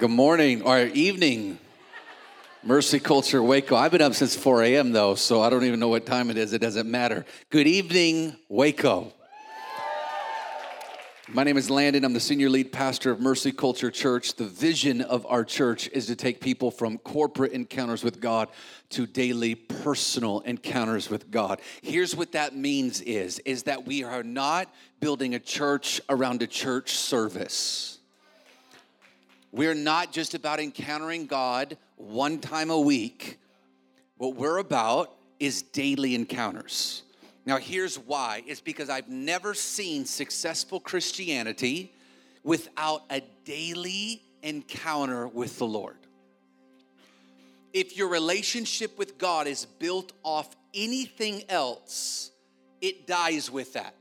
Good 0.00 0.08
morning 0.08 0.62
or 0.62 0.80
evening, 0.80 1.58
Mercy 2.62 2.98
Culture 2.98 3.42
Waco. 3.42 3.76
I've 3.76 3.92
been 3.92 4.00
up 4.00 4.14
since 4.14 4.34
4 4.34 4.62
a.m. 4.62 4.92
though, 4.92 5.14
so 5.14 5.42
I 5.42 5.50
don't 5.50 5.64
even 5.64 5.78
know 5.78 5.88
what 5.88 6.06
time 6.06 6.30
it 6.30 6.38
is. 6.38 6.54
It 6.54 6.60
doesn't 6.60 6.90
matter. 6.90 7.26
Good 7.50 7.66
evening, 7.66 8.34
Waco. 8.48 9.12
My 11.28 11.44
name 11.44 11.58
is 11.58 11.68
Landon. 11.68 12.06
I'm 12.06 12.14
the 12.14 12.18
senior 12.18 12.48
lead 12.48 12.72
pastor 12.72 13.10
of 13.10 13.20
Mercy 13.20 13.52
Culture 13.52 13.90
Church. 13.90 14.36
The 14.36 14.46
vision 14.46 15.02
of 15.02 15.26
our 15.26 15.44
church 15.44 15.90
is 15.92 16.06
to 16.06 16.16
take 16.16 16.40
people 16.40 16.70
from 16.70 16.96
corporate 16.96 17.52
encounters 17.52 18.02
with 18.02 18.22
God 18.22 18.48
to 18.88 19.06
daily 19.06 19.54
personal 19.54 20.40
encounters 20.40 21.10
with 21.10 21.30
God. 21.30 21.60
Here's 21.82 22.16
what 22.16 22.32
that 22.32 22.56
means 22.56 23.02
is 23.02 23.38
is 23.40 23.64
that 23.64 23.84
we 23.86 24.02
are 24.02 24.22
not 24.22 24.72
building 24.98 25.34
a 25.34 25.38
church 25.38 26.00
around 26.08 26.40
a 26.40 26.46
church 26.46 26.92
service. 26.92 27.99
We're 29.52 29.74
not 29.74 30.12
just 30.12 30.34
about 30.34 30.60
encountering 30.60 31.26
God 31.26 31.76
one 31.96 32.38
time 32.38 32.70
a 32.70 32.78
week. 32.78 33.38
What 34.16 34.36
we're 34.36 34.58
about 34.58 35.14
is 35.38 35.62
daily 35.62 36.14
encounters. 36.14 37.02
Now, 37.46 37.56
here's 37.56 37.98
why 37.98 38.42
it's 38.46 38.60
because 38.60 38.88
I've 38.88 39.08
never 39.08 39.54
seen 39.54 40.04
successful 40.04 40.78
Christianity 40.78 41.92
without 42.44 43.02
a 43.10 43.22
daily 43.44 44.22
encounter 44.42 45.26
with 45.26 45.58
the 45.58 45.66
Lord. 45.66 45.96
If 47.72 47.96
your 47.96 48.08
relationship 48.08 48.98
with 48.98 49.18
God 49.18 49.46
is 49.46 49.64
built 49.64 50.12
off 50.22 50.54
anything 50.74 51.44
else, 51.48 52.30
it 52.80 53.06
dies 53.06 53.50
with 53.50 53.72
that. 53.74 53.94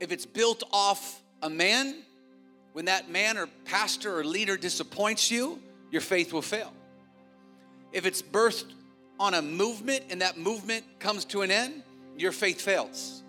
If 0.00 0.12
it's 0.12 0.26
built 0.26 0.62
off 0.72 1.22
a 1.42 1.50
man, 1.50 2.02
when 2.78 2.84
that 2.84 3.10
man 3.10 3.36
or 3.36 3.48
pastor 3.64 4.20
or 4.20 4.22
leader 4.22 4.56
disappoints 4.56 5.32
you, 5.32 5.58
your 5.90 6.00
faith 6.00 6.32
will 6.32 6.40
fail. 6.40 6.72
If 7.92 8.06
it's 8.06 8.22
birthed 8.22 8.70
on 9.18 9.34
a 9.34 9.42
movement 9.42 10.04
and 10.10 10.22
that 10.22 10.38
movement 10.38 10.84
comes 11.00 11.24
to 11.24 11.42
an 11.42 11.50
end, 11.50 11.82
your 12.16 12.30
faith 12.30 12.60
fails. 12.60 13.24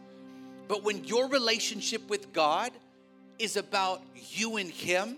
But 0.68 0.84
when 0.84 1.04
your 1.04 1.28
relationship 1.30 2.08
with 2.12 2.32
God 2.32 2.72
is 3.40 3.58
about 3.58 4.04
you 4.34 4.58
and 4.58 4.70
Him, 4.70 5.18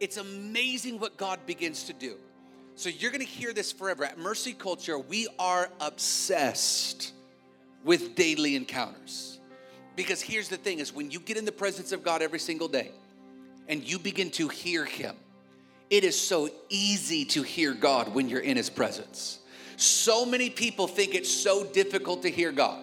it's 0.00 0.16
amazing 0.16 0.98
what 0.98 1.16
God 1.16 1.38
begins 1.46 1.84
to 1.84 1.92
do. 1.92 2.16
So 2.74 2.88
you're 2.88 3.12
gonna 3.12 3.22
hear 3.22 3.52
this 3.52 3.70
forever. 3.70 4.02
At 4.02 4.18
Mercy 4.18 4.54
Culture, 4.54 4.98
we 4.98 5.28
are 5.38 5.70
obsessed 5.80 7.12
with 7.84 8.16
daily 8.16 8.56
encounters. 8.56 9.38
Because 9.94 10.20
here's 10.20 10.48
the 10.48 10.56
thing 10.56 10.80
is 10.80 10.92
when 10.92 11.12
you 11.12 11.20
get 11.20 11.36
in 11.36 11.44
the 11.44 11.52
presence 11.52 11.92
of 11.92 12.02
God 12.02 12.22
every 12.22 12.40
single 12.40 12.66
day 12.66 12.90
and 13.68 13.88
you 13.88 13.98
begin 13.98 14.30
to 14.32 14.48
hear 14.48 14.84
him, 14.84 15.14
it 15.90 16.04
is 16.04 16.18
so 16.18 16.48
easy 16.68 17.24
to 17.26 17.42
hear 17.42 17.74
God 17.74 18.14
when 18.14 18.28
you're 18.28 18.40
in 18.40 18.56
his 18.56 18.70
presence. 18.70 19.40
So 19.76 20.24
many 20.24 20.48
people 20.48 20.86
think 20.86 21.14
it's 21.14 21.30
so 21.30 21.64
difficult 21.64 22.22
to 22.22 22.30
hear 22.30 22.52
God. 22.52 22.82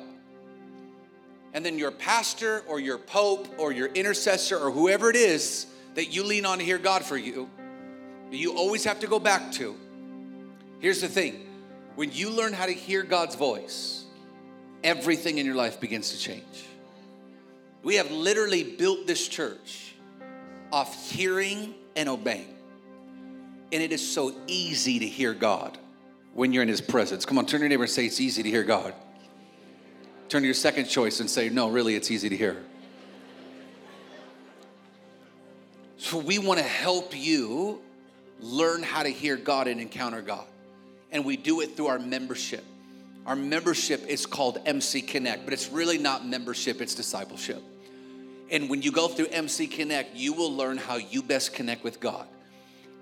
And 1.54 1.66
then 1.66 1.80
your 1.80 1.92
pastor 1.92 2.64
or 2.68 2.80
your 2.80 2.98
pope 2.98 3.48
or 3.58 3.72
your 3.72 3.88
intercessor 3.88 4.58
or 4.58 4.70
whoever 4.70 5.10
it 5.10 5.16
is 5.16 5.66
that 5.96 6.14
you 6.14 6.24
lean 6.24 6.46
on 6.46 6.60
to 6.60 6.64
hear 6.64 6.78
God 6.78 7.04
for 7.04 7.18
you, 7.18 7.50
you 8.32 8.54
always 8.56 8.84
have 8.84 9.00
to 9.00 9.08
go 9.08 9.20
back 9.20 9.52
to. 9.54 9.76
Here's 10.80 11.02
the 11.02 11.08
thing 11.08 11.48
when 11.96 12.12
you 12.12 12.30
learn 12.30 12.54
how 12.54 12.66
to 12.66 12.74
hear 12.74 13.04
God's 13.04 13.36
voice, 13.36 14.06
everything 14.84 15.40
in 15.40 15.46
your 15.46 15.56
life 15.56 15.80
begins 15.80 16.12
to 16.12 16.20
change. 16.20 16.66
We 17.82 17.96
have 17.96 18.12
literally 18.12 18.64
built 18.64 19.08
this 19.08 19.28
church 19.28 19.89
off 20.72 21.12
hearing 21.12 21.74
and 21.96 22.10
obeying. 22.10 22.54
And 23.72 23.84
it 23.84 23.92
is 23.92 24.08
so 24.08 24.34
easy 24.48 25.00
to 25.00 25.08
hear 25.08 25.34
God 25.34 25.78
when 26.34 26.54
you're 26.54 26.64
in 26.64 26.70
His 26.70 26.82
presence. 26.82 27.26
Come 27.26 27.38
on, 27.38 27.46
turn 27.46 27.60
to 27.60 27.64
your 27.64 27.70
neighbor 27.70 27.84
and 27.84 27.92
say, 27.92 28.06
It's 28.06 28.20
easy 28.20 28.44
to 28.44 28.50
hear 28.50 28.64
God. 28.64 28.94
Turn 30.28 30.42
to 30.42 30.48
your 30.48 30.56
second 30.56 30.86
choice 30.86 31.20
and 31.20 31.30
say, 31.30 31.50
No, 31.50 31.70
really, 31.70 31.96
it's 31.96 32.12
easy 32.12 32.30
to 32.30 32.38
hear. 32.38 32.64
So, 35.98 36.18
we 36.18 36.40
want 36.40 36.60
to 36.60 36.66
help 36.66 37.14
you 37.16 37.82
learn 38.40 38.84
how 38.84 39.04
to 39.04 39.10
hear 39.10 39.36
God 39.36 39.68
and 39.68 39.82
encounter 39.82 40.22
God. 40.22 40.46
And 41.12 41.26
we 41.26 41.36
do 41.36 41.62
it 41.62 41.76
through 41.76 41.88
our 41.88 42.00
membership. 42.00 42.64
Our 43.26 43.36
membership 43.36 44.08
is 44.08 44.26
called 44.26 44.60
MC 44.66 45.02
Connect, 45.02 45.44
but 45.44 45.54
it's 45.54 45.70
really 45.70 45.98
not 45.98 46.26
membership, 46.26 46.82
it's 46.82 46.96
discipleship. 46.96 47.62
And 48.52 48.70
when 48.70 48.82
you 48.82 48.92
go 48.92 49.08
through 49.08 49.28
MC 49.28 49.68
Connect, 49.68 50.16
you 50.16 50.34
will 50.34 50.54
learn 50.54 50.78
how 50.78 50.96
you 50.96 51.22
best 51.22 51.54
connect 51.54 51.84
with 51.84 52.00
God. 52.00 52.28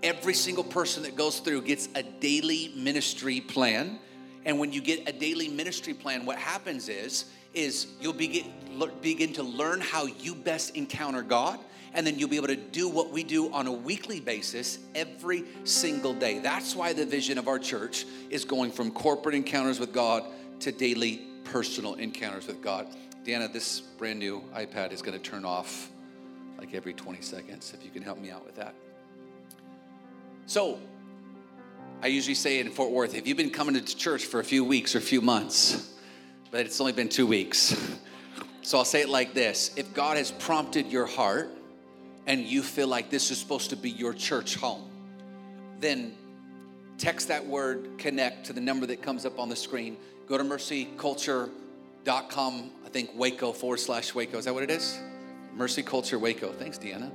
Every 0.04 0.34
single 0.34 0.64
person 0.64 1.04
that 1.04 1.16
goes 1.16 1.40
through 1.40 1.62
gets 1.62 1.90
a 1.96 2.04
daily 2.04 2.74
ministry 2.76 3.42
plan. 3.42 4.00
And 4.46 4.60
when 4.60 4.72
you 4.72 4.82
get 4.82 5.08
a 5.10 5.12
daily 5.12 5.48
ministry 5.48 5.94
plan, 5.94 6.26
what 6.26 6.38
happens 6.38 6.90
is, 6.90 7.26
is 7.54 7.88
you'll 8.00 8.14
begin, 8.14 8.52
begin 9.02 9.34
to 9.34 9.44
learn 9.44 9.82
how 9.82 10.06
you 10.06 10.36
best 10.36 10.76
encounter 10.76 11.22
God. 11.22 11.60
And 11.94 12.06
then 12.06 12.20
you'll 12.20 12.30
be 12.30 12.36
able 12.36 12.48
to 12.48 12.56
do 12.56 12.90
what 12.90 13.10
we 13.10 13.24
do 13.24 13.52
on 13.52 13.66
a 13.66 13.72
weekly 13.72 14.20
basis 14.20 14.78
every 14.94 15.46
single 15.64 16.14
day. 16.14 16.40
That's 16.40 16.76
why 16.76 16.94
the 16.94 17.06
vision 17.06 17.38
of 17.38 17.48
our 17.48 17.58
church 17.58 18.06
is 18.30 18.46
going 18.46 18.72
from 18.72 18.92
corporate 18.92 19.34
encounters 19.34 19.80
with 19.80 19.94
God 19.94 20.24
to 20.60 20.72
daily 20.72 21.22
personal 21.46 21.96
encounters 21.96 22.46
with 22.46 22.62
God. 22.62 22.88
Deanna, 23.28 23.52
this 23.52 23.82
brand 23.82 24.20
new 24.20 24.42
iPad 24.56 24.94
is 24.94 25.02
going 25.02 25.20
to 25.20 25.22
turn 25.30 25.44
off 25.44 25.90
like 26.58 26.74
every 26.74 26.94
20 26.94 27.22
seconds. 27.22 27.74
If 27.78 27.84
you 27.84 27.92
can 27.92 28.02
help 28.02 28.20
me 28.20 28.32
out 28.32 28.46
with 28.46 28.56
that. 28.56 28.74
So, 30.46 30.80
I 32.02 32.08
usually 32.08 32.36
say 32.36 32.60
it 32.60 32.66
in 32.66 32.72
Fort 32.72 32.90
Worth, 32.90 33.16
if 33.16 33.28
you've 33.28 33.36
been 33.36 33.50
coming 33.50 33.76
to 33.76 33.84
church 33.84 34.24
for 34.24 34.40
a 34.40 34.46
few 34.46 34.64
weeks 34.64 34.96
or 34.96 35.00
a 35.00 35.02
few 35.02 35.20
months, 35.20 35.94
but 36.52 36.66
it's 36.66 36.80
only 36.80 36.94
been 36.94 37.10
two 37.10 37.28
weeks. 37.28 37.76
So 38.62 38.78
I'll 38.78 38.86
say 38.86 39.02
it 39.02 39.10
like 39.10 39.34
this 39.34 39.72
If 39.76 39.94
God 39.94 40.16
has 40.16 40.32
prompted 40.32 40.88
your 40.88 41.06
heart 41.06 41.50
and 42.28 42.46
you 42.46 42.64
feel 42.64 42.88
like 42.88 43.10
this 43.10 43.30
is 43.30 43.38
supposed 43.38 43.72
to 43.72 43.76
be 43.76 43.90
your 43.90 44.14
church 44.14 44.56
home, 44.56 44.90
then 45.82 46.16
text 46.98 47.28
that 47.28 47.46
word 47.46 47.90
connect 47.98 48.46
to 48.46 48.54
the 48.54 48.62
number 48.62 48.86
that 48.86 49.02
comes 49.02 49.26
up 49.26 49.38
on 49.38 49.50
the 49.50 49.56
screen. 49.58 49.98
Go 50.28 50.38
to 50.38 50.46
mercyculture.com, 50.46 52.72
I 52.88 52.90
think 52.90 53.10
Waco 53.16 53.52
forward 53.52 53.82
slash 53.82 54.16
Waco. 54.16 54.38
Is 54.38 54.46
that 54.46 54.54
what 54.54 54.64
it 54.64 54.72
is? 54.72 54.98
Mercy 55.54 55.84
Culture 55.84 56.18
Waco. 56.18 56.54
Thanks, 56.54 56.80
Deanna. 56.80 57.12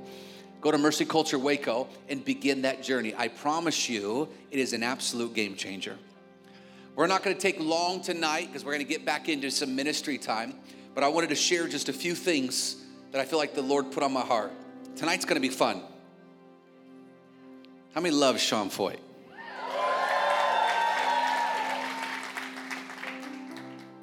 Go 0.61 0.69
to 0.69 0.77
Mercy 0.77 1.03
Culture 1.03 1.39
Waco 1.39 1.87
and 2.07 2.23
begin 2.23 2.61
that 2.61 2.83
journey. 2.83 3.15
I 3.17 3.27
promise 3.27 3.89
you, 3.89 4.29
it 4.51 4.59
is 4.59 4.73
an 4.73 4.83
absolute 4.83 5.33
game 5.33 5.55
changer. 5.55 5.97
We're 6.95 7.07
not 7.07 7.23
going 7.23 7.35
to 7.35 7.41
take 7.41 7.59
long 7.59 8.01
tonight 8.01 8.49
because 8.49 8.63
we're 8.63 8.73
going 8.73 8.85
to 8.85 8.89
get 8.89 9.03
back 9.03 9.29
into 9.29 9.49
some 9.49 9.75
ministry 9.75 10.19
time, 10.19 10.53
but 10.93 11.03
I 11.03 11.07
wanted 11.07 11.29
to 11.29 11.35
share 11.35 11.67
just 11.67 11.89
a 11.89 11.93
few 11.93 12.13
things 12.13 12.75
that 13.11 13.19
I 13.19 13.25
feel 13.25 13.39
like 13.39 13.55
the 13.55 13.63
Lord 13.63 13.91
put 13.91 14.03
on 14.03 14.13
my 14.13 14.21
heart. 14.21 14.51
Tonight's 14.95 15.25
going 15.25 15.41
to 15.41 15.47
be 15.47 15.53
fun. 15.53 15.81
How 17.95 18.01
many 18.01 18.13
love 18.13 18.39
Sean 18.39 18.69
Feucht? 18.69 18.99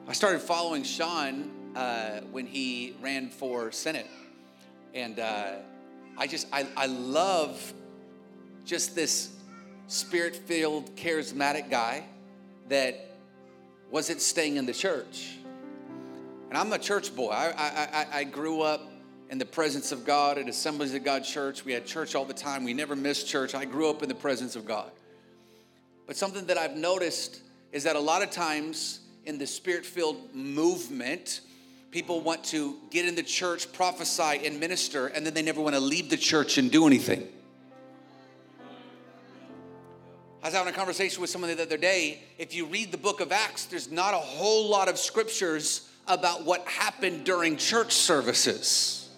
I 0.09 0.13
started 0.13 0.41
following 0.41 0.83
Sean 0.83 1.59
uh, 1.77 2.21
when 2.31 2.47
he 2.47 2.95
ran 3.01 3.31
for 3.31 3.73
Senate. 3.73 4.07
And 4.95 5.19
uh, 5.19 5.57
I 6.17 6.27
just, 6.27 6.47
I, 6.53 6.67
I 6.77 6.87
love 6.87 7.73
just 8.65 8.95
this 8.95 9.37
spirit 9.87 10.37
filled, 10.37 10.95
charismatic 10.97 11.71
guy 11.71 12.05
that 12.69 13.17
wasn't 13.91 14.21
staying 14.21 14.57
in 14.57 14.67
the 14.67 14.73
church. 14.73 15.37
And 16.49 16.59
I'm 16.59 16.73
a 16.73 16.79
church 16.79 17.15
boy. 17.15 17.31
I, 17.31 17.47
I, 17.51 17.89
I, 17.93 18.07
I 18.19 18.25
grew 18.25 18.61
up 18.61 18.91
in 19.31 19.39
the 19.39 19.47
presence 19.47 19.93
of 19.93 20.05
God 20.05 20.39
at 20.39 20.49
Assemblies 20.49 20.95
of 20.95 21.05
God 21.05 21.23
Church. 21.23 21.65
We 21.65 21.73
had 21.73 21.87
church 21.87 22.17
all 22.17 22.25
the 22.25 22.35
time. 22.35 22.65
We 22.65 22.75
never 22.75 22.97
missed 22.97 23.29
church. 23.29 23.55
I 23.55 23.65
grew 23.65 23.89
up 23.89 24.03
in 24.03 24.09
the 24.09 24.15
presence 24.15 24.57
of 24.57 24.67
God. 24.67 24.91
But 26.07 26.17
something 26.17 26.47
that 26.47 26.59
I've 26.59 26.77
noticed 26.77 27.41
is 27.71 27.85
that 27.85 27.95
a 27.95 28.01
lot 28.01 28.23
of 28.23 28.31
times 28.31 29.01
in 29.25 29.39
the 29.39 29.47
spirit 29.47 29.87
filled 29.87 30.35
movement, 30.35 31.43
people 31.91 32.21
want 32.21 32.45
to 32.45 32.77
get 32.91 33.07
in 33.07 33.15
the 33.15 33.23
church, 33.23 33.73
prophesy, 33.73 34.47
and 34.47 34.61
minister, 34.61 35.09
and 35.09 35.27
then 35.27 35.35
they 35.35 35.43
never 35.43 35.61
want 35.61 35.75
to 35.75 35.81
leave 35.81 36.09
the 36.09 36.17
church 36.17 36.59
and 36.59 36.71
do 36.71 36.87
anything. 36.87 37.27
I 40.43 40.47
was 40.47 40.55
having 40.55 40.73
a 40.73 40.77
conversation 40.77 41.21
with 41.21 41.29
someone 41.29 41.55
the 41.55 41.63
other 41.63 41.77
day. 41.77 42.23
If 42.39 42.55
you 42.55 42.65
read 42.65 42.93
the 42.93 42.99
book 42.99 43.21
of 43.21 43.31
Acts, 43.31 43.67
there's 43.67 43.91
not 43.91 44.15
a 44.15 44.19
whole 44.19 44.71
lot 44.71 44.89
of 44.89 44.99
scriptures 44.99 45.89
about 46.07 46.45
what 46.45 46.67
happened 46.67 47.25
during 47.25 47.57
church 47.57 47.93
services. 47.93 49.09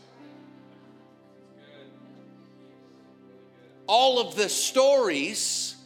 All 3.87 4.19
of 4.19 4.35
the 4.35 4.49
stories 4.49 5.77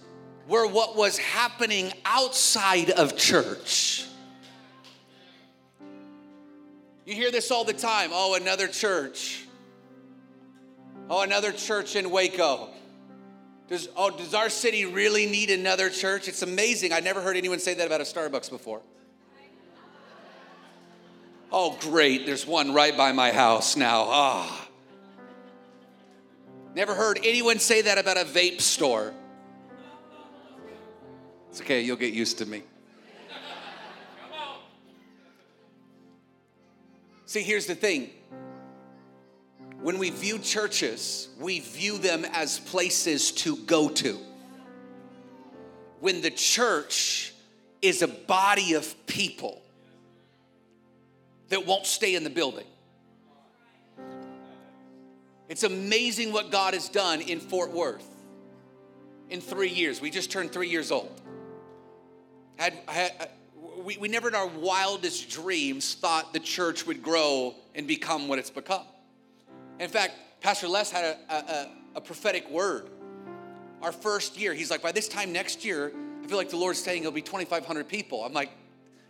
were 0.48 0.66
what 0.66 0.96
was 0.96 1.18
happening 1.18 1.92
outside 2.04 2.90
of 2.90 3.16
church. 3.16 4.06
You 7.06 7.14
hear 7.14 7.31
this 7.31 7.50
all 7.53 7.64
the 7.64 7.73
time. 7.73 8.11
Oh, 8.12 8.35
another 8.35 8.67
church. 8.67 9.47
Oh, 11.08 11.23
another 11.23 11.53
church 11.53 11.94
in 11.94 12.11
Waco. 12.11 12.69
Does, 13.69 13.88
oh, 13.97 14.11
does 14.11 14.35
our 14.35 14.49
city 14.49 14.85
really 14.85 15.26
need 15.26 15.50
another 15.50 15.88
church? 15.88 16.26
It's 16.26 16.43
amazing. 16.43 16.93
I 16.93 17.00
never 17.00 17.20
heard 17.20 17.37
anyone 17.37 17.61
say 17.61 17.75
that 17.75 17.87
about 17.87 18.00
a 18.00 18.05
Starbucks 18.05 18.50
before. 18.50 18.82
Oh, 21.53 21.79
great. 21.81 22.26
There's 22.26 22.44
one 22.44 22.75
right 22.75 22.97
by 22.97 23.12
my 23.12 23.31
house 23.31 23.76
now. 23.76 24.06
Ah. 24.08 24.49
Oh. 24.50 24.73
Never 26.75 26.94
heard 26.94 27.20
anyone 27.25 27.61
say 27.61 27.82
that 27.82 27.99
about 27.99 28.17
a 28.17 28.25
vape 28.25 28.61
store. 28.61 29.14
It's 31.50 31.61
okay, 31.61 31.81
you'll 31.81 31.97
get 31.97 32.12
used 32.12 32.38
to 32.38 32.47
me. 32.47 32.64
See, 37.26 37.43
here's 37.43 37.67
the 37.67 37.75
thing 37.75 38.11
when 39.82 39.99
we 39.99 40.11
view 40.11 40.38
churches, 40.38 41.28
we 41.38 41.61
view 41.61 41.99
them 41.99 42.25
as 42.25 42.58
places 42.58 43.31
to 43.32 43.56
go 43.56 43.88
to. 43.88 44.19
When 46.00 46.23
the 46.23 46.31
church 46.31 47.34
is 47.82 48.02
a 48.02 48.08
body 48.08 48.75
of 48.75 49.06
people 49.06 49.62
that 51.49 51.67
won't 51.67 51.87
stay 51.87 52.14
in 52.14 52.25
the 52.25 52.31
building. 52.31 52.67
It's 55.49 55.62
amazing 55.62 56.32
what 56.32 56.50
God 56.50 56.75
has 56.75 56.88
done 56.88 57.20
in 57.20 57.38
Fort 57.38 57.70
Worth 57.70 58.08
in 59.31 59.40
three 59.40 59.69
years. 59.69 60.00
We 60.00 60.11
just 60.11 60.32
turned 60.32 60.52
three 60.52 60.69
years 60.69 60.90
old. 60.90 61.20
Had, 62.56 62.75
had, 62.88 63.31
we, 63.85 63.97
we 63.99 64.08
never 64.08 64.29
in 64.29 64.35
our 64.35 64.47
wildest 64.47 65.31
dreams 65.31 65.94
thought 65.94 66.32
the 66.32 66.41
church 66.41 66.87
would 66.87 67.03
grow 67.03 67.55
and 67.75 67.87
become 67.87 68.29
what 68.29 68.38
it's 68.38 68.50
become. 68.50 68.85
In 69.79 69.88
fact, 69.88 70.14
Pastor 70.41 70.69
Les 70.69 70.91
had 70.91 71.17
a, 71.29 71.35
a, 71.35 71.70
a 71.97 72.00
prophetic 72.00 72.50
word. 72.50 72.88
Our 73.82 73.93
first 73.93 74.38
year, 74.38 74.55
he's 74.55 74.70
like, 74.70 74.82
by 74.82 74.93
this 74.93 75.08
time 75.08 75.32
next 75.32 75.64
year, 75.64 75.93
I 76.23 76.26
feel 76.26 76.38
like 76.38 76.50
the 76.50 76.56
Lord's 76.56 76.82
saying 76.82 77.03
it'll 77.03 77.12
be 77.12 77.23
2,500 77.23 77.88
people. 77.88 78.25
I'm 78.25 78.32
like, 78.32 78.50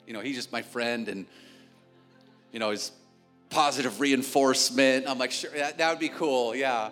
you 0.06 0.12
know, 0.12 0.20
he's 0.20 0.36
just 0.36 0.52
my 0.52 0.62
friend 0.62 1.08
and, 1.08 1.26
you 2.52 2.58
know, 2.58 2.70
his 2.70 2.92
positive 3.48 4.00
reinforcement. 4.00 5.08
I'm 5.08 5.18
like, 5.18 5.30
sure, 5.30 5.50
that, 5.52 5.78
that 5.78 5.90
would 5.90 6.00
be 6.00 6.08
cool, 6.08 6.54
yeah. 6.54 6.90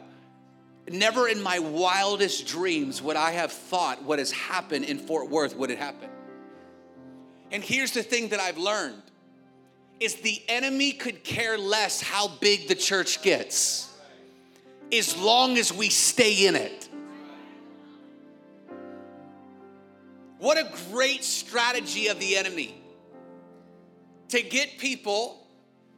Never 0.88 1.28
in 1.28 1.42
my 1.42 1.58
wildest 1.58 2.46
dreams 2.46 3.02
would 3.02 3.16
I 3.16 3.32
have 3.32 3.52
thought 3.52 4.02
what 4.02 4.18
has 4.18 4.30
happened 4.30 4.84
in 4.84 4.98
Fort 4.98 5.28
Worth 5.28 5.56
would 5.56 5.70
it 5.70 5.78
happen. 5.78 6.08
And 7.54 7.62
here's 7.62 7.92
the 7.92 8.02
thing 8.02 8.30
that 8.30 8.40
I've 8.40 8.58
learned 8.58 9.00
is 10.00 10.16
the 10.16 10.42
enemy 10.48 10.90
could 10.90 11.22
care 11.22 11.56
less 11.56 12.00
how 12.00 12.26
big 12.26 12.66
the 12.66 12.74
church 12.74 13.22
gets 13.22 13.94
as 14.92 15.16
long 15.16 15.56
as 15.56 15.72
we 15.72 15.88
stay 15.88 16.48
in 16.48 16.56
it. 16.56 16.88
What 20.38 20.58
a 20.58 20.68
great 20.90 21.22
strategy 21.22 22.08
of 22.08 22.18
the 22.18 22.36
enemy 22.36 22.74
to 24.30 24.42
get 24.42 24.78
people 24.78 25.46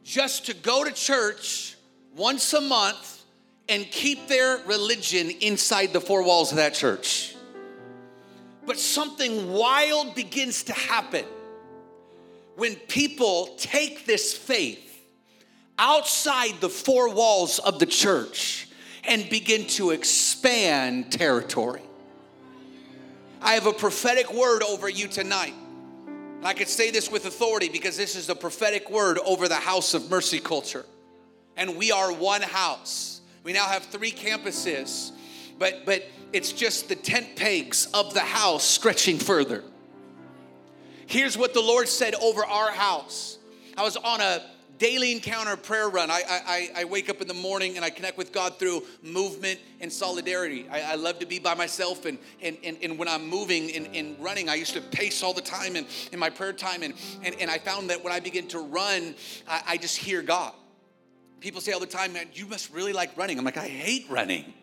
just 0.03 0.45
to 0.45 0.53
go 0.53 0.83
to 0.83 0.91
church 0.91 1.75
once 2.15 2.53
a 2.53 2.61
month 2.61 3.23
and 3.67 3.89
keep 3.89 4.27
their 4.27 4.59
religion 4.67 5.31
inside 5.41 5.91
the 5.91 6.01
four 6.01 6.21
walls 6.21 6.51
of 6.51 6.57
that 6.57 6.75
church. 6.75 7.35
But 8.67 8.77
something 8.77 9.51
wild 9.51 10.13
begins 10.13 10.61
to 10.65 10.73
happen 10.73 11.25
when 12.57 12.75
people 12.75 13.55
take 13.57 14.07
this 14.07 14.35
faith 14.35 14.83
outside 15.77 16.59
the 16.59 16.67
four 16.67 17.13
walls 17.13 17.59
of 17.59 17.77
the 17.77 17.85
church 17.85 18.67
and 19.03 19.29
begin 19.29 19.67
to 19.67 19.91
expand 19.91 21.11
territory. 21.11 21.83
I 23.43 23.53
have 23.53 23.67
a 23.67 23.73
prophetic 23.73 24.33
word 24.33 24.63
over 24.63 24.89
you 24.89 25.07
tonight. 25.07 25.53
I 26.43 26.55
could 26.55 26.67
say 26.67 26.89
this 26.89 27.11
with 27.11 27.27
authority 27.27 27.69
because 27.69 27.95
this 27.95 28.15
is 28.15 28.25
the 28.25 28.35
prophetic 28.35 28.89
word 28.89 29.19
over 29.23 29.47
the 29.47 29.55
house 29.55 29.93
of 29.93 30.09
mercy 30.09 30.39
culture. 30.39 30.85
And 31.55 31.77
we 31.77 31.91
are 31.91 32.11
one 32.11 32.41
house. 32.41 33.21
We 33.43 33.53
now 33.53 33.65
have 33.65 33.83
three 33.83 34.11
campuses, 34.11 35.11
but 35.59 35.85
but 35.85 36.03
it's 36.33 36.51
just 36.51 36.89
the 36.89 36.95
tent 36.95 37.35
pegs 37.35 37.87
of 37.93 38.15
the 38.15 38.19
house 38.21 38.63
stretching 38.63 39.19
further. 39.19 39.63
Here's 41.07 41.37
what 41.37 41.53
the 41.53 41.61
Lord 41.61 41.87
said 41.87 42.15
over 42.15 42.45
our 42.45 42.69
house. 42.69 43.37
I 43.77 43.83
was 43.83 43.95
on 43.95 44.19
a 44.19 44.41
daily 44.77 45.13
encounter 45.13 45.55
prayer 45.55 45.87
run. 45.87 46.11
I, 46.11 46.21
I, 46.27 46.81
I 46.81 46.83
wake 46.83 47.09
up 47.09 47.21
in 47.21 47.29
the 47.29 47.33
morning 47.33 47.77
and 47.77 47.85
I 47.85 47.89
connect 47.89 48.17
with 48.17 48.33
God 48.33 48.59
through 48.59 48.83
movement 49.01 49.59
and 49.79 49.91
solidarity. 49.91 50.67
I, 50.69 50.81
I 50.81 50.95
love 50.95 51.19
to 51.19 51.25
be 51.25 51.39
by 51.39 51.55
myself, 51.55 52.05
and, 52.05 52.17
and, 52.41 52.57
and, 52.61 52.77
and 52.83 52.99
when 52.99 53.07
I'm 53.07 53.25
moving 53.25 53.71
and, 53.71 53.87
and 53.95 54.19
running, 54.19 54.49
I 54.49 54.55
used 54.55 54.73
to 54.73 54.81
pace 54.81 55.23
all 55.23 55.33
the 55.33 55.41
time 55.41 55.77
in, 55.77 55.85
in 56.11 56.19
my 56.19 56.29
prayer 56.29 56.51
time. 56.51 56.83
And, 56.83 56.93
and, 57.23 57.35
and 57.39 57.49
I 57.49 57.57
found 57.57 57.89
that 57.89 58.03
when 58.03 58.11
I 58.11 58.19
begin 58.19 58.47
to 58.49 58.59
run, 58.59 59.15
I, 59.47 59.61
I 59.65 59.77
just 59.77 59.97
hear 59.97 60.21
God. 60.21 60.53
People 61.39 61.61
say 61.61 61.71
all 61.71 61.79
the 61.79 61.85
time, 61.85 62.11
man, 62.11 62.27
you 62.33 62.47
must 62.47 62.73
really 62.73 62.93
like 62.93 63.15
running. 63.15 63.39
I'm 63.39 63.45
like, 63.45 63.57
I 63.57 63.67
hate 63.67 64.07
running, 64.09 64.53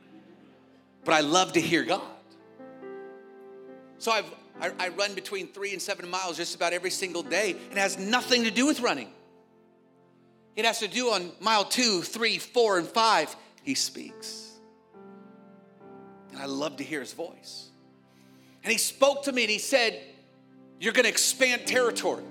but 1.05 1.15
I 1.15 1.21
love 1.21 1.55
to 1.55 1.61
hear 1.61 1.85
God. 1.85 2.03
So 3.97 4.13
I've 4.13 4.31
I, 4.61 4.71
I 4.79 4.89
run 4.89 5.15
between 5.15 5.49
three 5.49 5.73
and 5.73 5.83
seven 5.83 6.09
miles 6.09 6.37
just 6.37 6.55
about 6.55 6.73
every 6.73 6.91
single 6.91 7.23
day. 7.23 7.57
It 7.71 7.79
has 7.79 7.99
nothing 7.99 8.45
to 8.45 8.51
do 8.51 8.67
with 8.67 8.81
running. 8.81 9.11
It 10.57 10.65
has 10.65 10.79
to 10.81 10.89
do 10.89 11.09
on 11.11 11.33
mile 11.41 11.65
two, 11.65 12.03
three, 12.03 12.39
four, 12.39 12.79
and 12.79 12.87
five. 12.87 13.35
He 13.63 13.75
speaks. 13.75 14.53
And 16.33 16.41
I 16.41 16.47
love 16.47 16.77
to 16.77 16.85
hear 16.85 17.01
his 17.01 17.13
voice. 17.13 17.69
And 18.63 18.71
he 18.71 18.79
spoke 18.79 19.25
to 19.25 19.33
me 19.33 19.43
and 19.43 19.51
he 19.51 19.59
said, 19.59 20.01
You're 20.79 20.93
going 20.93 21.05
to 21.05 21.11
expand 21.11 21.67
territory. 21.67 22.25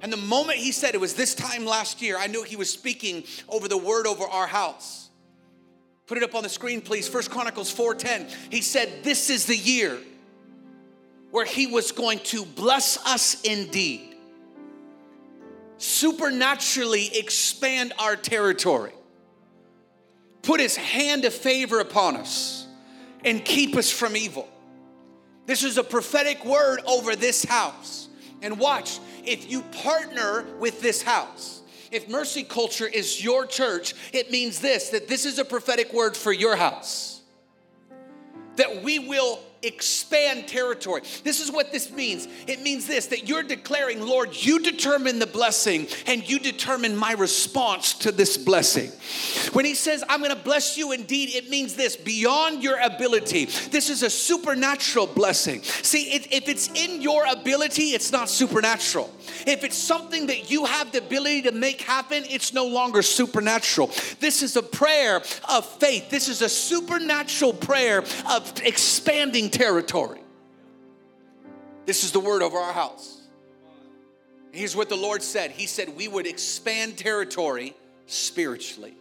And 0.00 0.12
the 0.12 0.18
moment 0.18 0.58
he 0.58 0.70
said 0.70 0.94
it 0.94 1.00
was 1.00 1.14
this 1.14 1.34
time 1.34 1.64
last 1.64 2.02
year, 2.02 2.18
I 2.18 2.26
knew 2.26 2.42
he 2.42 2.56
was 2.56 2.70
speaking 2.70 3.24
over 3.48 3.68
the 3.68 3.78
word 3.78 4.06
over 4.06 4.24
our 4.24 4.46
house. 4.46 5.08
Put 6.06 6.18
it 6.18 6.24
up 6.24 6.34
on 6.34 6.42
the 6.42 6.48
screen, 6.48 6.82
please. 6.82 7.08
First 7.08 7.30
Chronicles 7.30 7.74
4:10. 7.74 8.30
He 8.50 8.60
said, 8.60 9.02
This 9.02 9.30
is 9.30 9.46
the 9.46 9.56
year 9.56 9.98
where 11.34 11.44
he 11.44 11.66
was 11.66 11.90
going 11.90 12.20
to 12.20 12.44
bless 12.44 12.96
us 13.04 13.42
indeed, 13.42 14.14
supernaturally 15.78 17.10
expand 17.12 17.92
our 17.98 18.14
territory, 18.14 18.92
put 20.42 20.60
his 20.60 20.76
hand 20.76 21.24
of 21.24 21.34
favor 21.34 21.80
upon 21.80 22.16
us, 22.16 22.68
and 23.24 23.44
keep 23.44 23.74
us 23.74 23.90
from 23.90 24.16
evil. 24.16 24.48
This 25.44 25.64
is 25.64 25.76
a 25.76 25.82
prophetic 25.82 26.44
word 26.44 26.78
over 26.86 27.16
this 27.16 27.44
house. 27.44 28.08
And 28.40 28.56
watch, 28.56 29.00
if 29.24 29.50
you 29.50 29.62
partner 29.82 30.44
with 30.60 30.80
this 30.82 31.02
house, 31.02 31.62
if 31.90 32.08
Mercy 32.08 32.44
Culture 32.44 32.86
is 32.86 33.24
your 33.24 33.44
church, 33.44 33.94
it 34.12 34.30
means 34.30 34.60
this 34.60 34.90
that 34.90 35.08
this 35.08 35.26
is 35.26 35.40
a 35.40 35.44
prophetic 35.44 35.92
word 35.92 36.16
for 36.16 36.32
your 36.32 36.54
house. 36.54 37.22
That 38.54 38.84
we 38.84 39.00
will 39.00 39.40
expand 39.66 40.48
territory. 40.48 41.02
This 41.22 41.40
is 41.40 41.50
what 41.50 41.72
this 41.72 41.90
means. 41.90 42.28
It 42.46 42.62
means 42.62 42.86
this 42.86 43.06
that 43.08 43.28
you're 43.28 43.42
declaring, 43.42 44.00
Lord, 44.00 44.34
you 44.34 44.60
determine 44.60 45.18
the 45.18 45.26
blessing 45.26 45.86
and 46.06 46.28
you 46.28 46.38
determine 46.38 46.96
my 46.96 47.12
response 47.12 47.94
to 47.94 48.12
this 48.12 48.36
blessing. 48.36 48.90
When 49.52 49.64
he 49.64 49.74
says, 49.74 50.04
I'm 50.08 50.20
going 50.20 50.34
to 50.34 50.42
bless 50.42 50.76
you 50.76 50.92
indeed, 50.92 51.34
it 51.34 51.50
means 51.50 51.74
this 51.74 51.96
beyond 51.96 52.62
your 52.62 52.78
ability. 52.80 53.46
This 53.46 53.90
is 53.90 54.02
a 54.02 54.10
supernatural 54.10 55.06
blessing. 55.06 55.62
See, 55.62 56.12
if 56.12 56.48
it's 56.48 56.68
in 56.74 57.02
your 57.02 57.24
ability, 57.26 57.88
it's 57.88 58.12
not 58.12 58.28
supernatural. 58.28 59.10
If 59.46 59.64
it's 59.64 59.76
something 59.76 60.26
that 60.28 60.50
you 60.50 60.64
have 60.64 60.92
the 60.92 60.98
ability 60.98 61.42
to 61.42 61.52
make 61.52 61.80
happen, 61.80 62.24
it's 62.28 62.52
no 62.52 62.66
longer 62.66 63.02
supernatural. 63.02 63.88
This 64.20 64.42
is 64.42 64.56
a 64.56 64.62
prayer 64.62 65.22
of 65.48 65.66
faith. 65.78 66.10
This 66.10 66.28
is 66.28 66.42
a 66.42 66.48
supernatural 66.48 67.52
prayer 67.52 68.04
of 68.30 68.52
expanding 68.62 69.50
territory. 69.50 70.20
This 71.86 72.04
is 72.04 72.12
the 72.12 72.20
word 72.20 72.42
over 72.42 72.58
our 72.58 72.72
house. 72.72 73.20
Here's 74.52 74.76
what 74.76 74.88
the 74.88 74.96
Lord 74.96 75.22
said 75.22 75.50
He 75.50 75.66
said 75.66 75.96
we 75.96 76.08
would 76.08 76.26
expand 76.26 76.96
territory 76.96 77.74
spiritually. 78.06 78.94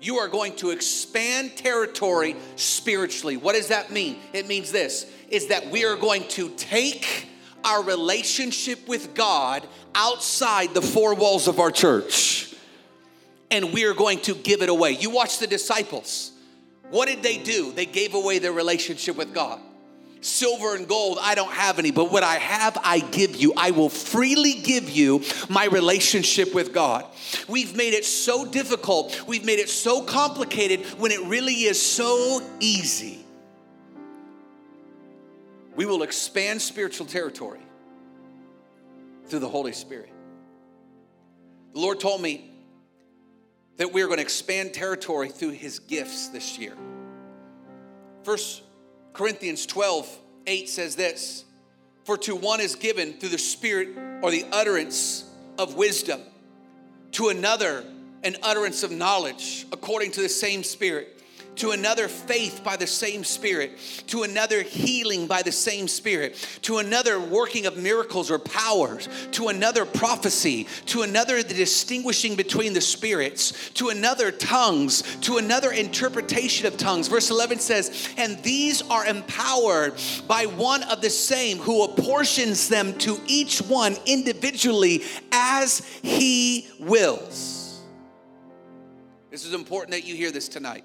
You 0.00 0.18
are 0.18 0.28
going 0.28 0.56
to 0.56 0.70
expand 0.70 1.56
territory 1.56 2.36
spiritually. 2.56 3.36
What 3.36 3.54
does 3.54 3.68
that 3.68 3.90
mean? 3.90 4.18
It 4.32 4.46
means 4.46 4.70
this 4.70 5.10
is 5.28 5.48
that 5.48 5.70
we 5.70 5.84
are 5.84 5.96
going 5.96 6.28
to 6.28 6.50
take 6.56 7.28
our 7.64 7.82
relationship 7.82 8.86
with 8.86 9.14
God 9.14 9.66
outside 9.94 10.74
the 10.74 10.82
four 10.82 11.14
walls 11.14 11.48
of 11.48 11.60
our 11.60 11.70
church 11.70 12.44
and 13.54 13.72
we 13.72 13.84
are 13.84 13.94
going 13.94 14.20
to 14.20 14.34
give 14.34 14.62
it 14.62 14.68
away. 14.68 14.92
You 14.92 15.10
watch 15.10 15.38
the 15.38 15.46
disciples. 15.46 16.32
What 16.90 17.08
did 17.08 17.22
they 17.22 17.38
do? 17.38 17.72
They 17.72 17.86
gave 17.86 18.14
away 18.14 18.38
their 18.40 18.52
relationship 18.52 19.16
with 19.16 19.32
God. 19.32 19.60
Silver 20.20 20.74
and 20.74 20.88
gold, 20.88 21.18
I 21.20 21.34
don't 21.34 21.52
have 21.52 21.78
any, 21.78 21.90
but 21.90 22.10
what 22.10 22.22
I 22.22 22.36
have, 22.36 22.78
I 22.82 23.00
give 23.00 23.36
you. 23.36 23.52
I 23.56 23.72
will 23.72 23.90
freely 23.90 24.54
give 24.54 24.88
you 24.88 25.22
my 25.50 25.66
relationship 25.66 26.54
with 26.54 26.72
God. 26.72 27.04
We've 27.46 27.76
made 27.76 27.92
it 27.92 28.06
so 28.06 28.44
difficult, 28.44 29.22
we've 29.26 29.44
made 29.44 29.58
it 29.58 29.68
so 29.68 30.02
complicated 30.02 30.80
when 30.98 31.12
it 31.12 31.20
really 31.26 31.64
is 31.64 31.80
so 31.80 32.40
easy. 32.58 33.23
We 35.76 35.86
will 35.86 36.02
expand 36.02 36.62
spiritual 36.62 37.06
territory 37.06 37.60
through 39.26 39.40
the 39.40 39.48
Holy 39.48 39.72
Spirit. 39.72 40.10
The 41.72 41.80
Lord 41.80 41.98
told 41.98 42.22
me 42.22 42.52
that 43.76 43.92
we 43.92 44.02
are 44.02 44.06
going 44.06 44.18
to 44.18 44.22
expand 44.22 44.72
territory 44.72 45.28
through 45.28 45.50
his 45.50 45.80
gifts 45.80 46.28
this 46.28 46.58
year. 46.58 46.76
First 48.22 48.62
Corinthians 49.12 49.66
12, 49.66 50.18
8 50.46 50.68
says 50.68 50.96
this 50.96 51.44
For 52.04 52.16
to 52.18 52.36
one 52.36 52.60
is 52.60 52.76
given 52.76 53.14
through 53.14 53.30
the 53.30 53.38
Spirit 53.38 53.88
or 54.22 54.30
the 54.30 54.46
utterance 54.52 55.28
of 55.58 55.74
wisdom, 55.74 56.20
to 57.12 57.28
another, 57.28 57.84
an 58.22 58.36
utterance 58.42 58.82
of 58.82 58.92
knowledge 58.92 59.66
according 59.72 60.12
to 60.12 60.22
the 60.22 60.28
same 60.28 60.62
Spirit 60.62 61.13
to 61.56 61.70
another 61.70 62.08
faith 62.08 62.62
by 62.64 62.76
the 62.76 62.86
same 62.86 63.24
Spirit, 63.24 63.78
to 64.08 64.22
another 64.22 64.62
healing 64.62 65.26
by 65.26 65.42
the 65.42 65.52
same 65.52 65.88
Spirit, 65.88 66.34
to 66.62 66.78
another 66.78 67.20
working 67.20 67.66
of 67.66 67.76
miracles 67.76 68.30
or 68.30 68.38
powers, 68.38 69.08
to 69.32 69.48
another 69.48 69.84
prophecy, 69.84 70.66
to 70.86 71.02
another 71.02 71.42
the 71.42 71.54
distinguishing 71.54 72.36
between 72.36 72.72
the 72.72 72.80
spirits, 72.80 73.70
to 73.70 73.88
another 73.88 74.30
tongues, 74.30 75.02
to 75.20 75.38
another 75.38 75.72
interpretation 75.72 76.66
of 76.66 76.76
tongues. 76.76 77.08
Verse 77.08 77.30
11 77.30 77.58
says, 77.58 78.08
And 78.16 78.42
these 78.42 78.82
are 78.82 79.06
empowered 79.06 79.94
by 80.26 80.46
one 80.46 80.82
of 80.84 81.00
the 81.00 81.10
same 81.10 81.58
who 81.58 81.84
apportions 81.84 82.68
them 82.68 82.96
to 82.98 83.18
each 83.26 83.60
one 83.62 83.96
individually 84.06 85.02
as 85.32 85.80
he 86.02 86.68
wills. 86.80 87.82
This 89.30 89.44
is 89.44 89.52
important 89.52 89.90
that 89.92 90.06
you 90.06 90.14
hear 90.14 90.30
this 90.30 90.48
tonight. 90.48 90.84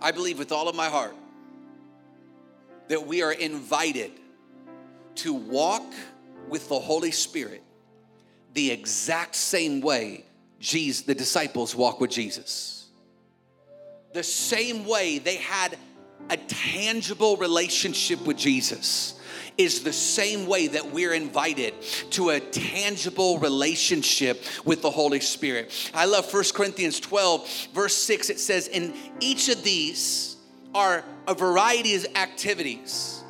I 0.00 0.12
believe 0.12 0.38
with 0.38 0.52
all 0.52 0.68
of 0.68 0.74
my 0.74 0.88
heart 0.88 1.14
that 2.88 3.06
we 3.06 3.22
are 3.22 3.32
invited 3.32 4.12
to 5.16 5.32
walk 5.32 5.84
with 6.48 6.68
the 6.68 6.78
Holy 6.78 7.10
Spirit 7.10 7.62
the 8.54 8.70
exact 8.70 9.36
same 9.36 9.80
way 9.80 10.24
Jesus, 10.58 11.06
the 11.06 11.14
disciples 11.14 11.74
walk 11.74 12.00
with 12.00 12.10
Jesus. 12.10 12.88
The 14.12 14.22
same 14.22 14.86
way 14.86 15.18
they 15.18 15.36
had 15.36 15.78
a 16.28 16.36
tangible 16.36 17.36
relationship 17.36 18.20
with 18.26 18.36
Jesus 18.36 19.19
is 19.60 19.82
the 19.82 19.92
same 19.92 20.46
way 20.46 20.68
that 20.68 20.90
we're 20.90 21.12
invited 21.12 21.74
to 22.10 22.30
a 22.30 22.40
tangible 22.40 23.38
relationship 23.38 24.42
with 24.64 24.80
the 24.80 24.90
Holy 24.90 25.20
Spirit. 25.20 25.70
I 25.94 26.06
love 26.06 26.32
1 26.32 26.44
Corinthians 26.54 26.98
12, 26.98 27.68
verse 27.74 27.94
6. 27.94 28.30
It 28.30 28.40
says, 28.40 28.68
In 28.68 28.94
each 29.20 29.48
of 29.48 29.62
these 29.62 30.36
are 30.74 31.04
a 31.28 31.34
variety 31.34 31.94
of 31.94 32.06
activities, 32.14 33.22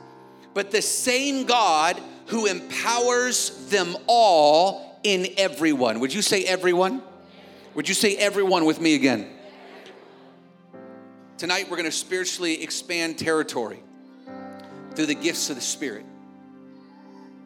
but 0.54 0.70
the 0.70 0.82
same 0.82 1.46
God 1.46 2.00
who 2.26 2.46
empowers 2.46 3.68
them 3.68 3.96
all 4.06 5.00
in 5.02 5.26
everyone. 5.36 5.98
Would 5.98 6.14
you 6.14 6.22
say 6.22 6.44
everyone? 6.44 7.02
Would 7.74 7.88
you 7.88 7.94
say 7.94 8.16
everyone 8.16 8.66
with 8.66 8.80
me 8.80 8.94
again? 8.94 9.28
Tonight, 11.38 11.70
we're 11.70 11.76
going 11.76 11.90
to 11.90 11.92
spiritually 11.92 12.62
expand 12.62 13.18
territory 13.18 13.82
through 14.94 15.06
the 15.06 15.14
gifts 15.14 15.48
of 15.50 15.56
the 15.56 15.62
Spirit. 15.62 16.04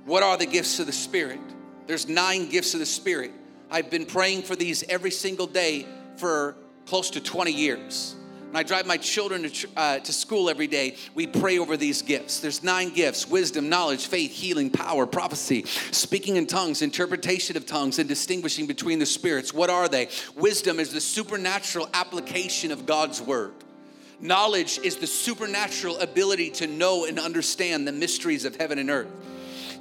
What 0.05 0.23
are 0.23 0.37
the 0.37 0.47
gifts 0.47 0.79
of 0.81 0.87
the 0.87 0.93
Spirit? 0.93 1.41
There's 1.87 2.09
nine 2.09 2.49
gifts 2.51 2.75
of 2.75 2.81
the 2.81 2.87
Spirit. 2.87 3.31
I've 3.71 3.91
been 3.91 4.05
praying 4.05 4.43
for 4.43 4.55
these 4.55 4.85
every 4.89 5.11
single 5.11 5.47
day 5.47 5.87
for 6.17 6.57
close 6.87 7.11
to 7.11 7.21
20 7.21 7.51
years. 7.51 8.15
When 8.51 8.57
I 8.57 8.63
drive 8.63 8.87
my 8.87 8.99
children 8.99 9.51
to, 9.51 9.69
uh, 9.77 9.99
to 10.01 10.13
school 10.13 10.49
every 10.49 10.67
day, 10.67 10.97
we 11.15 11.27
pray 11.27 11.59
over 11.59 11.77
these 11.77 12.03
gifts. 12.03 12.39
There's 12.39 12.63
nine 12.63 12.91
gifts 12.91 13.27
wisdom, 13.27 13.69
knowledge, 13.69 14.07
faith, 14.07 14.31
healing, 14.31 14.71
power, 14.71 15.07
prophecy, 15.07 15.65
speaking 15.91 16.37
in 16.37 16.47
tongues, 16.47 16.83
interpretation 16.83 17.57
of 17.57 17.67
tongues, 17.67 17.99
and 17.99 18.09
distinguishing 18.09 18.67
between 18.67 18.99
the 18.99 19.07
spirits. 19.07 19.53
What 19.53 19.71
are 19.71 19.89
they? 19.89 20.09
Wisdom 20.37 20.79
is 20.79 20.93
the 20.93 21.01
supernatural 21.01 21.89
application 21.95 22.71
of 22.71 22.87
God's 22.87 23.21
word. 23.21 23.55
Knowledge 24.21 24.79
is 24.85 24.97
the 24.97 25.07
supernatural 25.07 25.99
ability 25.99 26.51
to 26.51 26.67
know 26.67 27.07
and 27.07 27.19
understand 27.19 27.89
the 27.89 27.93
mysteries 27.93 28.45
of 28.45 28.55
heaven 28.57 28.79
and 28.79 28.91
earth. 28.91 29.09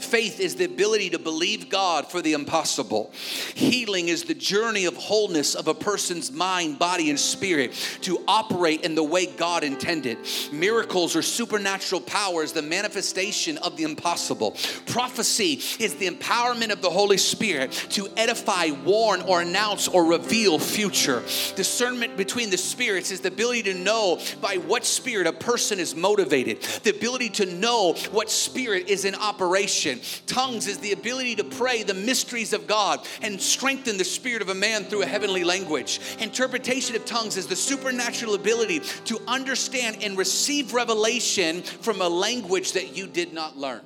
Faith 0.03 0.39
is 0.39 0.55
the 0.55 0.65
ability 0.65 1.09
to 1.11 1.19
believe 1.19 1.69
God 1.69 2.11
for 2.11 2.21
the 2.21 2.33
impossible. 2.33 3.11
Healing 3.55 4.09
is 4.09 4.23
the 4.23 4.33
journey 4.33 4.85
of 4.85 4.95
wholeness 4.95 5.55
of 5.55 5.67
a 5.67 5.73
person's 5.73 6.31
mind, 6.31 6.77
body, 6.77 7.09
and 7.09 7.19
spirit 7.19 7.73
to 8.01 8.23
operate 8.27 8.81
in 8.81 8.95
the 8.95 9.03
way 9.03 9.25
God 9.25 9.63
intended. 9.63 10.17
Miracles 10.51 11.15
are 11.15 11.21
supernatural 11.21 12.01
powers, 12.01 12.51
the 12.51 12.61
manifestation 12.61 13.57
of 13.59 13.77
the 13.77 13.83
impossible. 13.83 14.57
Prophecy 14.85 15.61
is 15.79 15.95
the 15.95 16.09
empowerment 16.09 16.71
of 16.71 16.81
the 16.81 16.89
Holy 16.89 17.17
Spirit 17.17 17.71
to 17.91 18.07
edify, 18.17 18.69
warn, 18.85 19.21
or 19.21 19.41
announce 19.41 19.87
or 19.87 20.05
reveal 20.05 20.59
future. 20.59 21.21
Discernment 21.55 22.17
between 22.17 22.49
the 22.49 22.57
spirits 22.57 23.11
is 23.11 23.21
the 23.21 23.29
ability 23.29 23.63
to 23.63 23.73
know 23.73 24.19
by 24.41 24.57
what 24.57 24.85
spirit 24.85 25.27
a 25.27 25.33
person 25.33 25.79
is 25.79 25.95
motivated, 25.95 26.61
the 26.83 26.91
ability 26.91 27.29
to 27.29 27.45
know 27.45 27.93
what 28.11 28.29
spirit 28.29 28.89
is 28.89 29.05
in 29.05 29.15
operation 29.15 29.92
Tongues 30.25 30.67
is 30.67 30.79
the 30.79 30.91
ability 30.91 31.35
to 31.35 31.43
pray 31.43 31.83
the 31.83 31.93
mysteries 31.93 32.53
of 32.53 32.67
God 32.67 33.05
and 33.21 33.41
strengthen 33.41 33.97
the 33.97 34.03
spirit 34.03 34.41
of 34.41 34.49
a 34.49 34.55
man 34.55 34.85
through 34.85 35.03
a 35.03 35.07
heavenly 35.07 35.43
language. 35.43 35.99
Interpretation 36.19 36.95
of 36.95 37.05
tongues 37.05 37.37
is 37.37 37.47
the 37.47 37.55
supernatural 37.55 38.35
ability 38.35 38.79
to 39.05 39.21
understand 39.27 40.03
and 40.03 40.17
receive 40.17 40.73
revelation 40.73 41.61
from 41.61 42.01
a 42.01 42.09
language 42.09 42.73
that 42.73 42.95
you 42.95 43.07
did 43.07 43.33
not 43.33 43.57
learn. 43.57 43.81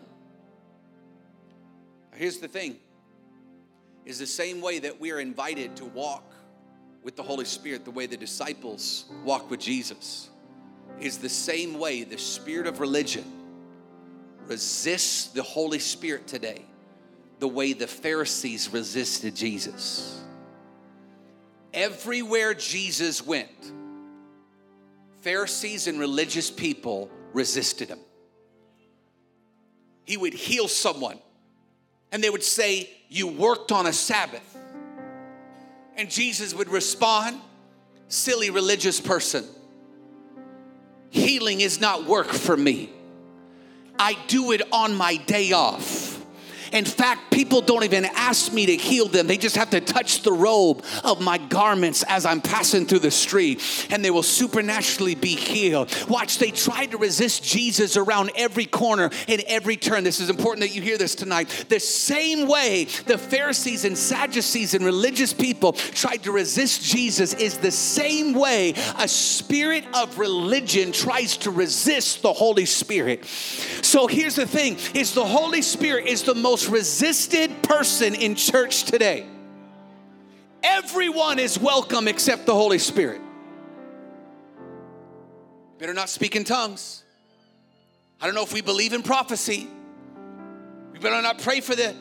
Here's 2.14 2.40
the 2.40 2.48
thing 2.48 2.78
is 4.06 4.20
the 4.20 4.26
same 4.26 4.62
way 4.62 4.80
that 4.80 5.00
we 5.00 5.12
are 5.12 5.20
invited 5.20 5.76
to 5.76 5.86
walk 5.86 6.24
with 7.04 7.16
the 7.16 7.24
Holy 7.24 7.46
Spirit, 7.46 7.86
the 7.86 7.92
way 7.92 8.06
the 8.06 8.18
disciples 8.18 9.06
walked 9.24 9.52
with 9.52 9.60
Jesus, 9.60 10.30
is 11.00 11.18
the 11.18 11.30
same 11.30 11.78
way 11.78 12.04
the 12.04 12.18
spirit 12.18 12.68
of 12.68 12.80
religion 12.80 13.37
resists 14.48 15.28
the 15.28 15.44
Holy 15.44 15.80
Spirit 15.80 16.28
today 16.28 16.66
the 17.40 17.48
way 17.48 17.74
the 17.74 17.88
Pharisees 17.88 18.72
resisted 18.74 19.36
Jesus. 19.36 20.24
Everywhere 21.74 22.54
Jesus 22.54 23.26
went, 23.26 23.50
Pharisees 25.22 25.88
and 25.88 26.00
religious 26.00 26.50
people 26.50 27.10
resisted 27.34 27.90
him. 27.90 28.00
He 30.06 30.18
would 30.18 30.34
heal 30.34 30.68
someone, 30.68 31.20
and 32.12 32.24
they 32.24 32.30
would 32.30 32.44
say, 32.44 32.90
You 33.10 33.28
worked 33.28 33.72
on 33.72 33.86
a 33.86 33.94
Sabbath. 33.94 34.58
And 35.96 36.10
Jesus 36.10 36.54
would 36.54 36.70
respond, 36.70 37.42
Silly 38.08 38.50
religious 38.50 39.02
person, 39.02 39.44
healing 41.10 41.60
is 41.60 41.82
not 41.82 42.06
work 42.06 42.28
for 42.28 42.56
me. 42.56 42.90
I 44.00 44.16
do 44.28 44.52
it 44.52 44.62
on 44.72 44.96
my 44.96 45.16
day 45.16 45.52
off. 45.52 46.07
In 46.72 46.86
fact, 46.86 47.32
people 47.32 47.62
don't 47.62 47.84
even 47.84 48.06
ask 48.06 48.52
me 48.52 48.66
to 48.68 48.76
heal 48.76 49.08
them. 49.08 49.28
They 49.28 49.38
just 49.38 49.56
have 49.56 49.70
to 49.72 49.82
touch 49.82 50.24
the 50.24 50.34
robe 50.34 50.84
of 51.04 51.22
my 51.22 51.38
garments 51.38 52.04
as 52.08 52.26
I'm 52.26 52.42
passing 52.42 52.86
through 52.86 53.00
the 53.00 53.12
street, 53.12 53.88
and 53.90 54.04
they 54.04 54.12
will 54.12 54.24
supernaturally 54.24 55.16
be 55.16 55.36
healed. 55.36 55.94
Watch, 56.08 56.40
they 56.40 56.52
tried 56.52 56.92
to 56.92 56.98
resist 56.98 57.44
Jesus 57.44 57.98
around 57.98 58.32
every 58.36 58.66
corner 58.66 59.10
and 59.28 59.42
every 59.48 59.78
turn. 59.78 60.04
This 60.04 60.20
is 60.20 60.30
important 60.30 60.62
that 60.62 60.76
you 60.76 60.82
hear 60.82 60.98
this 60.98 61.16
tonight. 61.16 61.66
The 61.70 61.80
same 61.80 62.48
way 62.48 62.86
the 63.06 63.18
Pharisees 63.18 63.86
and 63.86 63.98
Sadducees 63.98 64.74
and 64.74 64.84
religious 64.84 65.34
people 65.34 65.74
tried 65.74 66.24
to 66.24 66.32
resist 66.32 66.84
Jesus 66.84 67.34
is 67.34 67.58
the 67.58 67.72
same 67.72 68.34
way 68.34 68.74
a 68.98 69.08
spirit 69.08 69.86
of 69.94 70.18
religion 70.20 70.92
tries 70.92 71.38
to 71.38 71.52
resist 71.52 72.22
the 72.22 72.34
Holy 72.34 72.66
Spirit. 72.66 73.26
So 73.26 74.08
here's 74.08 74.36
the 74.36 74.48
thing 74.48 74.78
is 74.94 75.14
the 75.14 75.26
Holy 75.26 75.62
Spirit 75.62 76.08
is 76.08 76.24
the 76.24 76.36
most 76.36 76.57
most 76.58 76.70
resisted 76.70 77.62
person 77.62 78.16
in 78.16 78.34
church 78.34 78.86
today. 78.86 79.28
Everyone 80.64 81.38
is 81.38 81.60
welcome 81.60 82.08
except 82.08 82.48
the 82.48 82.54
Holy 82.56 82.80
Spirit. 82.80 83.22
Better 85.78 85.94
not 85.94 86.10
speak 86.10 86.36
in 86.36 86.44
tongues. 86.44 87.04
I 88.20 88.26
don't 88.26 88.34
know 88.34 88.42
if 88.42 88.54
we 88.54 88.62
believe 88.62 88.94
in 88.94 89.04
prophecy. 89.04 89.68
We 90.92 90.98
better 90.98 91.22
not 91.22 91.38
pray 91.38 91.62
for 91.62 91.76
the 91.76 91.94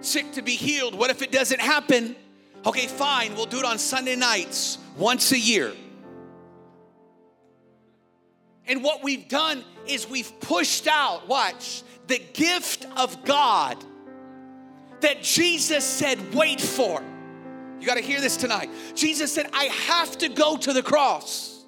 sick 0.00 0.32
to 0.32 0.42
be 0.42 0.56
healed. 0.56 0.96
What 0.96 1.10
if 1.10 1.22
it 1.22 1.30
doesn't 1.30 1.60
happen? 1.60 2.16
Okay, 2.66 2.88
fine, 2.88 3.36
we'll 3.36 3.46
do 3.46 3.60
it 3.60 3.64
on 3.64 3.78
Sunday 3.78 4.16
nights 4.16 4.78
once 4.96 5.30
a 5.30 5.38
year. 5.38 5.72
And 8.66 8.82
what 8.82 9.04
we've 9.04 9.28
done 9.28 9.62
is 9.86 10.10
we've 10.10 10.40
pushed 10.40 10.88
out, 10.88 11.28
watch, 11.28 11.84
the 12.06 12.22
gift 12.32 12.86
of 12.96 13.24
God 13.24 13.82
that 15.00 15.22
Jesus 15.22 15.84
said, 15.84 16.34
wait 16.34 16.60
for. 16.60 17.02
You 17.80 17.86
got 17.86 17.96
to 17.96 18.02
hear 18.02 18.20
this 18.20 18.36
tonight. 18.36 18.70
Jesus 18.94 19.32
said, 19.32 19.50
I 19.52 19.64
have 19.64 20.16
to 20.18 20.28
go 20.28 20.56
to 20.56 20.72
the 20.72 20.82
cross 20.82 21.64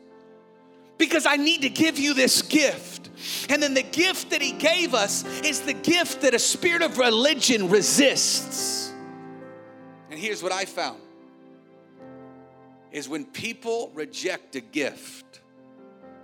because 0.97 1.26
I 1.26 1.37
need 1.37 1.62
to 1.62 1.68
give 1.68 1.99
you 1.99 2.14
this 2.14 2.42
gift. 2.42 3.11
And 3.50 3.62
then 3.62 3.75
the 3.75 3.83
gift 3.83 4.30
that 4.30 4.42
he 4.42 4.52
gave 4.52 4.95
us 4.95 5.25
is 5.42 5.61
the 5.61 5.73
gift 5.73 6.23
that 6.23 6.35
a 6.35 6.38
spirit 6.38 6.83
of 6.83 6.99
religion 6.99 7.68
resists. 7.68 8.92
And 10.11 10.18
here's 10.18 10.42
what 10.42 10.52
I 10.52 10.64
found 10.64 11.00
is 12.90 13.09
when 13.09 13.26
people 13.26 13.90
reject 13.95 14.57
a 14.57 14.61
gift, 14.61 15.40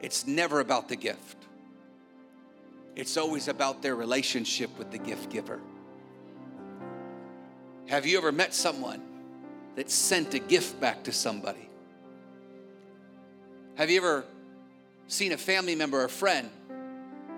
it's 0.01 0.27
never 0.27 0.61
about 0.61 0.89
the 0.89 0.97
gift. 0.97 1.44
It's 2.97 3.17
always 3.17 3.49
about 3.49 3.83
their 3.83 3.97
relationship 3.97 4.77
with 4.79 4.91
the 4.91 4.99
gift 4.99 5.31
giver. 5.31 5.61
Have 7.87 8.07
you 8.07 8.17
ever 8.19 8.33
met 8.33 8.55
someone 8.55 9.03
that 9.77 9.91
sent 9.91 10.35
a 10.35 10.39
gift 10.39 10.81
back 10.81 11.05
to 11.05 11.13
somebody? 11.13 11.69
Have 13.75 13.91
you 13.91 13.97
ever 13.99 14.25
seen 15.09 15.33
a 15.33 15.37
family 15.37 15.75
member 15.75 16.03
or 16.03 16.09
friend 16.09 16.49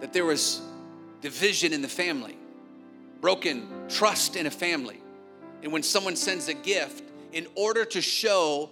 that 0.00 0.12
there 0.12 0.25
was 0.25 0.60
division 1.22 1.72
in 1.72 1.80
the 1.80 1.88
family, 1.88 2.36
broken 3.20 3.68
trust 3.88 4.36
in 4.36 4.46
a 4.46 4.50
family? 4.50 5.00
And 5.62 5.72
when 5.72 5.82
someone 5.82 6.16
sends 6.16 6.48
a 6.48 6.54
gift, 6.54 7.02
in 7.32 7.46
order 7.54 7.84
to 7.86 8.00
show 8.00 8.70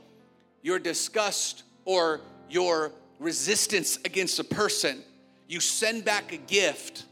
your 0.63 0.79
disgust 0.79 1.65
or 1.85 2.21
your 2.49 2.93
resistance 3.19 3.99
against 4.05 4.39
a 4.39 4.45
person, 4.45 5.03
you 5.49 5.61
send 5.61 6.05
back 6.05 6.33
a 6.33 6.37
gift 6.37 7.05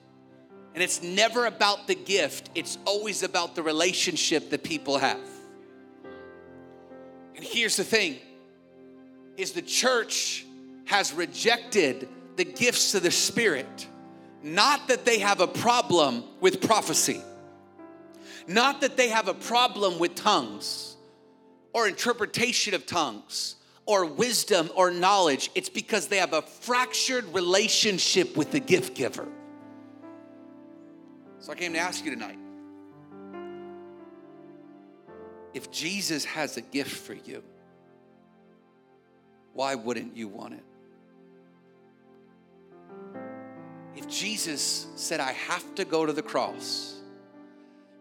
and 0.74 0.82
it's 0.82 1.02
never 1.02 1.46
about 1.46 1.86
the 1.86 1.94
gift, 1.94 2.50
it's 2.54 2.78
always 2.86 3.22
about 3.22 3.54
the 3.54 3.62
relationship 3.62 4.50
that 4.50 4.62
people 4.62 4.98
have. 4.98 5.20
And 7.36 7.44
here's 7.44 7.76
the 7.76 7.84
thing 7.84 8.18
is 9.36 9.52
the 9.52 9.62
church 9.62 10.46
has 10.84 11.12
rejected 11.12 12.08
the 12.36 12.44
gifts 12.44 12.94
of 12.94 13.02
the 13.02 13.10
spirit. 13.10 13.86
Not 14.42 14.88
that 14.88 15.04
they 15.04 15.18
have 15.18 15.40
a 15.40 15.46
problem 15.46 16.24
with 16.40 16.60
prophecy. 16.60 17.20
Not 18.46 18.80
that 18.80 18.96
they 18.96 19.08
have 19.08 19.28
a 19.28 19.34
problem 19.34 19.98
with 19.98 20.14
tongues 20.14 20.96
or 21.72 21.86
interpretation 21.86 22.74
of 22.74 22.86
tongues 22.86 23.56
or 23.86 24.04
wisdom 24.04 24.70
or 24.74 24.90
knowledge. 24.90 25.50
It's 25.54 25.68
because 25.68 26.08
they 26.08 26.18
have 26.18 26.32
a 26.32 26.42
fractured 26.42 27.32
relationship 27.34 28.36
with 28.36 28.52
the 28.52 28.60
gift 28.60 28.94
giver. 28.94 29.28
So 31.40 31.52
I 31.52 31.54
came 31.56 31.72
to 31.72 31.78
ask 31.78 32.04
you 32.04 32.12
tonight 32.12 32.38
if 35.54 35.70
Jesus 35.70 36.24
has 36.24 36.56
a 36.56 36.60
gift 36.60 36.96
for 36.96 37.14
you, 37.14 37.42
why 39.52 39.74
wouldn't 39.74 40.16
you 40.16 40.28
want 40.28 40.54
it? 40.54 40.64
If 43.94 44.08
Jesus 44.08 44.86
said, 44.96 45.20
I 45.20 45.32
have 45.32 45.74
to 45.74 45.84
go 45.84 46.06
to 46.06 46.12
the 46.12 46.22
cross 46.22 46.94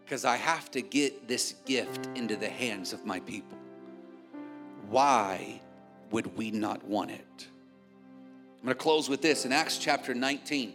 because 0.04 0.24
I 0.24 0.36
have 0.36 0.70
to 0.70 0.80
get 0.80 1.28
this 1.28 1.54
gift 1.66 2.08
into 2.14 2.36
the 2.36 2.48
hands 2.48 2.92
of 2.92 3.04
my 3.04 3.20
people, 3.20 3.58
why 4.88 5.60
would 6.12 6.36
we 6.36 6.50
not 6.50 6.84
want 6.84 7.10
it? 7.10 7.46
I'm 8.60 8.66
going 8.66 8.76
to 8.76 8.82
close 8.82 9.08
with 9.08 9.22
this 9.22 9.44
in 9.44 9.52
Acts 9.52 9.78
chapter 9.78 10.14
19 10.14 10.74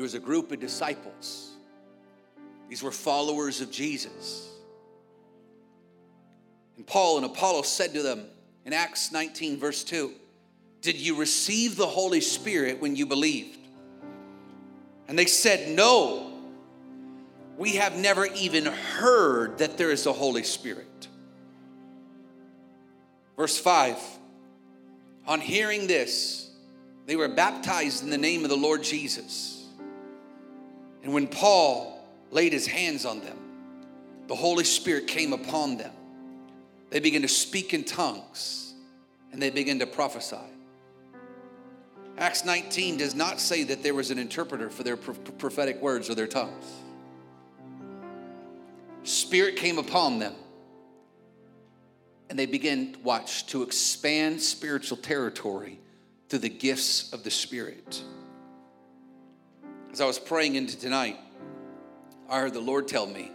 there 0.00 0.04
was 0.04 0.14
a 0.14 0.18
group 0.18 0.50
of 0.50 0.58
disciples. 0.60 1.50
These 2.70 2.82
were 2.82 2.90
followers 2.90 3.60
of 3.60 3.70
Jesus. 3.70 4.48
And 6.78 6.86
Paul 6.86 7.18
and 7.18 7.26
Apollos 7.26 7.68
said 7.68 7.92
to 7.92 8.02
them 8.02 8.24
in 8.64 8.72
Acts 8.72 9.12
19, 9.12 9.58
verse 9.58 9.84
2, 9.84 10.14
Did 10.80 10.96
you 10.96 11.16
receive 11.16 11.76
the 11.76 11.86
Holy 11.86 12.22
Spirit 12.22 12.80
when 12.80 12.96
you 12.96 13.04
believed? 13.04 13.58
And 15.06 15.18
they 15.18 15.26
said, 15.26 15.76
No, 15.76 16.32
we 17.58 17.72
have 17.76 17.98
never 17.98 18.24
even 18.24 18.64
heard 18.64 19.58
that 19.58 19.76
there 19.76 19.90
is 19.90 20.06
a 20.06 20.14
Holy 20.14 20.44
Spirit. 20.44 21.08
Verse 23.40 23.56
5 23.56 23.98
On 25.26 25.40
hearing 25.40 25.86
this, 25.86 26.50
they 27.06 27.16
were 27.16 27.26
baptized 27.26 28.04
in 28.04 28.10
the 28.10 28.18
name 28.18 28.44
of 28.44 28.50
the 28.50 28.56
Lord 28.56 28.82
Jesus. 28.82 29.66
And 31.02 31.14
when 31.14 31.26
Paul 31.26 32.06
laid 32.30 32.52
his 32.52 32.66
hands 32.66 33.06
on 33.06 33.20
them, 33.20 33.38
the 34.26 34.34
Holy 34.34 34.64
Spirit 34.64 35.06
came 35.06 35.32
upon 35.32 35.78
them. 35.78 35.90
They 36.90 37.00
began 37.00 37.22
to 37.22 37.28
speak 37.28 37.72
in 37.72 37.82
tongues 37.84 38.74
and 39.32 39.40
they 39.40 39.48
began 39.48 39.78
to 39.78 39.86
prophesy. 39.86 40.36
Acts 42.18 42.44
19 42.44 42.98
does 42.98 43.14
not 43.14 43.40
say 43.40 43.64
that 43.64 43.82
there 43.82 43.94
was 43.94 44.10
an 44.10 44.18
interpreter 44.18 44.68
for 44.68 44.82
their 44.82 44.98
prophetic 44.98 45.80
words 45.80 46.10
or 46.10 46.14
their 46.14 46.26
tongues. 46.26 46.66
Spirit 49.02 49.56
came 49.56 49.78
upon 49.78 50.18
them 50.18 50.34
and 52.30 52.38
they 52.38 52.46
began, 52.46 52.94
watch, 53.02 53.44
to 53.46 53.64
expand 53.64 54.40
spiritual 54.40 54.96
territory 54.96 55.80
through 56.28 56.38
the 56.38 56.48
gifts 56.48 57.12
of 57.12 57.24
the 57.24 57.30
Spirit. 57.30 58.02
As 59.92 60.00
I 60.00 60.06
was 60.06 60.20
praying 60.20 60.54
into 60.54 60.78
tonight, 60.78 61.18
I 62.28 62.38
heard 62.38 62.54
the 62.54 62.60
Lord 62.60 62.86
tell 62.86 63.06
me 63.06 63.32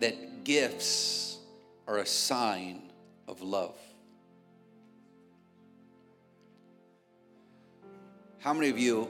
that 0.00 0.42
gifts 0.42 1.38
are 1.86 1.98
a 1.98 2.06
sign 2.06 2.90
of 3.28 3.42
love. 3.42 3.78
How 8.40 8.52
many 8.52 8.70
of 8.70 8.78
you 8.78 9.08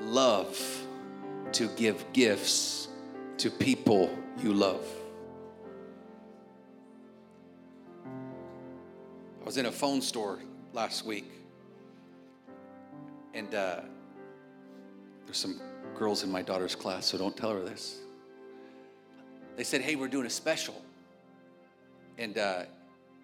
love 0.00 0.60
to 1.52 1.68
give 1.76 2.04
gifts 2.12 2.88
to 3.36 3.48
people 3.48 4.10
you 4.42 4.52
love? 4.52 4.84
Was 9.48 9.56
in 9.56 9.64
a 9.64 9.72
phone 9.72 10.02
store 10.02 10.38
last 10.74 11.06
week 11.06 11.32
and 13.32 13.54
uh, 13.54 13.80
there's 15.24 15.38
some 15.38 15.58
girls 15.96 16.22
in 16.22 16.30
my 16.30 16.42
daughter's 16.42 16.74
class, 16.74 17.06
so 17.06 17.16
don't 17.16 17.34
tell 17.34 17.54
her 17.54 17.60
this. 17.60 17.96
They 19.56 19.64
said, 19.64 19.80
hey, 19.80 19.96
we're 19.96 20.08
doing 20.08 20.26
a 20.26 20.30
special. 20.30 20.74
And 22.18 22.36
uh, 22.36 22.64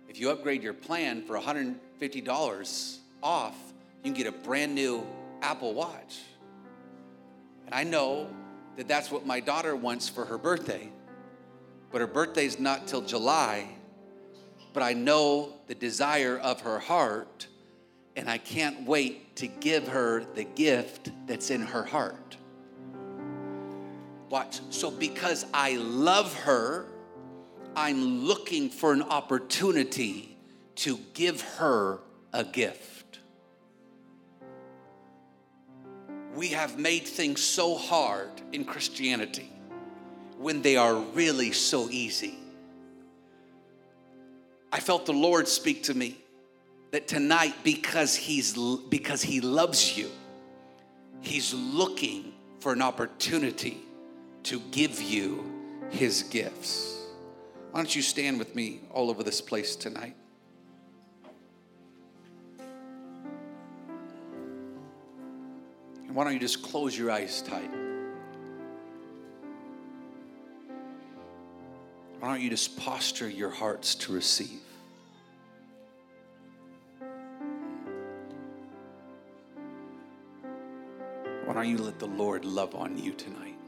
if 0.09 0.19
you 0.19 0.31
upgrade 0.31 0.63
your 0.63 0.73
plan 0.73 1.21
for 1.21 1.39
$150 1.39 2.99
off, 3.23 3.57
you 4.03 4.11
can 4.11 4.15
get 4.15 4.27
a 4.27 4.33
brand 4.33 4.75
new 4.75 5.07
Apple 5.43 5.75
Watch. 5.75 6.21
And 7.67 7.75
I 7.75 7.85
know 7.85 8.31
that 8.79 8.89
that's 8.89 9.11
what 9.11 9.27
my 9.27 9.41
daughter 9.41 9.77
wants 9.77 10.09
for 10.09 10.25
her 10.25 10.39
birthday. 10.39 10.89
But 11.93 12.01
her 12.01 12.07
birthday's 12.07 12.59
not 12.59 12.87
till 12.87 13.03
July. 13.03 13.69
But 14.75 14.83
I 14.83 14.93
know 14.93 15.55
the 15.69 15.75
desire 15.75 16.37
of 16.37 16.61
her 16.61 16.79
heart 16.79 17.47
and 18.17 18.29
I 18.29 18.39
can't 18.39 18.87
wait 18.87 19.37
to 19.37 19.47
give 19.47 19.89
her 19.89 20.25
the 20.35 20.45
gift 20.45 21.11
that's 21.27 21.51
in 21.51 21.63
her 21.63 21.85
heart. 21.85 22.37
Watch. 24.31 24.61
So, 24.71 24.91
because 24.91 25.47
I 25.55 25.77
love 25.77 26.35
her, 26.41 26.87
I'm 27.77 28.25
looking 28.25 28.69
for 28.69 28.93
an 28.93 29.03
opportunity 29.03 30.37
to 30.77 30.99
give 31.15 31.41
her 31.41 32.01
a 32.33 32.45
gift. 32.45 33.21
We 36.35 36.49
have 36.49 36.79
made 36.79 37.07
things 37.07 37.43
so 37.43 37.77
hard 37.77 38.31
in 38.53 38.65
Christianity 38.65 39.53
when 40.39 40.63
they 40.63 40.77
are 40.77 40.97
really 40.97 41.53
so 41.53 41.89
easy. 41.91 42.39
I 44.75 44.81
felt 44.81 45.07
the 45.07 45.13
Lord 45.13 45.47
speak 45.47 45.85
to 45.85 45.95
me 45.95 46.19
that 46.91 47.07
tonight 47.07 47.55
because 47.63 48.17
he's 48.17 48.59
because 48.89 49.23
he 49.23 49.41
loves 49.41 49.97
you 49.97 50.11
he's 51.25 51.55
looking 51.55 52.33
for 52.61 52.73
an 52.73 52.83
opportunity 52.83 53.79
to 54.43 54.61
give 54.71 55.01
you 55.01 55.45
his 55.91 56.25
gifts. 56.25 57.07
Why 57.71 57.81
don't 57.81 57.95
you 57.95 58.03
stand 58.03 58.39
with 58.39 58.55
me 58.55 58.81
all 58.91 59.11
over 59.11 59.23
this 59.23 59.41
place 59.41 59.75
tonight? 59.75 60.17
And 66.07 66.15
why 66.15 66.25
don't 66.25 66.35
you 66.35 66.41
just 66.41 66.63
close 66.63 66.99
your 66.99 67.11
eyes 67.11 67.43
tight 67.43 67.71
why 72.25 72.31
don't 72.31 72.41
you 72.41 72.49
just 72.49 72.75
posture 72.79 73.29
your 73.29 73.51
hearts 73.51 73.95
to 73.95 74.11
receive 74.11 74.61
Why 81.45 81.53
don't 81.53 81.69
you 81.69 81.77
let 81.77 81.99
the 81.99 82.07
Lord 82.07 82.47
love 82.47 82.75
on 82.75 82.97
you 82.97 83.13
tonight? 83.13 83.59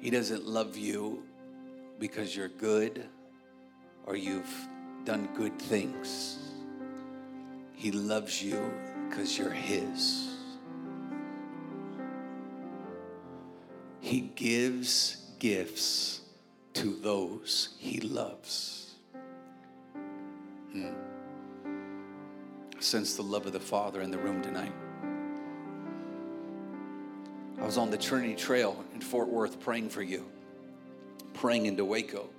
He 0.00 0.10
doesn't 0.10 0.44
love 0.44 0.76
you 0.76 1.22
because 2.00 2.34
you're 2.34 2.48
good 2.48 3.06
or 4.06 4.16
you've 4.16 4.68
done 5.04 5.28
good 5.36 5.56
things. 5.56 6.38
He 7.74 7.92
loves 7.92 8.42
you 8.42 8.74
because 9.08 9.38
you're 9.38 9.50
His. 9.50 10.35
He 14.06 14.20
gives 14.36 15.16
gifts 15.40 16.20
to 16.74 16.94
those 16.94 17.70
He 17.80 18.00
loves. 18.00 18.94
Hmm. 20.70 20.92
sense 22.78 23.16
the 23.16 23.22
love 23.22 23.46
of 23.46 23.52
the 23.52 23.58
Father 23.58 24.02
in 24.02 24.12
the 24.12 24.18
room 24.18 24.42
tonight. 24.42 24.72
I 27.60 27.66
was 27.66 27.78
on 27.78 27.90
the 27.90 27.98
Trinity 27.98 28.36
Trail 28.36 28.84
in 28.94 29.00
Fort 29.00 29.26
Worth 29.26 29.58
praying 29.58 29.88
for 29.88 30.02
you, 30.02 30.24
praying 31.34 31.66
into 31.66 31.84
Waco. 31.84 32.30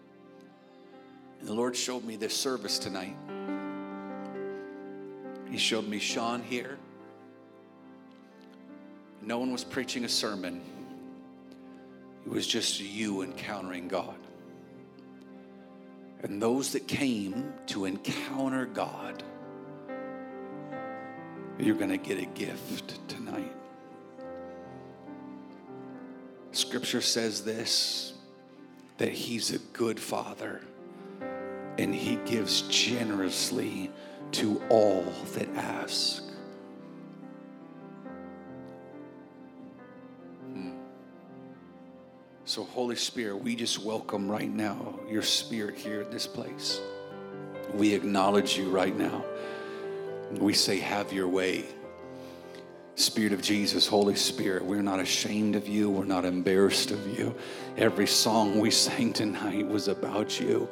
And 1.41 1.49
the 1.49 1.53
Lord 1.53 1.75
showed 1.75 2.05
me 2.05 2.15
this 2.15 2.33
service 2.33 2.79
tonight. 2.79 3.17
He 5.51 5.57
showed 5.57 5.85
me 5.85 5.99
Sean 5.99 6.41
here. 6.41 6.77
No 9.21 9.37
one 9.37 9.51
was 9.51 9.65
preaching 9.65 10.05
a 10.05 10.09
sermon, 10.09 10.61
it 12.27 12.33
was 12.33 12.45
just 12.45 12.81
you 12.81 13.21
encountering 13.21 13.87
God. 13.87 14.17
And 16.23 16.41
those 16.41 16.73
that 16.73 16.85
came 16.85 17.53
to 17.67 17.85
encounter 17.85 18.65
God, 18.65 19.23
you're 21.57 21.77
going 21.77 21.89
to 21.89 21.97
get 21.97 22.19
a 22.19 22.25
gift 22.25 22.99
tonight. 23.07 23.55
Scripture 26.51 26.99
says 26.99 27.45
this 27.45 28.13
that 28.97 29.13
He's 29.13 29.51
a 29.51 29.59
good 29.59 29.97
Father 29.97 30.61
and 31.77 31.95
He 31.95 32.17
gives 32.25 32.63
generously 32.63 33.89
to 34.33 34.61
all 34.67 35.05
that 35.35 35.47
ask. 35.55 36.26
So, 42.47 42.63
Holy 42.63 42.95
Spirit, 42.95 43.43
we 43.43 43.57
just 43.57 43.83
welcome 43.83 44.31
right 44.31 44.49
now 44.49 44.97
your 45.09 45.21
spirit 45.21 45.75
here 45.75 45.99
at 45.99 46.11
this 46.11 46.25
place. 46.25 46.79
We 47.73 47.93
acknowledge 47.93 48.57
you 48.57 48.69
right 48.69 48.97
now. 48.97 49.25
We 50.31 50.53
say, 50.53 50.79
Have 50.79 51.11
your 51.11 51.27
way. 51.27 51.65
Spirit 52.95 53.33
of 53.33 53.41
Jesus, 53.41 53.85
Holy 53.85 54.15
Spirit, 54.15 54.63
we're 54.63 54.81
not 54.81 55.01
ashamed 55.01 55.57
of 55.57 55.67
you. 55.67 55.89
We're 55.89 56.05
not 56.05 56.23
embarrassed 56.23 56.91
of 56.91 57.19
you. 57.19 57.35
Every 57.75 58.07
song 58.07 58.61
we 58.61 58.71
sang 58.71 59.11
tonight 59.11 59.67
was 59.67 59.89
about 59.89 60.39
you. 60.39 60.69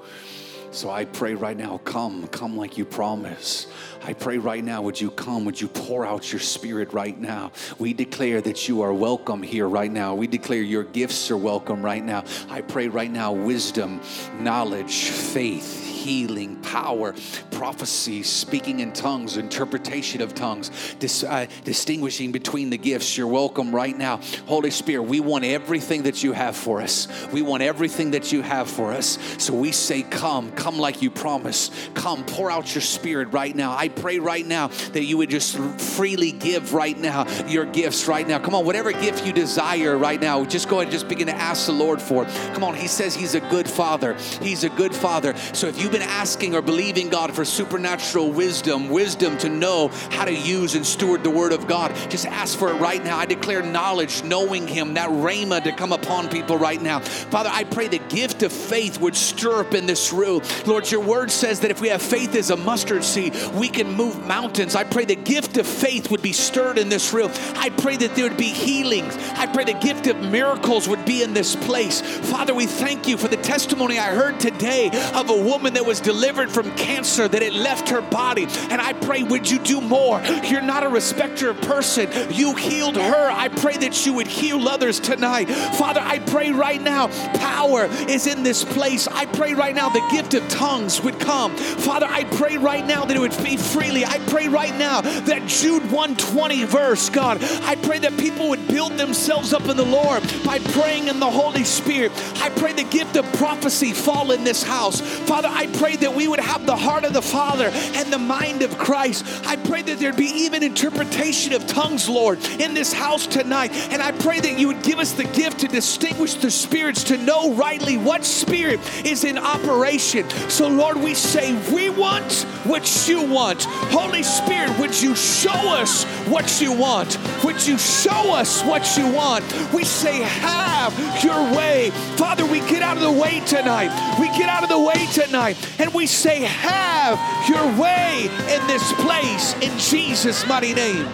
So 0.76 0.90
I 0.90 1.06
pray 1.06 1.36
right 1.36 1.56
now, 1.56 1.78
come, 1.86 2.28
come 2.28 2.58
like 2.58 2.78
you 2.78 2.84
promise. 2.84 3.68
I 4.04 4.12
pray 4.12 4.38
right 4.38 4.62
now, 4.62 4.82
would 4.82 5.00
you 5.00 5.10
come? 5.10 5.46
Would 5.46 5.62
you 5.62 5.70
pour 5.70 6.06
out 6.06 6.34
your 6.34 6.42
spirit 6.42 6.92
right 6.92 7.18
now? 7.18 7.54
We 7.80 7.94
declare 7.94 8.42
that 8.42 8.68
you 8.68 8.82
are 8.82 8.94
welcome 8.94 9.42
here 9.42 9.70
right 9.70 9.90
now. 9.90 10.16
We 10.16 10.28
declare 10.28 10.62
your 10.62 10.84
gifts 10.84 11.32
are 11.32 11.38
welcome 11.38 11.82
right 11.82 12.04
now. 12.04 12.26
I 12.50 12.60
pray 12.60 12.90
right 12.90 13.10
now, 13.10 13.32
wisdom, 13.32 14.02
knowledge, 14.42 15.06
faith, 15.06 15.86
healing, 16.06 16.58
power, 16.58 17.16
prophecy, 17.50 18.22
speaking 18.22 18.80
in 18.80 18.94
tongues, 18.94 19.38
interpretation 19.38 20.22
of 20.22 20.36
tongues, 20.36 20.70
dis, 21.00 21.24
uh, 21.24 21.48
distinguishing 21.64 22.32
between 22.32 22.70
the 22.70 22.78
gifts. 22.78 23.18
You're 23.18 23.28
welcome 23.28 23.74
right 23.74 23.98
now. 23.98 24.20
Holy 24.46 24.70
Spirit, 24.70 25.04
we 25.04 25.20
want 25.20 25.46
everything 25.46 26.04
that 26.04 26.22
you 26.22 26.34
have 26.34 26.56
for 26.56 26.82
us. 26.82 27.08
We 27.32 27.42
want 27.42 27.64
everything 27.64 28.12
that 28.12 28.32
you 28.32 28.42
have 28.42 28.70
for 28.70 28.92
us. 28.92 29.18
So 29.40 29.54
we 29.54 29.72
say, 29.72 30.04
Come, 30.04 30.52
come 30.52 30.65
like 30.74 31.02
you 31.04 31.12
promised. 31.12 31.74
Come, 31.94 32.26
pour 32.26 32.50
out 32.50 32.74
your 32.74 32.82
spirit 32.82 33.32
right 33.32 33.56
now. 33.56 33.76
I 33.78 33.90
pray 33.90 34.20
right 34.20 34.46
now 34.46 34.68
that 34.94 35.04
you 35.04 35.18
would 35.18 35.30
just 35.30 35.58
freely 35.58 36.32
give 36.32 36.74
right 36.74 36.98
now 36.98 37.28
your 37.48 37.66
gifts 37.66 38.08
right 38.08 38.28
now. 38.28 38.40
Come 38.40 38.56
on, 38.56 38.66
whatever 38.66 38.92
gift 38.92 39.26
you 39.26 39.32
desire 39.32 39.98
right 39.98 40.20
now, 40.20 40.44
just 40.46 40.68
go 40.68 40.78
ahead 40.78 40.88
and 40.88 40.92
just 40.92 41.08
begin 41.08 41.28
to 41.28 41.36
ask 41.36 41.68
the 41.68 41.72
Lord 41.72 42.02
for. 42.02 42.26
it. 42.26 42.30
Come 42.54 42.64
on, 42.64 42.74
He 42.74 42.88
says 42.88 43.16
He's 43.16 43.36
a 43.36 43.40
good 43.40 43.70
Father. 43.70 44.16
He's 44.42 44.64
a 44.64 44.70
good 44.70 44.94
Father. 44.96 45.36
So 45.54 45.68
if 45.68 45.82
you've 45.82 45.92
been 45.92 46.02
asking 46.02 46.56
or 46.56 46.62
believing 46.62 47.10
God 47.10 47.34
for 47.34 47.46
supernatural 47.46 48.32
wisdom, 48.32 48.90
wisdom 48.90 49.38
to 49.40 49.50
know 49.50 49.90
how 50.10 50.26
to 50.26 50.34
use 50.34 50.76
and 50.76 50.86
steward 50.86 51.24
the 51.24 51.30
Word 51.30 51.54
of 51.54 51.68
God, 51.68 51.96
just 52.10 52.26
ask 52.26 52.58
for 52.58 52.70
it 52.72 52.76
right 52.76 53.04
now. 53.04 53.18
I 53.18 53.26
declare 53.26 53.62
knowledge, 53.62 54.24
knowing 54.24 54.68
Him, 54.68 54.96
that 54.96 55.10
rhema 55.10 55.64
to 55.64 55.72
come 55.72 55.92
upon 55.92 56.30
people 56.30 56.58
right 56.58 56.82
now. 56.82 57.00
Father, 57.00 57.50
I 57.52 57.64
pray 57.64 57.88
the 57.88 58.00
gift 58.00 58.44
of 58.44 58.52
faith 58.52 59.00
would 59.00 59.16
stir 59.16 59.60
up 59.60 59.74
in 59.74 59.86
this 59.86 60.12
room. 60.12 60.42
Lord, 60.66 60.90
your 60.90 61.02
Word 61.02 61.32
says 61.32 61.62
that 61.62 61.72
if 61.72 61.82
we 61.82 61.90
have 61.90 62.02
faith 62.02 62.36
as 62.36 62.50
a 62.50 62.58
mustard 62.58 63.04
seed, 63.04 63.36
we 63.56 63.70
can 63.70 63.94
move 63.94 64.26
mountains. 64.26 64.76
I 64.76 64.84
pray 64.84 65.06
the 65.06 65.16
gift 65.16 65.58
of 65.58 65.68
faith 65.68 66.12
would 66.12 66.22
be 66.22 66.34
stirred 66.34 66.78
in 66.78 66.90
this 66.90 67.14
room. 67.14 67.32
I 67.56 67.70
pray 67.70 67.98
that 67.98 68.16
there 68.16 68.28
would 68.28 68.38
be 68.38 68.46
healings. 68.46 69.18
I 69.36 69.48
pray 69.48 69.64
the 69.64 69.74
gift 69.74 70.08
of 70.08 70.18
miracles 70.20 70.88
would 70.88 71.06
be 71.06 71.24
in 71.24 71.34
this 71.34 71.56
place. 71.56 72.02
Father, 72.02 72.54
we 72.54 72.66
thank 72.66 73.08
you 73.08 73.18
for 73.18 73.28
the 73.28 73.38
testimony 73.38 73.98
I 73.98 74.14
heard 74.14 74.40
today 74.40 74.90
of 75.14 75.30
a 75.30 75.42
woman 75.42 75.74
that 75.74 75.86
was 75.86 76.00
delivered 76.00 76.52
from 76.52 76.72
cancer, 76.76 77.28
that 77.28 77.42
it 77.42 77.54
left 77.54 77.90
her 77.90 78.02
body. 78.02 78.48
And 78.70 78.82
I 78.82 78.94
pray, 78.94 79.24
would 79.24 79.50
you 79.50 79.60
do 79.60 79.82
more? 79.82 80.22
You're 80.44 80.62
not 80.62 80.84
a 80.84 80.90
respecter 80.90 81.50
of 81.50 81.62
person. 81.62 82.10
You 82.32 82.56
healed 82.56 82.98
her. 82.98 83.30
I 83.32 83.48
pray 83.48 83.78
that 83.78 84.06
you 84.06 84.14
would 84.14 84.28
heal 84.28 84.68
others 84.68 85.00
tonight. 85.00 85.46
Father, 85.46 86.02
I 86.02 86.20
pray 86.20 86.52
right 86.52 86.82
now, 86.82 87.08
power 87.38 87.86
is 88.08 88.28
in 88.28 88.44
this 88.44 88.64
place. 88.64 89.08
I 89.08 89.26
pray 89.26 89.54
right 89.54 89.76
now 89.76 89.90
the 89.90 90.08
gift 90.12 90.35
tongues 90.42 91.02
would 91.02 91.20
come. 91.20 91.56
Father, 91.56 92.08
I 92.10 92.24
pray 92.24 92.58
right 92.58 92.86
now 92.86 93.06
that 93.06 93.16
it 93.16 93.20
would 93.20 93.38
be 93.44 93.58
freely. 93.58 94.06
I 94.06 94.20
pray 94.28 94.48
right 94.48 94.76
now 94.76 95.02
that 95.02 95.46
Jude 95.48 95.84
120 95.92 96.64
verse, 96.66 97.10
God, 97.10 97.44
I 97.64 97.76
pray 97.76 98.00
that 98.00 98.18
people 98.18 98.50
would 98.50 98.68
build 98.68 98.94
themselves 98.94 99.54
up 99.54 99.68
in 99.68 99.78
the 99.78 99.86
Lord 99.86 100.24
by 100.44 100.60
praying 100.60 101.08
in 101.08 101.20
the 101.20 101.30
Holy 101.30 101.64
Spirit. 101.64 102.12
I 102.42 102.50
pray 102.50 102.74
the 102.74 102.84
gift 102.84 103.16
of 103.16 103.26
prophecy 103.34 103.94
fall 103.94 104.32
in 104.32 104.44
this 104.44 104.64
house. 104.64 105.02
Father, 105.02 105.50
I 105.52 105.68
pray 105.68 105.96
that 105.98 106.14
we 106.14 106.28
would 106.28 106.40
have 106.40 106.66
the 106.66 106.76
heart 106.76 107.04
of 107.04 107.14
the 107.14 107.22
Father 107.22 107.70
and 107.70 108.12
the 108.12 108.18
mind 108.18 108.62
of 108.62 108.78
Christ. 108.78 109.26
I 109.46 109.56
pray 109.56 109.82
that 109.82 110.00
there'd 110.00 110.16
be 110.16 110.26
even 110.26 110.64
interpretation 110.64 111.54
of 111.54 111.66
tongues, 111.68 112.10
Lord, 112.10 112.44
in 112.60 112.74
this 112.74 112.94
house 112.94 113.28
tonight. 113.28 113.72
And 113.92 114.02
I 114.02 114.12
pray 114.12 114.40
that 114.40 114.60
you 114.60 114.68
would 114.68 114.84
give 114.84 115.00
us 115.00 115.14
the 115.14 115.24
gift 115.24 115.60
to 115.60 115.68
distinguish 115.68 116.36
the 116.36 116.52
spirits, 116.52 117.04
to 117.06 117.18
know 117.18 117.54
rightly 117.54 117.98
what 117.98 118.26
spirit 118.26 118.80
is 119.06 119.24
in 119.24 119.38
operation. 119.38 120.25
So, 120.50 120.68
Lord, 120.68 120.98
we 120.98 121.14
say, 121.14 121.54
we 121.74 121.90
want 121.90 122.44
what 122.66 123.08
you 123.08 123.24
want. 123.24 123.64
Holy 123.64 124.24
Spirit, 124.24 124.78
would 124.80 125.00
you 125.02 125.16
show 125.16 125.52
us 125.52 126.04
what 126.28 126.62
you 126.62 126.72
want? 126.72 127.18
Would 127.44 127.66
you 127.66 127.78
show 127.78 128.34
us 128.34 128.64
what 128.64 128.98
you 128.98 129.12
want? 129.12 129.44
We 129.74 129.84
say, 129.84 130.22
have 130.22 130.94
your 131.24 131.42
way. 131.56 131.92
Father, 132.16 132.46
we 132.46 132.60
get 132.62 132.82
out 132.82 132.98
of 132.98 133.04
the 133.04 133.12
way 133.12 133.42
tonight. 133.46 134.18
We 134.20 134.28
get 134.38 134.50
out 134.50 134.64
of 134.64 134.70
the 134.70 134.80
way 134.80 135.06
tonight 135.14 135.58
and 135.80 135.94
we 135.94 136.08
say, 136.08 136.42
have 136.42 137.20
your 137.50 137.66
way 137.80 138.30
in 138.54 138.68
this 138.68 138.94
place 139.02 139.54
in 139.56 139.78
Jesus' 139.78 140.46
mighty 140.48 140.74
name. 140.74 141.08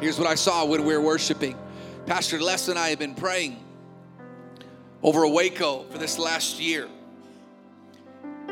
Here's 0.00 0.18
what 0.18 0.28
I 0.28 0.34
saw 0.34 0.64
when 0.64 0.84
we 0.84 0.94
were 0.94 1.00
worshiping. 1.00 1.56
Pastor 2.06 2.40
Les 2.40 2.68
and 2.68 2.78
I 2.78 2.90
have 2.90 2.98
been 2.98 3.14
praying 3.14 3.62
over 5.02 5.26
Waco 5.26 5.84
for 5.84 5.98
this 5.98 6.18
last 6.18 6.60
year. 6.60 6.88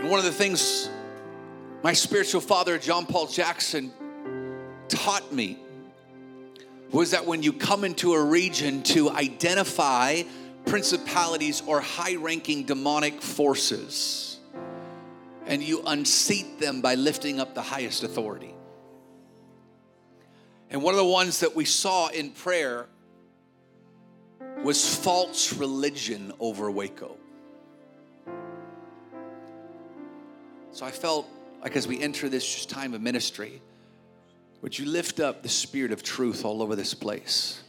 And 0.06 0.12
one 0.12 0.20
of 0.20 0.24
the 0.24 0.30
things 0.30 0.88
my 1.82 1.92
spiritual 1.92 2.40
father, 2.40 2.78
John 2.78 3.06
Paul 3.06 3.26
Jackson, 3.26 3.92
taught 4.86 5.32
me 5.32 5.58
was 6.92 7.10
that 7.10 7.26
when 7.26 7.42
you 7.42 7.52
come 7.52 7.82
into 7.82 8.14
a 8.14 8.22
region 8.22 8.84
to 8.84 9.10
identify 9.10 10.22
principalities 10.64 11.60
or 11.66 11.80
high 11.80 12.14
ranking 12.14 12.62
demonic 12.62 13.20
forces, 13.20 14.38
and 15.44 15.60
you 15.60 15.82
unseat 15.84 16.60
them 16.60 16.80
by 16.80 16.94
lifting 16.94 17.40
up 17.40 17.56
the 17.56 17.62
highest 17.62 18.04
authority. 18.04 18.54
And 20.70 20.84
one 20.84 20.94
of 20.94 20.98
the 20.98 21.04
ones 21.04 21.40
that 21.40 21.56
we 21.56 21.64
saw 21.64 22.10
in 22.10 22.30
prayer 22.30 22.86
was 24.62 24.94
false 24.94 25.52
religion 25.54 26.32
over 26.38 26.70
Waco. 26.70 27.16
So 30.76 30.84
I 30.84 30.90
felt 30.90 31.26
like 31.62 31.74
as 31.74 31.88
we 31.88 32.02
enter 32.02 32.28
this 32.28 32.44
just 32.44 32.68
time 32.68 32.92
of 32.92 33.00
ministry, 33.00 33.62
would 34.60 34.78
you 34.78 34.84
lift 34.84 35.20
up 35.20 35.42
the 35.42 35.48
spirit 35.48 35.90
of 35.90 36.02
truth 36.02 36.44
all 36.44 36.60
over 36.60 36.76
this 36.76 36.92
place? 36.92 37.62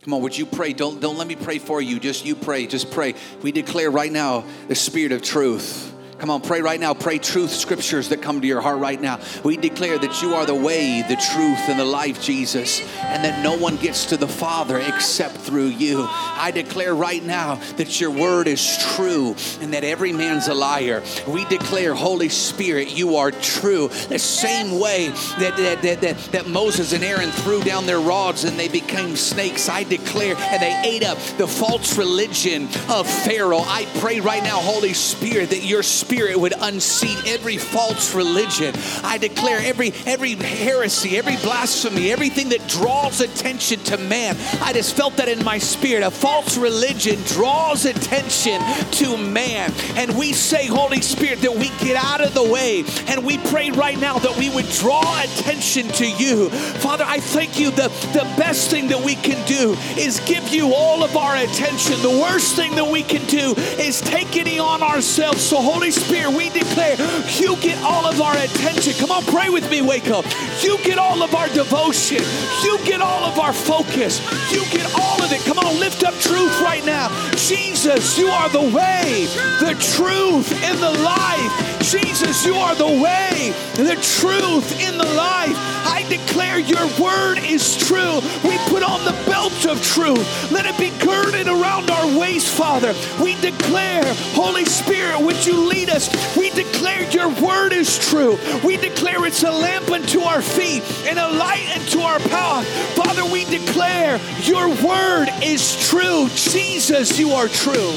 Come 0.00 0.14
on, 0.14 0.22
would 0.22 0.38
you 0.38 0.46
pray? 0.46 0.72
Don't, 0.72 1.02
don't 1.02 1.18
let 1.18 1.26
me 1.26 1.36
pray 1.36 1.58
for 1.58 1.82
you. 1.82 2.00
Just 2.00 2.24
you 2.24 2.34
pray. 2.34 2.66
Just 2.66 2.90
pray. 2.92 3.14
We 3.42 3.52
declare 3.52 3.90
right 3.90 4.10
now 4.10 4.44
the 4.68 4.74
spirit 4.74 5.12
of 5.12 5.20
truth 5.20 5.94
Come 6.20 6.28
on, 6.28 6.42
pray 6.42 6.60
right 6.60 6.78
now. 6.78 6.92
Pray 6.92 7.16
truth 7.16 7.50
scriptures 7.50 8.10
that 8.10 8.20
come 8.20 8.42
to 8.42 8.46
your 8.46 8.60
heart 8.60 8.78
right 8.78 9.00
now. 9.00 9.20
We 9.42 9.56
declare 9.56 9.98
that 9.98 10.20
you 10.20 10.34
are 10.34 10.44
the 10.44 10.54
way, 10.54 11.02
the 11.08 11.16
truth, 11.16 11.70
and 11.70 11.80
the 11.80 11.84
life, 11.86 12.22
Jesus, 12.22 12.82
and 12.98 13.24
that 13.24 13.42
no 13.42 13.56
one 13.56 13.76
gets 13.76 14.04
to 14.06 14.18
the 14.18 14.28
Father 14.28 14.78
except 14.78 15.38
through 15.38 15.68
you. 15.68 16.04
I 16.06 16.50
declare 16.50 16.94
right 16.94 17.24
now 17.24 17.54
that 17.78 18.02
your 18.02 18.10
word 18.10 18.48
is 18.48 18.76
true 18.96 19.34
and 19.62 19.72
that 19.72 19.82
every 19.82 20.12
man's 20.12 20.48
a 20.48 20.52
liar. 20.52 21.02
We 21.26 21.46
declare, 21.46 21.94
Holy 21.94 22.28
Spirit, 22.28 22.94
you 22.94 23.16
are 23.16 23.30
true. 23.30 23.88
The 23.88 24.18
same 24.18 24.78
way 24.78 25.08
that, 25.38 25.56
that, 25.56 25.80
that, 25.80 26.00
that, 26.02 26.18
that 26.32 26.46
Moses 26.48 26.92
and 26.92 27.02
Aaron 27.02 27.30
threw 27.30 27.62
down 27.62 27.86
their 27.86 27.98
rods 27.98 28.44
and 28.44 28.58
they 28.58 28.68
became 28.68 29.16
snakes, 29.16 29.70
I 29.70 29.84
declare, 29.84 30.36
and 30.36 30.60
they 30.60 30.82
ate 30.84 31.02
up 31.02 31.16
the 31.38 31.48
false 31.48 31.96
religion 31.96 32.64
of 32.90 33.08
Pharaoh. 33.08 33.62
I 33.64 33.86
pray 34.00 34.20
right 34.20 34.42
now, 34.42 34.58
Holy 34.58 34.92
Spirit, 34.92 35.48
that 35.48 35.64
your 35.64 35.82
spirit 35.82 36.09
Spirit 36.10 36.40
would 36.40 36.54
unseat 36.58 37.24
every 37.28 37.56
false 37.56 38.16
religion. 38.16 38.74
I 39.04 39.16
declare 39.16 39.60
every 39.62 39.92
every 40.06 40.34
heresy, 40.34 41.16
every 41.16 41.36
blasphemy, 41.36 42.10
everything 42.10 42.48
that 42.48 42.66
draws 42.66 43.20
attention 43.20 43.78
to 43.84 43.96
man. 43.96 44.36
I 44.60 44.72
just 44.72 44.96
felt 44.96 45.16
that 45.18 45.28
in 45.28 45.44
my 45.44 45.58
spirit. 45.58 46.02
A 46.02 46.10
false 46.10 46.56
religion 46.56 47.16
draws 47.26 47.84
attention 47.84 48.60
to 48.90 49.16
man. 49.18 49.72
And 49.94 50.18
we 50.18 50.32
say, 50.32 50.66
Holy 50.66 51.00
Spirit, 51.00 51.42
that 51.42 51.54
we 51.54 51.68
get 51.78 51.94
out 51.94 52.20
of 52.20 52.34
the 52.34 52.42
way. 52.42 52.82
And 53.06 53.24
we 53.24 53.38
pray 53.38 53.70
right 53.70 53.98
now 54.00 54.18
that 54.18 54.36
we 54.36 54.50
would 54.50 54.68
draw 54.80 55.22
attention 55.22 55.86
to 55.90 56.10
you. 56.10 56.50
Father, 56.50 57.04
I 57.06 57.20
thank 57.20 57.60
you. 57.60 57.70
The, 57.70 57.86
the 58.12 58.26
best 58.36 58.68
thing 58.68 58.88
that 58.88 59.00
we 59.00 59.14
can 59.14 59.46
do 59.46 59.76
is 59.96 60.18
give 60.26 60.48
you 60.48 60.74
all 60.74 61.04
of 61.04 61.16
our 61.16 61.36
attention. 61.36 62.02
The 62.02 62.18
worst 62.20 62.56
thing 62.56 62.74
that 62.74 62.90
we 62.90 63.04
can 63.04 63.24
do 63.26 63.54
is 63.78 64.00
take 64.00 64.36
any 64.36 64.58
on 64.58 64.82
ourselves. 64.82 65.40
So, 65.40 65.62
Holy 65.62 65.92
Spirit, 65.92 65.99
we 66.08 66.50
declare 66.50 66.96
you 67.38 67.56
get 67.56 67.82
all 67.82 68.06
of 68.06 68.20
our 68.20 68.36
attention. 68.36 68.92
Come 68.94 69.10
on, 69.10 69.24
pray 69.24 69.48
with 69.48 69.70
me, 69.70 69.82
wake 69.82 70.08
up. 70.10 70.24
You 70.62 70.78
get 70.78 70.98
all 70.98 71.22
of 71.22 71.34
our 71.34 71.48
devotion. 71.48 72.22
You 72.62 72.78
get 72.84 73.00
all 73.00 73.24
of 73.24 73.38
our 73.38 73.52
focus. 73.52 74.20
You 74.52 74.64
get 74.70 74.86
all 74.98 75.22
of 75.22 75.32
it. 75.32 75.40
Come 75.44 75.58
on, 75.58 75.78
lift 75.80 76.04
up 76.04 76.14
truth 76.14 76.60
right 76.60 76.84
now. 76.84 77.08
Jesus, 77.36 78.18
you 78.18 78.28
are 78.28 78.48
the 78.48 78.60
way, 78.60 79.26
the 79.60 79.76
truth, 79.96 80.52
and 80.64 80.78
the 80.78 80.90
life. 81.02 81.80
Jesus, 81.82 82.44
you 82.44 82.54
are 82.54 82.74
the 82.74 82.86
way, 82.86 83.52
the 83.74 83.96
truth, 84.18 84.78
and 84.80 84.98
the 85.00 85.14
life. 85.14 85.69
I 85.84 86.04
declare 86.08 86.58
your 86.58 86.86
word 87.00 87.38
is 87.38 87.76
true. 87.76 88.20
We 88.44 88.58
put 88.68 88.82
on 88.82 89.04
the 89.04 89.16
belt 89.26 89.66
of 89.66 89.82
truth. 89.82 90.50
Let 90.50 90.66
it 90.66 90.78
be 90.78 90.90
girded 91.04 91.48
around 91.48 91.90
our 91.90 92.18
waist, 92.18 92.48
Father. 92.54 92.94
We 93.22 93.34
declare, 93.40 94.04
Holy 94.34 94.64
Spirit, 94.64 95.20
would 95.20 95.44
you 95.44 95.66
lead 95.68 95.90
us? 95.90 96.08
We 96.36 96.50
declare 96.50 97.08
your 97.10 97.28
word 97.40 97.72
is 97.72 97.98
true. 97.98 98.38
We 98.64 98.76
declare 98.76 99.24
it's 99.26 99.42
a 99.42 99.50
lamp 99.50 99.90
unto 99.90 100.20
our 100.20 100.42
feet 100.42 100.82
and 101.06 101.18
a 101.18 101.28
light 101.28 101.68
unto 101.76 102.00
our 102.00 102.18
path. 102.18 102.66
Father, 102.94 103.24
we 103.24 103.44
declare 103.44 104.20
your 104.42 104.68
word 104.84 105.28
is 105.42 105.76
true. 105.88 106.28
Jesus, 106.34 107.18
you 107.18 107.32
are 107.32 107.48
true. 107.48 107.96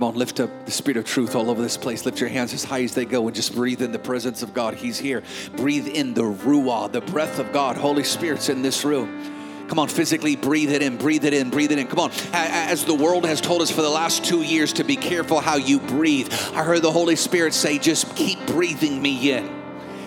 Come 0.00 0.08
on, 0.08 0.14
lift 0.14 0.40
up 0.40 0.64
the 0.64 0.70
spirit 0.70 0.96
of 0.96 1.04
truth 1.04 1.36
all 1.36 1.50
over 1.50 1.60
this 1.60 1.76
place. 1.76 2.06
Lift 2.06 2.20
your 2.20 2.30
hands 2.30 2.54
as 2.54 2.64
high 2.64 2.82
as 2.82 2.94
they 2.94 3.04
go 3.04 3.26
and 3.26 3.36
just 3.36 3.54
breathe 3.54 3.82
in 3.82 3.92
the 3.92 3.98
presence 3.98 4.42
of 4.42 4.54
God. 4.54 4.72
He's 4.72 4.98
here. 4.98 5.22
Breathe 5.58 5.86
in 5.88 6.14
the 6.14 6.22
Ruah, 6.22 6.90
the 6.90 7.02
breath 7.02 7.38
of 7.38 7.52
God. 7.52 7.76
Holy 7.76 8.02
Spirit's 8.02 8.48
in 8.48 8.62
this 8.62 8.82
room. 8.82 9.66
Come 9.68 9.78
on, 9.78 9.88
physically 9.88 10.36
breathe 10.36 10.72
it 10.72 10.80
in, 10.80 10.96
breathe 10.96 11.26
it 11.26 11.34
in, 11.34 11.50
breathe 11.50 11.70
it 11.70 11.78
in. 11.78 11.86
Come 11.86 11.98
on. 11.98 12.12
As 12.32 12.86
the 12.86 12.94
world 12.94 13.26
has 13.26 13.42
told 13.42 13.60
us 13.60 13.70
for 13.70 13.82
the 13.82 13.90
last 13.90 14.24
two 14.24 14.40
years 14.40 14.72
to 14.72 14.84
be 14.84 14.96
careful 14.96 15.38
how 15.38 15.56
you 15.56 15.78
breathe, 15.80 16.32
I 16.54 16.64
heard 16.64 16.80
the 16.80 16.90
Holy 16.90 17.14
Spirit 17.14 17.52
say, 17.52 17.78
just 17.78 18.16
keep 18.16 18.38
breathing 18.46 19.02
me 19.02 19.32
in. 19.32 19.50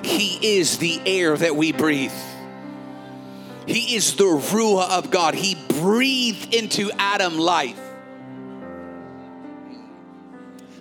He 0.04 0.58
is 0.58 0.80
the 0.80 1.02
air 1.06 1.38
that 1.38 1.56
we 1.56 1.72
breathe. 1.72 2.12
He 3.68 3.96
is 3.96 4.16
the 4.16 4.24
Ruah 4.24 4.90
of 4.90 5.12
God. 5.12 5.36
He 5.36 5.54
breathed 5.68 6.56
into 6.56 6.90
Adam 6.98 7.38
life. 7.38 7.83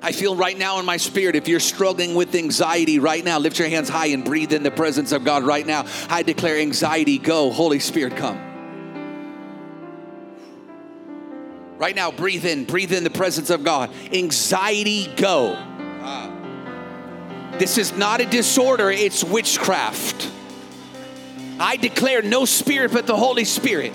I 0.02 0.10
feel 0.12 0.34
right 0.34 0.58
now 0.58 0.80
in 0.80 0.84
my 0.84 0.96
spirit, 0.96 1.36
if 1.36 1.46
you're 1.46 1.60
struggling 1.60 2.14
with 2.14 2.34
anxiety 2.34 2.98
right 2.98 3.24
now, 3.24 3.38
lift 3.38 3.58
your 3.58 3.68
hands 3.68 3.88
high 3.88 4.06
and 4.06 4.24
breathe 4.24 4.52
in 4.52 4.64
the 4.64 4.70
presence 4.70 5.12
of 5.12 5.24
God 5.24 5.44
right 5.44 5.64
now. 5.64 5.86
I 6.08 6.22
declare 6.22 6.58
anxiety 6.58 7.18
go. 7.18 7.50
Holy 7.50 7.78
Spirit, 7.78 8.16
come. 8.16 8.48
Right 11.78 11.94
now, 11.94 12.10
breathe 12.10 12.44
in, 12.44 12.64
breathe 12.64 12.92
in 12.92 13.04
the 13.04 13.10
presence 13.10 13.50
of 13.50 13.64
God. 13.64 13.90
Anxiety, 14.12 15.12
go. 15.14 15.56
This 17.58 17.78
is 17.78 17.96
not 17.96 18.20
a 18.20 18.26
disorder, 18.26 18.90
it's 18.90 19.22
witchcraft. 19.22 20.30
I 21.60 21.76
declare 21.76 22.22
no 22.22 22.44
spirit 22.44 22.92
but 22.92 23.06
the 23.06 23.16
Holy 23.16 23.44
Spirit. 23.44 23.92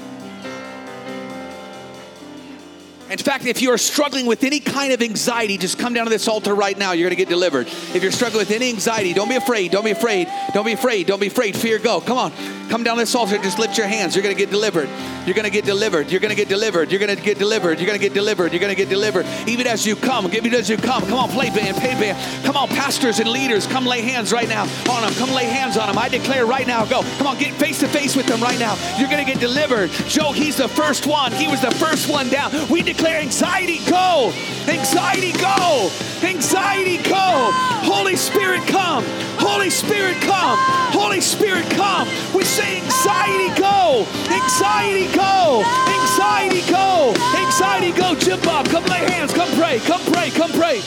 In 3.09 3.17
fact, 3.17 3.45
if 3.45 3.61
you 3.61 3.71
are 3.71 3.77
struggling 3.77 4.25
with 4.25 4.43
any 4.43 4.59
kind 4.59 4.91
of 4.91 5.01
anxiety, 5.01 5.57
just 5.57 5.79
come 5.79 5.93
down 5.93 6.05
to 6.05 6.09
this 6.09 6.27
altar 6.27 6.53
right 6.53 6.77
now. 6.77 6.91
You're 6.91 7.09
going 7.09 7.17
to 7.17 7.23
get 7.23 7.29
delivered. 7.29 7.67
If 7.67 8.03
you're 8.03 8.11
struggling 8.11 8.39
with 8.39 8.51
any 8.51 8.69
anxiety, 8.69 9.13
don't 9.13 9.29
be 9.29 9.35
afraid. 9.35 9.71
Don't 9.71 9.85
be 9.85 9.91
afraid. 9.91 10.27
Don't 10.53 10.65
be 10.65 10.73
afraid. 10.73 11.07
Don't 11.07 11.21
be 11.21 11.27
afraid. 11.27 11.55
Fear, 11.55 11.79
go. 11.79 12.01
Come 12.01 12.17
on. 12.17 12.56
Come 12.69 12.83
down 12.83 12.97
this 12.97 13.15
altar. 13.15 13.37
Just 13.37 13.59
lift 13.59 13.77
your 13.77 13.87
hands. 13.87 14.15
You're 14.15 14.23
going 14.23 14.35
to 14.35 14.39
get 14.39 14.49
delivered. 14.49 14.89
You're 15.25 15.35
going 15.35 15.45
to 15.45 15.51
get 15.51 15.65
delivered. 15.65 16.11
You're 16.11 16.19
going 16.19 16.29
to 16.29 16.35
get 16.35 16.49
delivered. 16.49 16.91
You're 16.91 16.99
going 16.99 17.15
to 17.15 17.21
get 17.21 17.37
delivered. 17.37 17.79
You're 17.79 17.87
going 17.87 17.99
to 17.99 18.05
get 18.05 18.13
delivered. 18.13 18.51
You're 18.53 18.59
going 18.59 18.75
to 18.75 18.75
get 18.75 18.89
delivered. 18.89 19.25
Even 19.47 19.67
as 19.67 19.85
you 19.85 19.95
come, 19.95 20.33
even 20.33 20.53
as 20.53 20.69
you 20.69 20.77
come. 20.77 21.03
Come 21.03 21.19
on, 21.19 21.29
play 21.29 21.49
band, 21.49 21.77
pay 21.77 21.93
band. 21.99 22.45
Come 22.45 22.55
on, 22.55 22.67
pastors 22.69 23.19
and 23.19 23.29
leaders, 23.29 23.67
come 23.67 23.85
lay 23.85 24.01
hands 24.01 24.31
right 24.31 24.47
now 24.47 24.63
on 24.89 25.01
them. 25.01 25.13
Come 25.13 25.31
lay 25.31 25.45
hands 25.45 25.77
on 25.77 25.87
them. 25.87 25.97
I 25.97 26.09
declare 26.09 26.45
right 26.45 26.67
now, 26.67 26.85
go. 26.85 27.01
Come 27.17 27.27
on, 27.27 27.37
get 27.37 27.53
face 27.55 27.79
to 27.79 27.87
face 27.87 28.15
with 28.15 28.27
them 28.27 28.41
right 28.41 28.59
now. 28.59 28.75
You're 28.97 29.09
going 29.09 29.25
to 29.25 29.31
get 29.31 29.39
delivered. 29.39 29.89
Joe, 30.07 30.31
he's 30.31 30.57
the 30.57 30.67
first 30.67 31.07
one. 31.07 31.31
He 31.31 31.47
was 31.47 31.61
the 31.61 31.71
first 31.71 32.09
one 32.09 32.29
down. 32.29 32.51
We 32.69 32.81
declare 32.81 33.19
anxiety 33.19 33.79
go. 33.89 34.31
Anxiety 34.67 35.31
go. 35.33 35.89
Anxiety 36.23 36.97
go. 37.03 37.51
Holy 37.83 38.15
Spirit 38.15 38.65
come. 38.67 39.03
Holy 39.39 39.69
Spirit 39.69 40.15
come. 40.21 40.57
Holy 40.91 41.21
Spirit 41.21 41.69
come. 41.71 42.07
We 42.33 42.43
say 42.43 42.81
anxiety 42.81 43.49
go. 43.59 44.05
Anxiety 44.29 45.07
go. 45.15 45.63
Anxiety 45.87 46.71
go. 46.71 47.13
Anxiety 47.35 47.91
go. 47.91 48.15
Jim 48.15 48.39
Bob, 48.41 48.67
come 48.69 48.85
lay 48.85 49.09
hands. 49.11 49.33
Come 49.33 49.49
pray. 49.57 49.79
Come 49.79 50.01
pray. 50.11 50.29
Come 50.31 50.51
pray. 50.51 50.81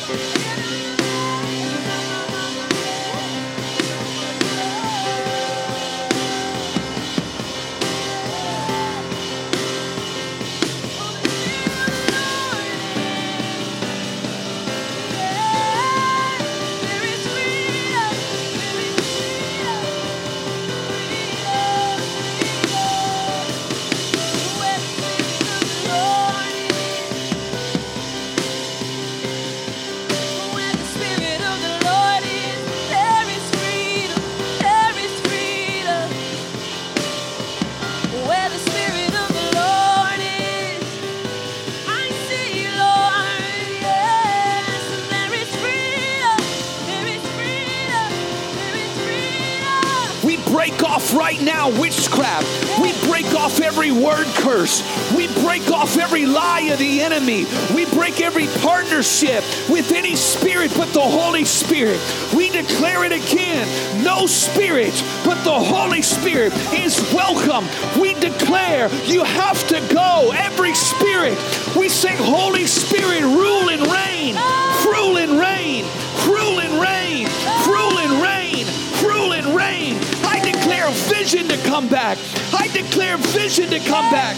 Right 51.30 51.42
now 51.42 51.70
witchcraft. 51.80 52.80
We 52.80 52.92
break 53.08 53.26
off 53.34 53.60
every 53.60 53.92
word 53.92 54.26
curse. 54.38 54.82
We 55.14 55.28
break 55.42 55.70
off 55.70 55.96
every 55.96 56.26
lie 56.26 56.70
of 56.72 56.78
the 56.80 57.02
enemy. 57.02 57.46
We 57.72 57.86
break 57.86 58.20
every 58.20 58.48
partnership 58.60 59.44
with 59.68 59.92
any 59.92 60.16
spirit 60.16 60.72
but 60.76 60.92
the 60.92 61.00
Holy 61.00 61.44
Spirit. 61.44 62.00
We 62.34 62.50
declare 62.50 63.04
it 63.04 63.12
again 63.12 63.68
no 64.02 64.26
spirit 64.26 64.94
but 65.24 65.42
the 65.44 65.58
Holy 65.58 66.02
Spirit 66.02 66.52
is 66.72 66.98
welcome. 67.12 67.68
We 68.00 68.14
declare 68.14 68.88
you 69.04 69.22
have 69.22 69.66
to 69.68 69.80
go. 69.94 70.32
Every 70.34 70.74
spirit, 70.74 71.38
we 71.76 71.88
say, 71.88 72.16
Holy 72.16 72.66
Spirit, 72.66 73.22
rule 73.22 73.70
and 73.70 73.82
reign, 73.82 74.34
rule 74.84 75.18
and 75.18 75.38
reign, 75.38 75.84
vision 81.30 81.48
to 81.48 81.56
come 81.68 81.88
back. 81.88 82.18
I 82.52 82.66
declare 82.68 83.16
vision 83.16 83.70
to 83.70 83.78
come 83.78 84.10
back. 84.10 84.36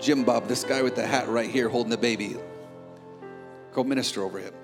Jim 0.00 0.24
Bob, 0.24 0.48
this 0.48 0.64
guy 0.64 0.82
with 0.82 0.96
the 0.96 1.06
hat 1.06 1.28
right 1.28 1.48
here 1.48 1.68
holding 1.68 1.90
the 1.90 1.98
baby. 1.98 2.36
Go 3.72 3.84
minister 3.84 4.22
over 4.22 4.38
him. 4.38 4.54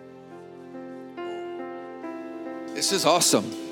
This 2.75 2.93
is 2.93 3.05
awesome. 3.05 3.68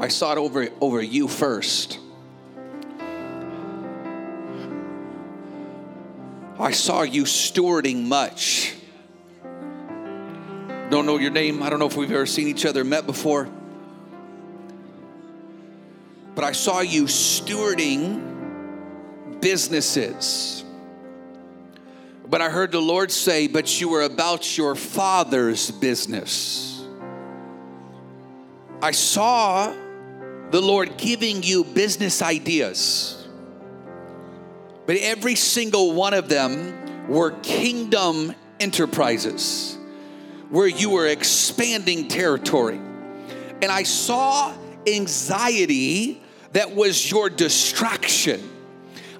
I 0.00 0.08
saw 0.08 0.32
it 0.32 0.38
over, 0.38 0.66
over 0.80 1.02
you 1.02 1.28
first. 1.28 1.98
I 6.58 6.70
saw 6.70 7.02
you 7.02 7.24
stewarding 7.24 8.06
much. 8.06 8.74
Don't 10.88 11.04
know 11.04 11.18
your 11.18 11.30
name. 11.30 11.62
I 11.62 11.68
don't 11.68 11.78
know 11.78 11.86
if 11.86 11.98
we've 11.98 12.10
ever 12.10 12.24
seen 12.24 12.48
each 12.48 12.64
other, 12.64 12.82
met 12.82 13.04
before. 13.04 13.46
But 16.34 16.44
I 16.44 16.52
saw 16.52 16.80
you 16.80 17.04
stewarding 17.04 18.22
businesses. 19.42 20.64
But 22.26 22.40
I 22.40 22.48
heard 22.48 22.72
the 22.72 22.80
Lord 22.80 23.12
say, 23.12 23.48
But 23.48 23.82
you 23.82 23.90
were 23.90 24.02
about 24.02 24.56
your 24.56 24.74
father's 24.76 25.70
business. 25.70 26.82
I 28.82 28.92
saw 28.92 29.74
the 30.50 30.60
Lord 30.60 30.96
giving 30.96 31.42
you 31.42 31.64
business 31.64 32.22
ideas 32.22 33.20
but 34.90 34.96
every 34.96 35.36
single 35.36 35.92
one 35.92 36.14
of 36.14 36.28
them 36.28 37.06
were 37.08 37.30
kingdom 37.42 38.34
enterprises 38.58 39.78
where 40.48 40.66
you 40.66 40.90
were 40.90 41.06
expanding 41.06 42.08
territory. 42.08 42.80
And 43.62 43.66
I 43.66 43.84
saw 43.84 44.52
anxiety 44.88 46.20
that 46.54 46.74
was 46.74 47.08
your 47.08 47.30
distraction 47.30 48.40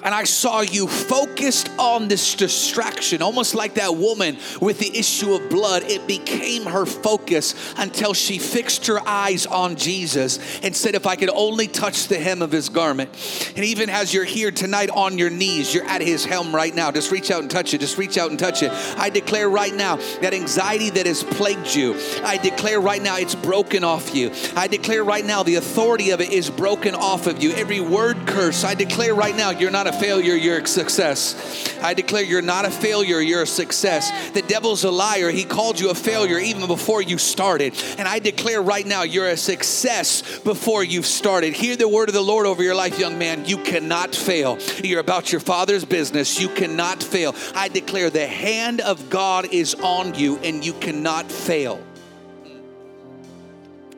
and 0.03 0.15
I 0.15 0.25
saw 0.25 0.61
you 0.61 0.87
focused 0.87 1.71
on 1.79 2.09
this 2.09 2.35
distraction, 2.35 3.23
almost 3.23 3.55
like 3.55 3.75
that 3.75 3.97
woman 3.97 4.39
with 4.61 4.79
the 4.79 4.97
issue 4.99 5.35
of 5.35 5.51
blood. 5.51 5.83
It 5.85 6.07
became 6.07 6.65
her 6.65 6.87
focus 6.87 7.55
until 7.77 8.15
she 8.15 8.39
fixed 8.39 8.87
her 8.87 9.01
eyes 9.07 9.47
on 9.47 9.77
Jesus 9.77 10.39
and 10.63 10.75
said, 10.75 10.95
If 10.95 11.07
I 11.07 11.17
could 11.17 11.31
only 11.31 11.67
touch 11.67 12.09
the 12.09 12.19
hem 12.19 12.43
of 12.43 12.53
his 12.53 12.69
garment. 12.69 13.11
And 13.57 13.65
even 13.65 13.91
as 13.91 14.15
you're 14.15 14.25
here 14.25 14.51
tonight 14.51 14.91
on 14.91 15.19
your 15.19 15.31
knees, 15.31 15.75
you're 15.75 15.85
at 15.85 16.01
his 16.01 16.25
helm 16.25 16.55
right 16.55 16.75
now. 16.75 16.91
Just 16.91 17.11
reach 17.11 17.31
out 17.31 17.43
and 17.43 17.51
touch 17.51 17.75
it. 17.75 17.81
Just 17.81 17.99
reach 17.99 18.19
out 18.19 18.31
and 18.31 18.39
touch 18.39 18.63
it. 18.63 18.73
I 18.97 19.11
declare 19.11 19.49
right 19.49 19.75
now 19.75 19.97
that 20.21 20.35
anxiety 20.35 20.91
that 20.91 21.07
has 21.07 21.23
plagued 21.23 21.75
you, 21.75 21.95
I 22.25 22.39
declare 22.39 22.81
right 22.81 23.03
now 23.03 23.17
it's 23.17 23.35
broken 23.35 23.85
off 23.85 24.15
you. 24.15 24.33
I 24.57 24.67
declare 24.67 25.05
right 25.05 25.25
now 25.25 25.43
the 25.43 25.57
authority 25.57 26.11
of 26.11 26.21
it 26.21 26.31
is 26.31 26.51
broken 26.51 26.95
off 26.95 27.27
of 27.27 27.43
you. 27.43 27.53
Every 27.53 27.81
word 27.81 28.27
curse, 28.27 28.65
I 28.65 28.75
declare 28.75 29.15
right 29.15 29.37
now 29.37 29.51
you're 29.51 29.71
not 29.71 29.87
a 29.91 29.93
failure, 29.93 30.35
you're 30.35 30.59
a 30.59 30.67
success. 30.67 31.79
I 31.83 31.95
declare 31.95 32.23
you're 32.23 32.43
not 32.43 32.65
a 32.65 32.71
failure, 32.71 33.21
you're 33.21 33.43
a 33.43 33.47
success. 33.47 34.11
The 34.31 34.43
devil's 34.43 34.85
a 34.85 34.91
liar. 34.91 35.31
He 35.31 35.45
called 35.45 35.81
you 35.81 35.91
a 35.91 35.95
failure 35.95 36.39
even 36.39 36.67
before 36.67 37.03
you 37.03 37.19
started. 37.19 37.75
And 37.99 38.07
I 38.07 38.19
declare 38.19 38.63
right 38.63 38.87
now 38.87 39.03
you're 39.03 39.29
a 39.29 39.37
success 39.37 40.39
before 40.41 40.85
you've 40.85 41.07
started. 41.07 41.55
Hear 41.55 41.77
the 41.77 41.89
word 41.89 42.09
of 42.09 42.15
the 42.15 42.23
Lord 42.23 42.47
over 42.47 42.63
your 42.63 42.75
life, 42.75 42.99
young 42.99 43.19
man. 43.19 43.45
You 43.45 43.59
cannot 43.59 44.15
fail. 44.15 44.59
You're 44.83 45.01
about 45.01 45.33
your 45.33 45.41
father's 45.41 45.85
business. 45.85 46.41
You 46.41 46.49
cannot 46.49 47.03
fail. 47.03 47.35
I 47.55 47.69
declare 47.69 48.11
the 48.11 48.27
hand 48.27 48.81
of 48.81 49.11
God 49.11 49.53
is 49.53 49.75
on 49.75 50.15
you 50.15 50.39
and 50.39 50.65
you 50.65 50.73
cannot 50.75 51.31
fail. 51.31 51.83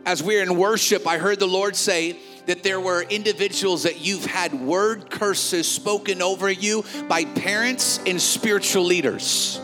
As 0.05 0.22
we're 0.22 0.42
in 0.42 0.57
worship, 0.57 1.07
I 1.07 1.18
heard 1.18 1.38
the 1.38 1.46
Lord 1.46 1.76
say, 1.76 2.18
that 2.46 2.62
there 2.62 2.81
were 2.81 3.02
individuals 3.02 3.85
that 3.85 4.00
you've 4.00 4.26
had 4.26 4.52
word 4.55 5.11
curses 5.11 5.68
spoken 5.68 6.22
over 6.22 6.50
you 6.50 6.85
by 7.09 7.24
parents 7.24 8.00
and 8.07 8.20
spiritual 8.20 8.85
leaders. 8.85 9.61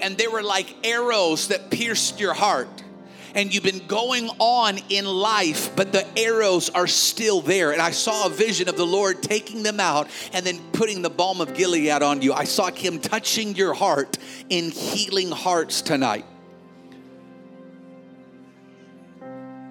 And 0.00 0.18
they 0.18 0.26
were 0.26 0.42
like 0.42 0.74
arrows 0.84 1.48
that 1.48 1.70
pierced 1.70 2.20
your 2.20 2.34
heart. 2.34 2.68
And 3.36 3.52
you've 3.52 3.64
been 3.64 3.86
going 3.88 4.28
on 4.38 4.78
in 4.90 5.06
life, 5.06 5.74
but 5.74 5.90
the 5.90 6.06
arrows 6.16 6.70
are 6.70 6.86
still 6.86 7.40
there. 7.40 7.72
And 7.72 7.82
I 7.82 7.90
saw 7.90 8.26
a 8.26 8.30
vision 8.30 8.68
of 8.68 8.76
the 8.76 8.86
Lord 8.86 9.24
taking 9.24 9.64
them 9.64 9.80
out 9.80 10.08
and 10.32 10.46
then 10.46 10.60
putting 10.72 11.02
the 11.02 11.10
balm 11.10 11.40
of 11.40 11.54
Gilead 11.54 12.02
on 12.02 12.22
you. 12.22 12.32
I 12.32 12.44
saw 12.44 12.70
Him 12.70 13.00
touching 13.00 13.56
your 13.56 13.74
heart 13.74 14.18
in 14.50 14.70
healing 14.70 15.32
hearts 15.32 15.82
tonight. 15.82 16.24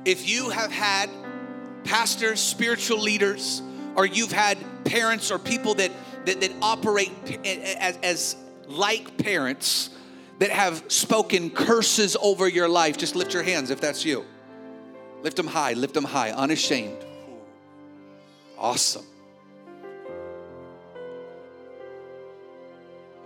If 0.04 0.28
you 0.28 0.50
have 0.50 0.70
had 0.70 1.10
pastors, 1.84 2.40
spiritual 2.40 3.00
leaders, 3.00 3.62
or 3.96 4.06
you've 4.06 4.32
had 4.32 4.58
parents 4.86 5.32
or 5.32 5.40
people 5.40 5.76
that, 5.76 5.92
that, 6.26 6.42
that 6.42 6.52
operate 6.62 7.12
as, 7.46 7.98
as 7.98 8.36
like 8.68 9.18
parents 9.18 9.90
that 10.40 10.50
have 10.50 10.84
spoken 10.88 11.50
curses 11.50 12.18
over 12.22 12.48
your 12.48 12.68
life, 12.68 12.98
just 12.98 13.16
lift 13.16 13.34
your 13.34 13.44
hands 13.44 13.70
if 13.70 13.80
that's 13.80 14.04
you. 14.04 14.26
Lift 15.22 15.38
them 15.38 15.48
high, 15.48 15.74
lift 15.74 15.94
them 15.94 16.04
high, 16.04 16.32
unashamed. 16.32 17.06
Awesome. 18.58 19.06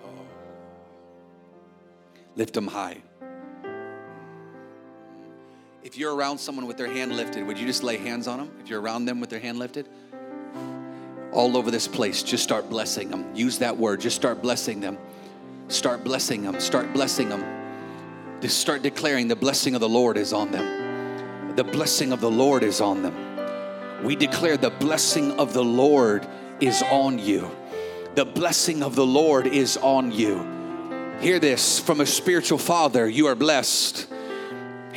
Oh. 0.03 0.09
Lift 2.35 2.53
them 2.53 2.67
high. 2.67 3.01
If 5.87 5.97
you're 5.97 6.13
around 6.13 6.37
someone 6.37 6.67
with 6.67 6.75
their 6.75 6.91
hand 6.91 7.15
lifted, 7.15 7.47
would 7.47 7.57
you 7.57 7.65
just 7.65 7.81
lay 7.81 7.95
hands 7.95 8.27
on 8.27 8.39
them? 8.39 8.51
If 8.59 8.69
you're 8.69 8.81
around 8.81 9.05
them 9.05 9.21
with 9.21 9.29
their 9.29 9.39
hand 9.39 9.57
lifted? 9.57 9.87
All 11.31 11.55
over 11.55 11.71
this 11.71 11.87
place, 11.87 12.23
just 12.23 12.43
start 12.43 12.69
blessing 12.69 13.09
them. 13.09 13.33
Use 13.33 13.59
that 13.59 13.77
word, 13.77 14.01
just 14.01 14.17
start 14.17 14.41
blessing 14.41 14.81
them. 14.81 14.97
Start 15.69 16.03
blessing 16.03 16.43
them. 16.43 16.59
Start 16.59 16.91
blessing 16.91 17.29
them. 17.29 17.41
Just 18.41 18.59
start 18.59 18.81
declaring 18.81 19.29
the 19.29 19.37
blessing 19.37 19.75
of 19.75 19.79
the 19.79 19.87
Lord 19.87 20.17
is 20.17 20.33
on 20.33 20.51
them. 20.51 21.55
The 21.55 21.63
blessing 21.63 22.11
of 22.11 22.19
the 22.19 22.31
Lord 22.31 22.63
is 22.63 22.81
on 22.81 23.01
them. 23.01 24.03
We 24.03 24.17
declare 24.17 24.57
the 24.57 24.71
blessing 24.71 25.39
of 25.39 25.53
the 25.53 25.63
Lord 25.63 26.27
is 26.59 26.83
on 26.91 27.17
you. 27.17 27.49
The 28.15 28.25
blessing 28.25 28.83
of 28.83 28.95
the 28.95 29.05
Lord 29.05 29.47
is 29.47 29.77
on 29.77 30.11
you. 30.11 30.45
Hear 31.21 31.39
this 31.39 31.79
from 31.79 32.01
a 32.01 32.05
spiritual 32.05 32.57
father. 32.57 33.07
You 33.07 33.27
are 33.27 33.35
blessed. 33.35 34.07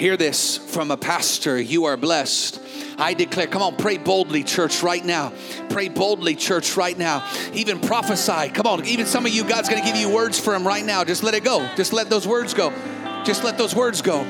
Hear 0.00 0.16
this 0.16 0.56
from 0.56 0.90
a 0.90 0.96
pastor. 0.96 1.60
You 1.60 1.84
are 1.84 1.98
blessed. 1.98 2.58
I 2.96 3.12
declare, 3.12 3.46
come 3.46 3.60
on, 3.60 3.76
pray 3.76 3.98
boldly, 3.98 4.44
church, 4.44 4.82
right 4.82 5.04
now. 5.04 5.30
Pray 5.68 5.90
boldly, 5.90 6.36
church, 6.36 6.74
right 6.74 6.96
now. 6.96 7.22
Even 7.52 7.80
prophesy. 7.80 8.48
Come 8.48 8.66
on, 8.66 8.86
even 8.86 9.04
some 9.04 9.26
of 9.26 9.32
you, 9.32 9.44
God's 9.44 9.68
gonna 9.68 9.84
give 9.84 9.96
you 9.96 10.08
words 10.08 10.40
for 10.40 10.54
Him 10.54 10.66
right 10.66 10.82
now. 10.82 11.04
Just 11.04 11.22
let 11.22 11.34
it 11.34 11.44
go. 11.44 11.68
Just 11.76 11.92
let 11.92 12.08
those 12.08 12.26
words 12.26 12.54
go. 12.54 12.72
Just 13.26 13.44
let 13.44 13.58
those 13.58 13.74
words 13.74 14.00
go. 14.00 14.20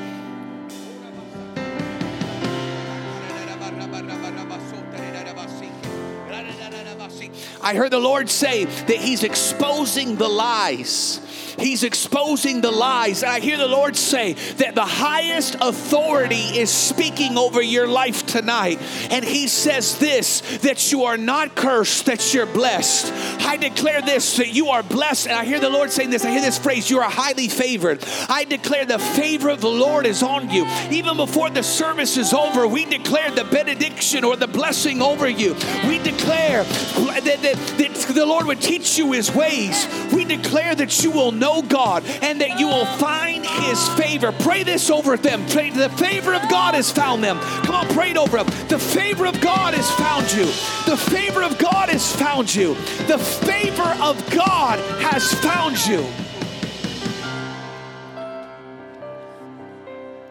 I 7.63 7.75
heard 7.75 7.91
the 7.91 7.99
Lord 7.99 8.29
say 8.29 8.65
that 8.65 8.97
He's 8.97 9.23
exposing 9.23 10.17
the 10.17 10.27
lies 10.27 11.21
He's 11.57 11.83
exposing 11.83 12.61
the 12.61 12.71
lies. 12.71 13.23
And 13.23 13.31
I 13.31 13.39
hear 13.39 13.57
the 13.57 13.67
Lord 13.67 13.95
say 13.95 14.33
that 14.33 14.75
the 14.75 14.85
highest 14.85 15.55
authority 15.61 16.59
is 16.59 16.69
speaking 16.69 17.37
over 17.37 17.61
your 17.61 17.87
life 17.87 18.25
tonight. 18.25 18.79
And 19.09 19.25
He 19.25 19.47
says 19.47 19.97
this 19.97 20.41
that 20.59 20.91
you 20.91 21.03
are 21.03 21.17
not 21.17 21.55
cursed, 21.55 22.05
that 22.05 22.33
you're 22.33 22.45
blessed. 22.45 23.11
I 23.45 23.57
declare 23.57 24.01
this 24.01 24.37
that 24.37 24.53
you 24.53 24.69
are 24.69 24.83
blessed. 24.83 25.27
And 25.27 25.37
I 25.37 25.45
hear 25.45 25.59
the 25.59 25.69
Lord 25.69 25.91
saying 25.91 26.09
this. 26.09 26.25
I 26.25 26.31
hear 26.31 26.41
this 26.41 26.57
phrase 26.57 26.89
you 26.89 26.99
are 26.99 27.09
highly 27.09 27.47
favored. 27.47 28.03
I 28.29 28.45
declare 28.45 28.85
the 28.85 28.99
favor 28.99 29.49
of 29.49 29.61
the 29.61 29.69
Lord 29.69 30.05
is 30.05 30.23
on 30.23 30.49
you. 30.49 30.65
Even 30.89 31.17
before 31.17 31.49
the 31.49 31.63
service 31.63 32.17
is 32.17 32.33
over, 32.33 32.67
we 32.67 32.85
declare 32.85 33.31
the 33.31 33.43
benediction 33.45 34.23
or 34.23 34.35
the 34.35 34.47
blessing 34.47 35.01
over 35.01 35.27
you. 35.27 35.53
We 35.87 35.99
declare 35.99 36.20
that, 36.25 37.41
that, 37.41 37.55
that 37.77 38.13
the 38.13 38.25
Lord 38.25 38.45
would 38.47 38.61
teach 38.61 38.97
you 38.97 39.11
His 39.11 39.33
ways. 39.33 39.87
We 40.13 40.25
declare 40.25 40.75
that 40.75 41.03
you 41.03 41.11
will 41.11 41.31
know 41.31 41.61
God 41.61 42.03
and 42.21 42.41
that 42.41 42.59
you 42.59 42.67
will 42.67 42.85
find 42.85 43.45
His 43.45 43.87
favor. 43.89 44.31
Pray 44.31 44.63
this 44.63 44.89
over 44.89 45.17
them. 45.17 45.45
Pray 45.47 45.69
the 45.69 45.89
favor 45.89 46.33
of 46.33 46.41
God 46.49 46.73
has 46.73 46.91
found 46.91 47.23
them. 47.23 47.39
Come 47.39 47.75
on, 47.75 47.87
pray 47.89 48.11
it 48.11 48.17
over 48.17 48.37
them. 48.37 48.47
The 48.67 48.79
favor 48.79 49.25
of 49.25 49.39
God 49.41 49.73
has 49.73 49.89
found 49.91 50.31
you. 50.31 50.45
The 50.85 50.97
favor 50.97 51.43
of 51.43 51.57
God 51.57 51.89
has 51.89 52.15
found 52.15 52.53
you. 52.53 52.75
The 53.07 53.17
favor 53.17 53.95
of 54.01 54.29
God 54.31 54.79
has 55.01 55.33
found 55.35 55.85
you. 55.85 56.05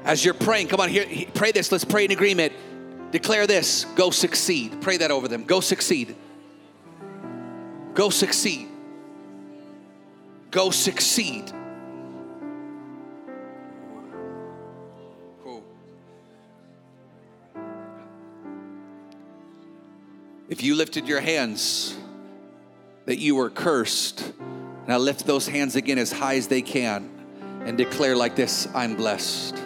As 0.05 0.25
you're 0.25 0.35
praying, 0.35 0.69
come 0.69 0.81
on 0.81 0.89
here, 0.89 1.07
pray 1.35 1.53
this. 1.53 1.71
Let's 1.71 1.85
pray 1.85 2.05
in 2.05 2.11
agreement. 2.11 2.53
Declare 3.11 3.47
this 3.47 3.85
go 3.97 4.11
succeed. 4.11 4.81
Pray 4.81 4.99
that 4.99 5.11
over 5.11 5.29
them. 5.29 5.45
Go 5.45 5.61
succeed. 5.61 6.15
Go 7.95 8.11
succeed 8.11 8.71
go 10.51 10.71
succeed. 10.71 11.53
If 20.49 20.65
you 20.65 20.75
lifted 20.75 21.07
your 21.07 21.21
hands, 21.21 21.97
that 23.07 23.19
you 23.19 23.37
were 23.37 23.51
cursed. 23.51 24.33
Now 24.89 24.99
lift 24.99 25.25
those 25.25 25.47
hands 25.47 25.77
again 25.77 25.97
as 25.99 26.11
high 26.11 26.37
as 26.37 26.49
they 26.49 26.61
can 26.61 27.09
and 27.65 27.79
declare 27.79 28.17
like 28.17 28.35
this 28.35 28.67
I'm 28.75 28.97
blessed. 28.97 29.57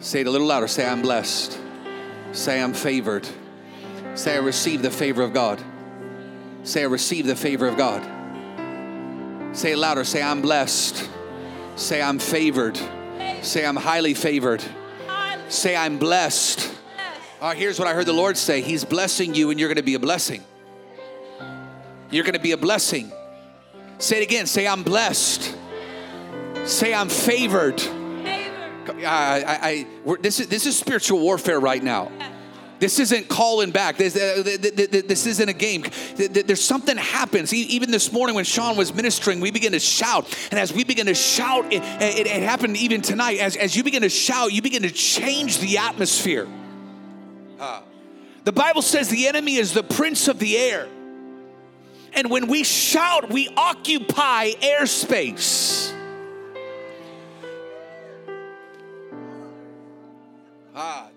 Say 0.00 0.20
it 0.20 0.26
a 0.26 0.30
little 0.30 0.46
louder. 0.46 0.68
Say, 0.68 0.86
I'm 0.86 1.02
blessed. 1.02 1.58
Say, 2.32 2.62
I'm 2.62 2.74
favored. 2.74 3.26
Say, 4.14 4.34
I 4.34 4.38
receive 4.38 4.82
the 4.82 4.90
favor 4.90 5.22
of 5.22 5.32
God. 5.32 5.62
Say, 6.62 6.82
I 6.82 6.86
receive 6.86 7.26
the 7.26 7.36
favor 7.36 7.66
of 7.66 7.76
God. 7.76 8.02
Say 9.56 9.72
it 9.72 9.78
louder. 9.78 10.04
Say, 10.04 10.22
I'm 10.22 10.42
blessed. 10.42 11.08
Say, 11.76 12.02
I'm 12.02 12.18
favored. 12.18 12.78
Say, 13.42 13.64
I'm 13.64 13.76
highly 13.76 14.14
favored. 14.14 14.62
Say, 15.48 15.74
I'm 15.74 15.98
blessed. 15.98 16.70
All 17.40 17.48
right, 17.48 17.56
here's 17.56 17.78
what 17.78 17.88
I 17.88 17.94
heard 17.94 18.06
the 18.06 18.12
Lord 18.12 18.36
say 18.36 18.60
He's 18.60 18.84
blessing 18.84 19.34
you, 19.34 19.50
and 19.50 19.58
you're 19.58 19.68
going 19.68 19.76
to 19.76 19.82
be 19.82 19.94
a 19.94 20.00
blessing. 20.00 20.44
You're 22.10 22.24
going 22.24 22.34
to 22.34 22.40
be 22.40 22.52
a 22.52 22.56
blessing. 22.56 23.12
Say 23.98 24.20
it 24.20 24.22
again. 24.22 24.46
Say, 24.46 24.66
I'm 24.66 24.82
blessed. 24.82 25.56
Say, 26.64 26.92
I'm 26.92 27.08
favored. 27.08 27.82
I, 28.88 29.42
I, 29.42 29.86
I 30.06 30.16
this, 30.20 30.40
is, 30.40 30.48
this 30.48 30.66
is 30.66 30.78
spiritual 30.78 31.20
warfare 31.20 31.60
right 31.60 31.82
now. 31.82 32.10
This 32.78 33.00
isn't 33.00 33.28
calling 33.28 33.72
back. 33.72 33.96
This, 33.96 34.14
uh, 34.14 34.42
this 34.44 35.26
isn't 35.26 35.48
a 35.48 35.52
game. 35.52 35.84
There's 36.16 36.62
something 36.62 36.96
happens. 36.96 37.52
Even 37.52 37.90
this 37.90 38.12
morning 38.12 38.36
when 38.36 38.44
Sean 38.44 38.76
was 38.76 38.94
ministering, 38.94 39.40
we 39.40 39.50
begin 39.50 39.72
to 39.72 39.80
shout. 39.80 40.26
And 40.50 40.60
as 40.60 40.72
we 40.72 40.84
begin 40.84 41.06
to 41.06 41.14
shout, 41.14 41.72
it, 41.72 41.82
it, 41.82 42.26
it 42.26 42.42
happened 42.42 42.76
even 42.76 43.02
tonight. 43.02 43.38
As, 43.38 43.56
as 43.56 43.74
you 43.74 43.82
begin 43.82 44.02
to 44.02 44.08
shout, 44.08 44.52
you 44.52 44.62
begin 44.62 44.82
to 44.82 44.90
change 44.90 45.58
the 45.58 45.78
atmosphere. 45.78 46.46
Uh, 47.58 47.82
the 48.44 48.52
Bible 48.52 48.82
says 48.82 49.08
the 49.08 49.26
enemy 49.26 49.56
is 49.56 49.74
the 49.74 49.82
prince 49.82 50.28
of 50.28 50.38
the 50.38 50.56
air. 50.56 50.86
And 52.14 52.30
when 52.30 52.46
we 52.46 52.62
shout, 52.62 53.28
we 53.28 53.48
occupy 53.56 54.52
airspace. 54.52 55.92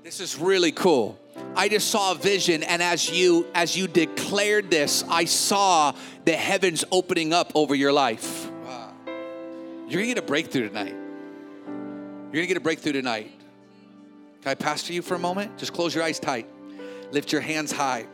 This 0.03 0.19
is 0.19 0.37
really 0.37 0.71
cool. 0.71 1.17
I 1.55 1.69
just 1.69 1.89
saw 1.89 2.11
a 2.11 2.15
vision 2.15 2.63
and 2.63 2.81
as 2.81 3.09
you 3.09 3.47
as 3.53 3.77
you 3.77 3.87
declared 3.87 4.71
this, 4.71 5.03
I 5.09 5.25
saw 5.25 5.93
the 6.25 6.33
heavens 6.33 6.83
opening 6.91 7.33
up 7.33 7.51
over 7.55 7.75
your 7.75 7.93
life. 7.93 8.49
Wow. 8.63 8.93
You're 9.05 10.01
going 10.01 10.07
to 10.09 10.15
get 10.15 10.17
a 10.17 10.21
breakthrough 10.23 10.67
tonight. 10.67 10.95
You're 10.95 12.31
going 12.31 12.43
to 12.43 12.47
get 12.47 12.57
a 12.57 12.61
breakthrough 12.61 12.93
tonight. 12.93 13.31
Can 14.41 14.51
I 14.51 14.55
pastor 14.55 14.93
you 14.93 15.01
for 15.01 15.15
a 15.15 15.19
moment? 15.19 15.57
Just 15.57 15.73
close 15.73 15.93
your 15.93 16.03
eyes 16.03 16.19
tight. 16.19 16.47
Lift 17.11 17.31
your 17.31 17.41
hands 17.41 17.71
high 17.71 18.07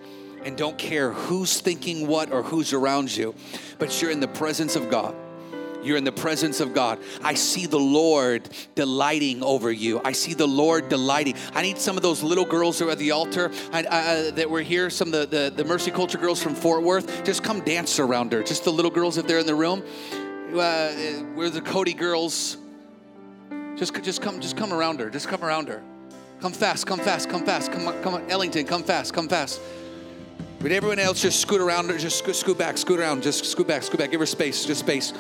and 0.44 0.58
don't 0.58 0.78
care 0.78 1.12
who's 1.12 1.62
thinking 1.62 2.08
what 2.08 2.32
or 2.32 2.44
who's 2.44 2.74
around 2.74 3.16
you, 3.16 3.34
but 3.80 4.02
you're 4.02 4.12
in 4.12 4.20
the 4.20 4.28
presence 4.28 4.76
of 4.76 4.90
God. 4.90 5.16
You're 5.84 5.98
in 5.98 6.04
the 6.04 6.12
presence 6.12 6.60
of 6.60 6.74
God. 6.74 7.00
I 7.24 7.34
see 7.34 7.66
the 7.66 7.80
Lord 7.80 8.50
delighting 8.76 9.44
over 9.44 9.72
you. 9.72 10.02
I 10.04 10.12
see 10.12 10.34
the 10.34 10.48
Lord 10.48 10.90
delighting. 10.90 11.36
I 11.54 11.62
need 11.62 11.78
some 11.78 11.98
of 11.98 12.04
those 12.04 12.24
little 12.24 12.46
girls 12.46 12.80
who 12.80 12.88
are 12.88 12.92
at 12.92 12.98
the 12.98 13.12
altar 13.12 13.52
I, 13.72 13.80
I, 13.80 14.32
that 14.32 14.50
were 14.50 14.62
here, 14.62 14.90
some 14.90 15.14
of 15.14 15.30
the, 15.30 15.50
the, 15.50 15.54
the, 15.56 15.66
Mercy 15.66 15.92
Culture 15.92 16.18
girls 16.18 16.42
from 16.42 16.56
Fort 16.56 16.84
Worth. 16.84 17.24
Just 17.24 17.44
come 17.44 17.62
dance 17.62 18.00
around 18.00 18.32
her. 18.34 18.44
Just 18.44 18.64
the 18.64 18.72
little 18.72 18.92
girls 18.92 19.18
if 19.18 19.28
they're 19.28 19.40
in 19.40 19.46
the 19.46 19.56
room. 19.56 19.84
Uh, 20.54 20.92
we're 21.36 21.50
the 21.50 21.62
Cody 21.62 21.94
girls. 21.94 22.58
Just, 23.76 24.02
just 24.04 24.22
come, 24.22 24.40
just 24.40 24.58
come 24.58 24.74
around 24.74 25.00
her. 25.00 25.10
Just 25.10 25.28
come 25.28 25.44
around 25.44 25.68
her. 25.68 25.84
Come 26.40 26.52
fast, 26.54 26.86
come 26.86 27.00
fast, 27.00 27.30
come 27.30 27.44
fast. 27.44 27.72
Come 27.72 27.88
on, 27.88 28.02
come 28.04 28.14
on, 28.14 28.30
Ellington, 28.30 28.66
come 28.66 28.84
fast, 28.84 29.14
come 29.14 29.28
fast. 29.28 29.60
But 30.60 30.72
everyone 30.72 30.98
else 30.98 31.22
just 31.22 31.40
scoot 31.40 31.62
around, 31.62 31.92
or 31.92 31.98
just 31.98 32.18
scoot, 32.18 32.36
scoot 32.36 32.58
back, 32.58 32.78
scoot 32.78 33.00
around, 33.00 33.22
just 33.22 33.46
scoot 33.46 33.68
back, 33.68 33.84
scoot 33.84 34.00
back, 34.00 34.10
give 34.10 34.20
her 34.20 34.26
space, 34.26 34.66
just 34.66 34.80
space. 34.80 35.14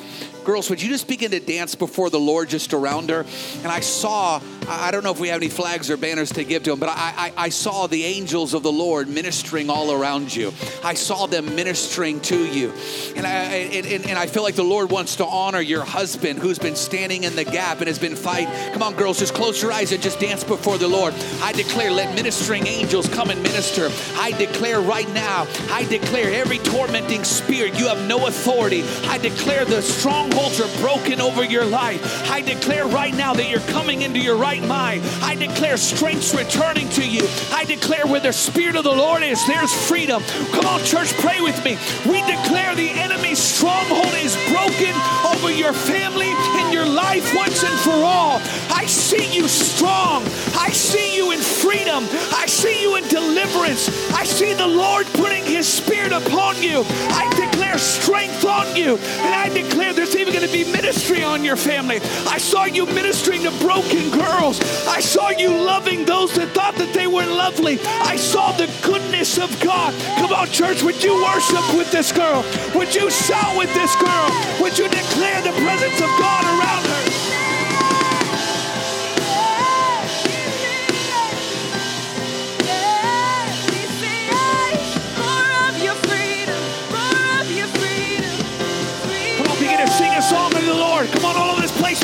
Girls, 0.43 0.69
would 0.69 0.81
you 0.81 0.89
just 0.89 1.07
begin 1.07 1.31
to 1.31 1.39
dance 1.39 1.75
before 1.75 2.09
the 2.09 2.19
Lord 2.19 2.49
just 2.49 2.73
around 2.73 3.09
her? 3.09 3.25
And 3.57 3.67
I 3.67 3.81
saw, 3.81 4.41
I 4.67 4.91
don't 4.91 5.03
know 5.03 5.11
if 5.11 5.19
we 5.19 5.27
have 5.27 5.41
any 5.41 5.49
flags 5.49 5.91
or 5.91 5.97
banners 5.97 6.31
to 6.33 6.43
give 6.43 6.63
to 6.63 6.71
him, 6.71 6.79
but 6.79 6.89
I, 6.89 7.33
I, 7.37 7.45
I 7.45 7.49
saw 7.49 7.85
the 7.87 8.03
angels 8.05 8.53
of 8.53 8.63
the 8.63 8.71
Lord 8.71 9.09
ministering 9.09 9.69
all 9.69 9.91
around 9.91 10.33
you. 10.33 10.53
I 10.83 10.93
saw 10.93 11.27
them 11.27 11.53
ministering 11.53 12.21
to 12.21 12.45
you. 12.45 12.73
And 13.17 13.27
I, 13.27 13.31
and, 13.31 14.05
and 14.05 14.17
I 14.17 14.25
feel 14.25 14.41
like 14.41 14.55
the 14.55 14.63
Lord 14.63 14.89
wants 14.89 15.17
to 15.17 15.25
honor 15.25 15.59
your 15.59 15.83
husband 15.83 16.39
who's 16.39 16.59
been 16.59 16.77
standing 16.77 17.25
in 17.25 17.35
the 17.35 17.45
gap 17.45 17.79
and 17.79 17.87
has 17.87 17.99
been 17.99 18.15
fighting. 18.15 18.47
Come 18.71 18.81
on, 18.81 18.95
girls, 18.95 19.19
just 19.19 19.33
close 19.33 19.61
your 19.61 19.73
eyes 19.73 19.91
and 19.91 20.01
just 20.01 20.19
dance 20.19 20.45
before 20.45 20.77
the 20.77 20.87
Lord. 20.87 21.13
I 21.41 21.51
declare, 21.51 21.91
let 21.91 22.15
ministering 22.15 22.65
angels 22.67 23.09
come 23.09 23.29
and 23.29 23.43
minister. 23.43 23.89
I 24.15 24.31
declare 24.31 24.79
right 24.79 25.09
now 25.09 25.26
I 25.27 25.85
declare 25.89 26.31
every 26.33 26.57
tormenting 26.59 27.23
spirit, 27.23 27.77
you 27.77 27.87
have 27.87 28.07
no 28.07 28.27
authority. 28.27 28.83
I 29.05 29.17
declare 29.17 29.65
the 29.65 29.81
strongholds 29.81 30.59
are 30.61 30.81
broken 30.81 31.19
over 31.19 31.43
your 31.43 31.65
life. 31.65 32.29
I 32.29 32.41
declare 32.41 32.87
right 32.87 33.13
now 33.13 33.33
that 33.33 33.49
you're 33.49 33.59
coming 33.71 34.03
into 34.03 34.19
your 34.19 34.37
right 34.37 34.63
mind. 34.63 35.03
I 35.21 35.35
declare 35.35 35.77
strength's 35.77 36.33
returning 36.33 36.87
to 36.89 37.07
you. 37.07 37.27
I 37.51 37.65
declare 37.65 38.07
where 38.07 38.21
the 38.21 38.31
Spirit 38.31 38.77
of 38.77 38.83
the 38.83 38.91
Lord 38.91 39.23
is, 39.23 39.45
there's 39.47 39.73
freedom. 39.87 40.23
Come 40.51 40.65
on, 40.65 40.83
church, 40.83 41.13
pray 41.17 41.41
with 41.41 41.57
me. 41.65 41.77
We 42.09 42.21
declare 42.21 42.75
the 42.75 42.89
enemy's 42.89 43.39
stronghold 43.39 44.13
is 44.15 44.35
broken 44.47 44.95
over 45.25 45.51
your 45.51 45.73
family 45.73 46.31
and 46.31 46.73
your 46.73 46.85
life 46.85 47.35
once 47.35 47.63
and 47.63 47.79
for 47.79 47.91
all. 47.91 48.39
I 48.71 48.85
see 48.85 49.35
you 49.35 49.47
strong. 49.47 50.23
I 50.55 50.69
see 50.71 51.17
you 51.17 51.31
in 51.31 51.39
freedom. 51.39 52.05
I 52.31 52.45
see 52.47 52.81
you 52.81 52.95
in 52.95 53.07
deliverance. 53.07 53.89
I 54.11 54.23
see 54.23 54.53
the 54.53 54.67
Lord 54.67 55.05
putting 55.17 55.43
his 55.43 55.67
spirit 55.67 56.13
upon 56.13 56.61
you. 56.61 56.85
I 57.09 57.27
declare 57.35 57.77
strength 57.77 58.45
on 58.45 58.75
you. 58.75 58.97
And 58.97 59.33
I 59.33 59.49
declare 59.49 59.93
there's 59.93 60.15
even 60.15 60.33
going 60.33 60.45
to 60.45 60.51
be 60.51 60.63
ministry 60.71 61.23
on 61.23 61.43
your 61.43 61.55
family. 61.55 61.99
I 62.27 62.37
saw 62.37 62.65
you 62.65 62.85
ministering 62.85 63.43
to 63.43 63.51
broken 63.59 64.11
girls. 64.11 64.61
I 64.87 65.01
saw 65.01 65.29
you 65.29 65.49
loving 65.49 66.05
those 66.05 66.33
that 66.35 66.49
thought 66.53 66.75
that 66.75 66.93
they 66.93 67.07
were 67.07 67.25
lovely. 67.25 67.79
I 67.83 68.15
saw 68.15 68.51
the 68.51 68.71
goodness 68.83 69.37
of 69.37 69.49
God. 69.59 69.93
Come 70.19 70.31
on, 70.31 70.47
church, 70.47 70.83
would 70.83 71.03
you 71.03 71.13
worship 71.23 71.65
with 71.75 71.91
this 71.91 72.11
girl? 72.11 72.45
Would 72.75 72.93
you 72.93 73.09
shout 73.09 73.57
with 73.57 73.73
this 73.73 73.95
girl? 73.95 74.29
Would 74.61 74.77
you 74.77 74.87
declare 74.87 75.41
the 75.41 75.51
presence 75.51 75.99
of 75.99 76.11
God 76.19 76.43
around 76.45 76.85
her? 76.85 77.06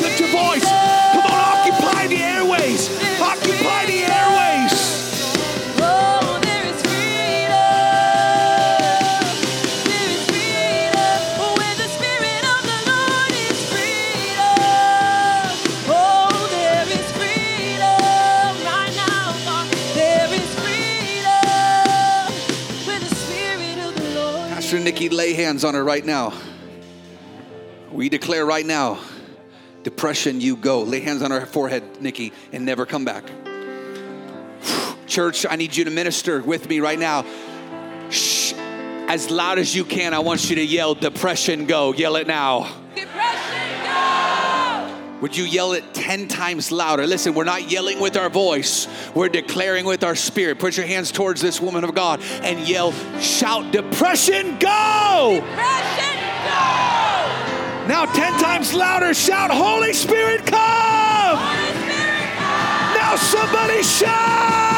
lift 0.00 0.20
your 0.20 0.30
voice. 0.30 0.64
Come 1.12 1.26
on, 1.26 1.32
occupy 1.32 2.06
the 2.08 2.16
airways. 2.16 2.88
Occupy 3.20 3.86
the 3.86 4.04
airways. 4.04 4.72
Oh, 5.80 6.38
there 6.42 6.66
is 6.66 6.82
freedom. 6.82 7.74
There 9.84 10.10
is 10.10 10.24
freedom. 10.26 11.20
Where 11.58 11.76
the 11.76 11.88
Spirit 11.88 12.44
of 12.44 12.62
the 12.64 12.80
Lord 12.90 13.32
is 13.32 13.58
freedom. 13.70 14.58
Oh, 15.88 16.48
there 16.50 16.86
is 16.88 17.12
freedom 17.12 18.54
right 18.64 18.94
now. 18.96 19.32
There 19.94 20.32
is 20.32 20.54
freedom. 20.54 21.46
Where 22.86 23.00
the 23.00 23.14
Spirit 23.14 23.78
of 23.78 23.94
the 23.94 24.08
Lord 24.14 24.50
Pastor 24.50 24.80
Nikki, 24.80 25.08
lay 25.08 25.34
hands 25.34 25.64
on 25.64 25.74
her 25.74 25.84
right 25.84 26.04
now. 26.04 26.32
We 27.90 28.08
declare 28.08 28.44
right 28.44 28.66
now, 28.66 28.98
depression, 29.84 30.40
you 30.40 30.56
go. 30.56 30.82
Lay 30.82 31.00
hands 31.00 31.22
on 31.22 31.30
her 31.30 31.46
forehead, 31.46 32.02
Nikki, 32.02 32.32
and 32.52 32.64
never 32.66 32.84
come 32.86 33.04
back. 33.04 33.24
Church, 35.06 35.46
I 35.48 35.54
need 35.54 35.76
you 35.76 35.84
to 35.84 35.90
minister 35.90 36.42
with 36.42 36.68
me 36.68 36.80
right 36.80 36.98
now. 36.98 37.24
Shh. 38.10 38.54
As 39.06 39.30
loud 39.30 39.58
as 39.58 39.76
you 39.76 39.84
can, 39.84 40.14
I 40.14 40.18
want 40.20 40.48
you 40.48 40.56
to 40.56 40.64
yell, 40.64 40.94
Depression, 40.94 41.66
go. 41.66 41.92
Yell 41.92 42.16
it 42.16 42.26
now. 42.26 42.74
Depression, 42.94 43.84
go. 43.84 45.20
Would 45.20 45.36
you 45.36 45.44
yell 45.44 45.74
it 45.74 45.92
10 45.92 46.28
times 46.28 46.72
louder? 46.72 47.06
Listen, 47.06 47.34
we're 47.34 47.44
not 47.44 47.70
yelling 47.70 48.00
with 48.00 48.16
our 48.16 48.30
voice, 48.30 48.88
we're 49.14 49.28
declaring 49.28 49.84
with 49.84 50.02
our 50.02 50.16
spirit. 50.16 50.58
Put 50.58 50.78
your 50.78 50.86
hands 50.86 51.12
towards 51.12 51.42
this 51.42 51.60
woman 51.60 51.84
of 51.84 51.94
God 51.94 52.20
and 52.42 52.66
yell, 52.66 52.92
shout, 53.20 53.70
Depression, 53.72 54.58
go. 54.58 55.40
Depression, 55.40 56.18
go. 56.46 57.03
Now, 57.86 58.06
10 58.06 58.32
times 58.40 58.72
louder, 58.72 59.12
shout, 59.12 59.50
Holy 59.50 59.92
Spirit, 59.92 60.46
come! 60.46 61.36
Holy 61.36 61.82
Spirit, 61.82 62.30
come! 62.38 62.94
Now, 62.96 63.16
somebody 63.16 63.82
shout! 63.82 64.73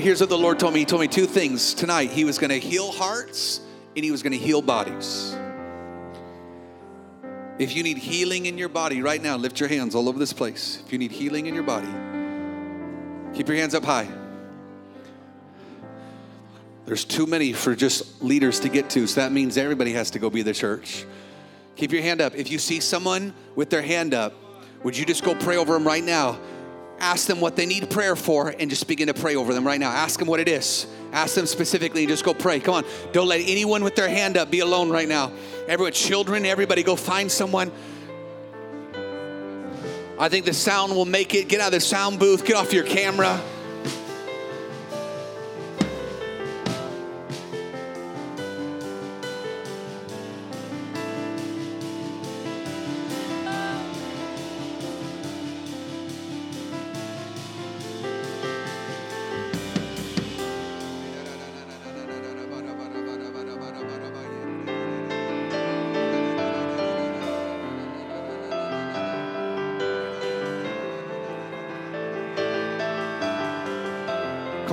Here's 0.00 0.20
what 0.20 0.28
the 0.28 0.38
Lord 0.38 0.58
told 0.58 0.74
me. 0.74 0.80
He 0.80 0.86
told 0.86 1.02
me 1.02 1.08
two 1.08 1.26
things 1.26 1.74
tonight. 1.74 2.10
He 2.10 2.24
was 2.24 2.38
going 2.38 2.50
to 2.50 2.58
heal 2.58 2.90
hearts 2.92 3.60
and 3.94 4.04
He 4.04 4.10
was 4.10 4.22
going 4.22 4.32
to 4.32 4.38
heal 4.38 4.62
bodies. 4.62 5.36
If 7.58 7.76
you 7.76 7.84
need 7.84 7.98
healing 7.98 8.46
in 8.46 8.58
your 8.58 8.68
body 8.68 9.00
right 9.00 9.22
now, 9.22 9.36
lift 9.36 9.60
your 9.60 9.68
hands 9.68 9.94
all 9.94 10.08
over 10.08 10.18
this 10.18 10.32
place. 10.32 10.82
If 10.84 10.92
you 10.92 10.98
need 10.98 11.12
healing 11.12 11.46
in 11.46 11.54
your 11.54 11.62
body, 11.62 11.88
keep 13.36 13.46
your 13.46 13.56
hands 13.56 13.74
up 13.74 13.84
high. 13.84 14.08
There's 16.86 17.04
too 17.04 17.26
many 17.26 17.52
for 17.52 17.74
just 17.74 18.22
leaders 18.22 18.60
to 18.60 18.68
get 18.68 18.90
to, 18.90 19.06
so 19.06 19.20
that 19.20 19.32
means 19.32 19.56
everybody 19.56 19.92
has 19.92 20.10
to 20.10 20.18
go 20.18 20.28
be 20.28 20.42
the 20.42 20.52
church. 20.52 21.06
Keep 21.76 21.92
your 21.92 22.02
hand 22.02 22.20
up. 22.20 22.34
If 22.34 22.50
you 22.50 22.58
see 22.58 22.80
someone 22.80 23.32
with 23.54 23.70
their 23.70 23.82
hand 23.82 24.14
up, 24.14 24.34
would 24.82 24.96
you 24.96 25.06
just 25.06 25.24
go 25.24 25.34
pray 25.34 25.56
over 25.56 25.72
them 25.72 25.86
right 25.86 26.04
now? 26.04 26.38
Ask 27.00 27.26
them 27.26 27.40
what 27.40 27.56
they 27.56 27.66
need 27.66 27.90
prayer 27.90 28.16
for 28.16 28.54
and 28.58 28.70
just 28.70 28.86
begin 28.88 29.08
to 29.08 29.14
pray 29.14 29.36
over 29.36 29.52
them 29.52 29.66
right 29.66 29.78
now. 29.78 29.90
Ask 29.90 30.18
them 30.18 30.28
what 30.28 30.40
it 30.40 30.48
is. 30.48 30.86
Ask 31.12 31.34
them 31.34 31.46
specifically 31.46 32.02
and 32.02 32.08
just 32.08 32.24
go 32.24 32.34
pray. 32.34 32.60
Come 32.60 32.74
on. 32.74 32.84
Don't 33.12 33.28
let 33.28 33.40
anyone 33.40 33.84
with 33.84 33.94
their 33.94 34.08
hand 34.08 34.36
up 34.36 34.50
be 34.50 34.60
alone 34.60 34.90
right 34.90 35.08
now. 35.08 35.32
Everyone, 35.68 35.92
children, 35.92 36.46
everybody, 36.46 36.82
go 36.82 36.96
find 36.96 37.30
someone. 37.30 37.70
I 40.18 40.28
think 40.28 40.44
the 40.44 40.54
sound 40.54 40.94
will 40.94 41.04
make 41.04 41.34
it. 41.34 41.48
Get 41.48 41.60
out 41.60 41.68
of 41.68 41.72
the 41.72 41.80
sound 41.80 42.18
booth, 42.18 42.44
get 42.44 42.56
off 42.56 42.72
your 42.72 42.84
camera. 42.84 43.40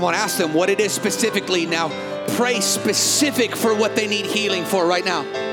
Come 0.02 0.08
on, 0.08 0.16
ask 0.16 0.39
them 0.39 0.56
what 0.56 0.72
it 0.72 0.80
is 0.80 0.91
specifically 0.91 1.68
now. 1.68 1.89
Pray 2.30 2.60
specific 2.60 3.56
for 3.56 3.76
what 3.76 3.95
they 3.95 4.08
need 4.08 4.26
healing 4.26 4.66
for 4.66 4.88
right 4.88 5.06
now. 5.06 5.51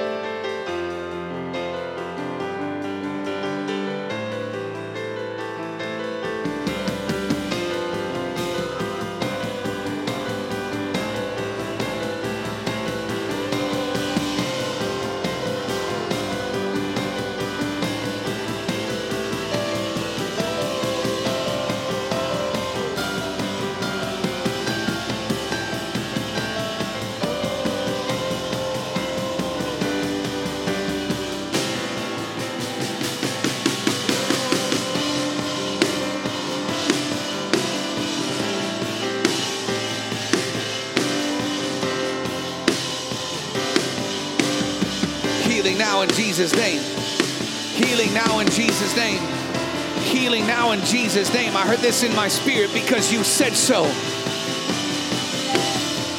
Heard 51.68 51.80
this 51.80 52.02
in 52.02 52.14
my 52.16 52.28
spirit 52.28 52.72
because 52.72 53.12
you 53.12 53.22
said 53.22 53.54
so. 53.54 53.84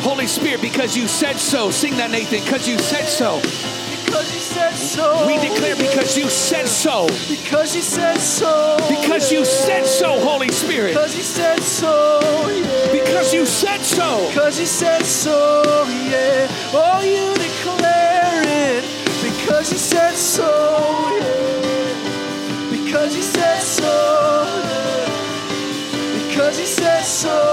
Holy 0.03 0.27
Spirit, 0.27 0.61
because 0.61 0.95
you 0.95 1.07
said 1.07 1.37
so. 1.37 1.71
Sing 1.71 1.97
that, 1.97 2.11
Nathan, 2.11 2.43
because 2.43 2.67
you 2.67 2.77
said 2.77 3.05
so. 3.07 3.37
Because 4.05 4.31
you 4.31 4.39
said 4.39 4.75
so. 4.75 5.25
We 5.25 5.39
declare 5.39 5.75
because 5.75 6.15
you 6.15 6.29
said 6.29 6.67
so. 6.67 7.07
Because 7.27 7.75
you 7.75 7.81
said 7.81 8.19
so. 8.19 8.77
Because 8.87 9.31
you 9.31 9.43
said 9.43 9.87
so, 9.87 10.19
Holy 10.19 10.49
Spirit. 10.49 10.93
Because 10.93 11.17
you 11.17 11.23
said 11.23 11.63
so. 11.63 12.19
Yeah. 12.51 12.91
Because 12.91 13.33
you 13.33 13.47
said 13.47 13.81
so. 13.81 14.27
Because 14.27 14.59
you 14.59 14.67
said 14.67 15.03
so. 15.03 15.63
Yeah. 15.87 16.47
Oh, 16.73 17.01
you 17.01 17.33
declare 17.33 18.43
it. 18.45 18.85
Because 19.23 19.71
you 19.71 19.79
said 19.79 20.13
so. 20.13 20.88
So. 27.21 27.48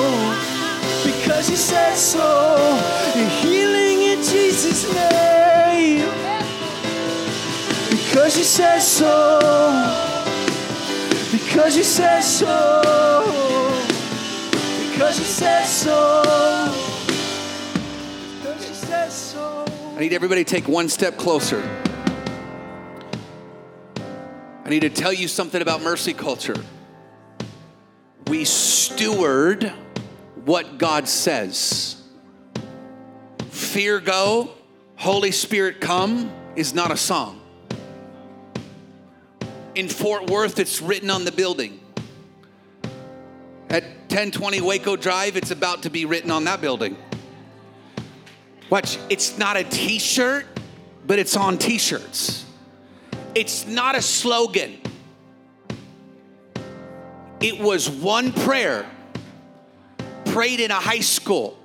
Because 1.04 1.50
you 1.50 1.56
said 1.56 1.96
so. 1.96 2.78
Healing 3.42 4.02
in 4.04 4.24
Jesus' 4.24 4.84
name. 4.94 6.10
Because 7.90 8.38
you 8.38 8.44
said 8.44 8.80
so. 8.80 9.40
Because 11.32 11.78
you 11.78 11.84
said 11.84 12.22
so. 12.22 13.22
Because 14.90 15.20
you 15.20 15.26
said 15.26 15.66
so. 15.66 16.24
I 19.96 20.00
need 20.00 20.14
everybody 20.14 20.44
to 20.44 20.50
take 20.50 20.68
one 20.68 20.90
step 20.90 21.16
closer. 21.18 21.85
I 24.66 24.70
need 24.70 24.80
to 24.80 24.90
tell 24.90 25.14
you 25.14 25.28
something 25.28 25.62
about 25.62 25.84
mercy 25.84 26.12
culture. 26.12 26.56
We 28.26 28.46
steward 28.46 29.72
what 30.44 30.80
God 30.80 31.08
says. 31.08 32.02
Fear 33.50 34.00
go, 34.00 34.50
Holy 34.96 35.30
Spirit 35.30 35.80
come 35.80 36.32
is 36.56 36.74
not 36.74 36.90
a 36.90 36.98
song. 36.98 37.42
In 39.76 39.88
Fort 39.88 40.32
Worth, 40.32 40.58
it's 40.58 40.82
written 40.82 41.12
on 41.12 41.26
the 41.26 41.32
building. 41.32 41.80
At 43.70 43.84
1020 43.84 44.62
Waco 44.62 44.96
Drive, 44.96 45.38
it's 45.38 45.52
about 45.52 45.84
to 45.84 45.92
be 45.92 46.06
written 46.06 46.32
on 46.32 46.46
that 46.46 46.60
building. 46.60 46.98
Watch, 48.72 48.98
it's 49.12 49.38
not 49.38 49.58
a 49.58 49.64
t 49.64 50.00
shirt, 50.00 50.48
but 51.06 51.20
it's 51.20 51.38
on 51.38 51.60
t 51.60 51.78
shirts. 51.78 52.45
It's 53.36 53.68
not 53.68 53.96
a 53.96 54.02
slogan. 54.02 54.80
It 57.42 57.60
was 57.60 57.90
one 57.90 58.32
prayer 58.32 58.90
prayed 60.24 60.62
in 60.62 60.72
a 60.72 60.76
high 60.76 61.02
school 61.02 61.60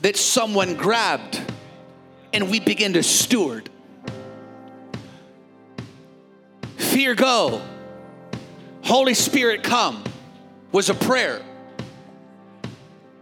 that 0.00 0.16
someone 0.16 0.74
grabbed 0.74 1.40
and 2.32 2.50
we 2.50 2.58
began 2.58 2.94
to 2.94 3.02
steward. 3.02 3.68
Fear 6.76 7.14
go, 7.14 7.60
Holy 8.82 9.14
Spirit 9.14 9.62
come 9.62 10.02
was 10.72 10.88
a 10.88 10.94
prayer. 10.94 11.42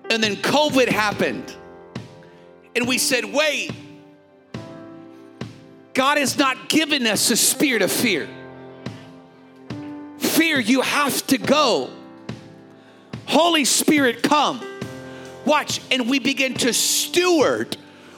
And 0.09 0.23
then 0.23 0.37
COVID 0.37 0.89
happened. 0.89 1.57
And 2.77 2.87
we 2.87 2.99
said, 2.99 3.25
wait, 3.25 3.73
God 5.95 6.19
has 6.19 6.37
not 6.37 6.69
given 6.69 7.07
us 7.07 7.31
a 7.31 7.37
spirit 7.37 7.81
of 7.81 7.91
fear. 7.91 8.29
Fear, 10.19 10.59
you 10.59 10.81
have 10.81 11.25
to 11.29 11.39
go. 11.39 11.91
Holy 13.27 13.65
Spirit, 13.65 14.23
come. 14.23 14.61
Watch, 15.45 15.81
and 15.91 16.11
we 16.11 16.19
begin 16.19 16.55
to 16.55 16.73
steward 16.73 17.77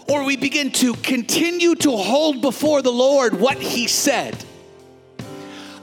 or 0.08 0.24
we 0.24 0.36
begin 0.36 0.70
to 0.70 0.94
continue 0.94 1.74
to 1.74 1.90
hold 1.90 2.40
before 2.40 2.80
the 2.80 2.92
Lord 2.92 3.38
what 3.38 3.58
He 3.58 3.88
said. 3.88 4.42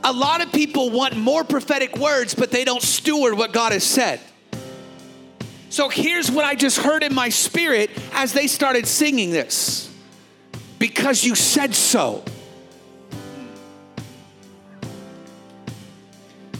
A 0.03 0.11
lot 0.11 0.43
of 0.43 0.51
people 0.51 0.89
want 0.89 1.15
more 1.15 1.43
prophetic 1.43 1.97
words, 1.97 2.33
but 2.33 2.51
they 2.51 2.65
don't 2.65 2.81
steward 2.81 3.37
what 3.37 3.53
God 3.53 3.71
has 3.71 3.83
said. 3.83 4.19
So 5.69 5.89
here's 5.89 6.29
what 6.29 6.45
I 6.45 6.55
just 6.55 6.77
heard 6.77 7.03
in 7.03 7.13
my 7.13 7.29
spirit 7.29 7.89
as 8.13 8.33
they 8.33 8.47
started 8.47 8.87
singing 8.87 9.31
this 9.31 9.92
because 10.83 11.23
you 11.23 11.33
said 11.33 11.73
so. 11.73 12.21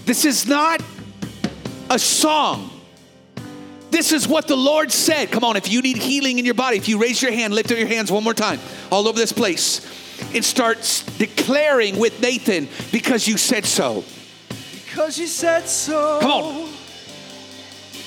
This 0.06 0.24
is 0.24 0.48
not 0.48 0.82
a 1.90 2.00
song. 2.00 2.70
This 3.92 4.14
is 4.14 4.26
what 4.26 4.48
the 4.48 4.56
Lord 4.56 4.94
said. 4.94 5.30
Come 5.30 5.44
on, 5.44 5.58
if 5.58 5.70
you 5.70 5.82
need 5.82 5.98
healing 5.98 6.40
in 6.40 6.46
your 6.46 6.54
body, 6.54 6.78
if 6.78 6.88
you 6.88 7.02
raise 7.02 7.22
your 7.22 7.34
hand, 7.34 7.54
lift 7.54 7.70
up 7.74 7.78
your 7.78 7.88
hands 7.88 8.14
one 8.14 8.24
more 8.24 8.34
time, 8.34 8.62
all 8.94 9.10
over 9.10 9.20
this 9.20 9.34
place, 9.34 9.86
and 10.34 10.46
start 10.46 11.04
declaring 11.18 12.00
with 12.00 12.22
Nathan, 12.22 12.70
because 12.94 13.28
you 13.28 13.36
said 13.36 13.66
so. 13.66 14.06
Because 14.86 15.20
you 15.20 15.28
said 15.28 15.68
so. 15.68 16.20
Come 16.22 16.32
on. 16.32 16.70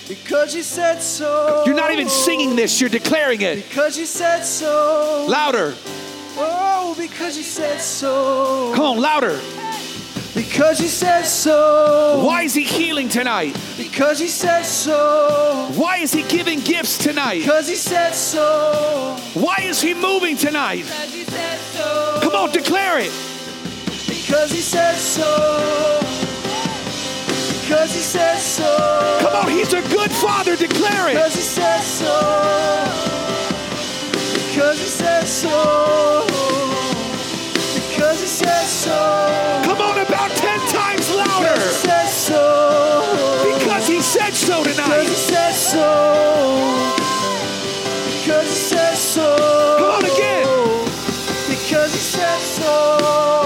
Because 0.08 0.54
you 0.54 0.62
said 0.62 1.00
so. 1.02 1.64
You're 1.66 1.74
not 1.74 1.92
even 1.92 2.08
singing 2.08 2.56
this, 2.56 2.80
you're 2.80 2.88
declaring 2.88 3.42
it. 3.42 3.68
Because 3.68 3.98
you 3.98 4.06
said 4.06 4.44
so. 4.44 5.26
Louder. 5.28 5.74
Oh, 6.38 6.94
because 6.98 7.36
you 7.36 7.42
said 7.42 7.80
so. 7.80 8.72
Come 8.74 8.84
on, 8.84 9.00
louder. 9.00 9.40
Because 10.34 10.82
you 10.82 10.88
said 10.88 11.22
so. 11.22 12.22
Why 12.22 12.42
is 12.42 12.52
he 12.52 12.62
healing 12.62 13.08
tonight? 13.08 13.58
Because 13.78 14.18
he 14.18 14.28
said 14.28 14.64
so. 14.64 15.70
Why 15.76 15.96
is 15.96 16.12
he 16.12 16.24
giving 16.24 16.60
gifts 16.60 16.98
tonight? 16.98 17.38
Because 17.38 17.66
he 17.66 17.74
said 17.74 18.12
so. 18.12 19.16
Why 19.32 19.56
is 19.62 19.80
he 19.80 19.94
moving 19.94 20.36
tonight? 20.36 20.84
Because 20.84 21.14
he 21.14 21.24
said 21.24 21.58
so. 21.58 22.20
Come 22.22 22.34
on, 22.34 22.50
declare 22.52 22.98
it. 22.98 23.12
Because 24.06 24.50
he 24.50 24.60
said 24.60 24.96
so. 24.96 26.00
Because 27.62 27.94
he 27.94 28.02
said 28.02 28.36
so. 28.38 29.18
Come 29.22 29.34
on, 29.36 29.50
he's 29.50 29.72
a 29.72 29.80
good 29.88 30.12
father. 30.12 30.54
Declare 30.54 31.08
it. 31.08 31.14
Because 31.14 31.34
he 31.34 31.40
said 31.40 31.80
so. 31.80 33.06
Because 34.56 34.80
he 34.80 34.86
said 34.86 35.28
so. 35.28 36.24
Because 37.74 38.20
he 38.22 38.26
said 38.26 38.64
so. 38.64 39.60
Come 39.66 39.82
on, 39.82 39.98
about 39.98 40.30
10 40.30 40.60
times 40.72 41.14
louder. 41.14 41.52
Because 41.52 41.62
he 41.62 41.72
said 41.76 42.08
so. 42.08 43.44
Because 43.44 43.86
he 43.86 44.00
said 44.00 44.32
so 44.32 44.64
Because 44.64 44.78
he 44.78 44.82
tonight. 44.82 45.52
so. 45.52 45.88
Because 48.08 48.48
he 48.48 48.54
said 48.56 48.94
so. 48.96 49.76
Come 49.76 49.90
on 49.90 50.04
again. 50.06 50.48
Because 51.50 51.92
he 51.92 52.00
said 52.00 52.40
so. 52.40 53.44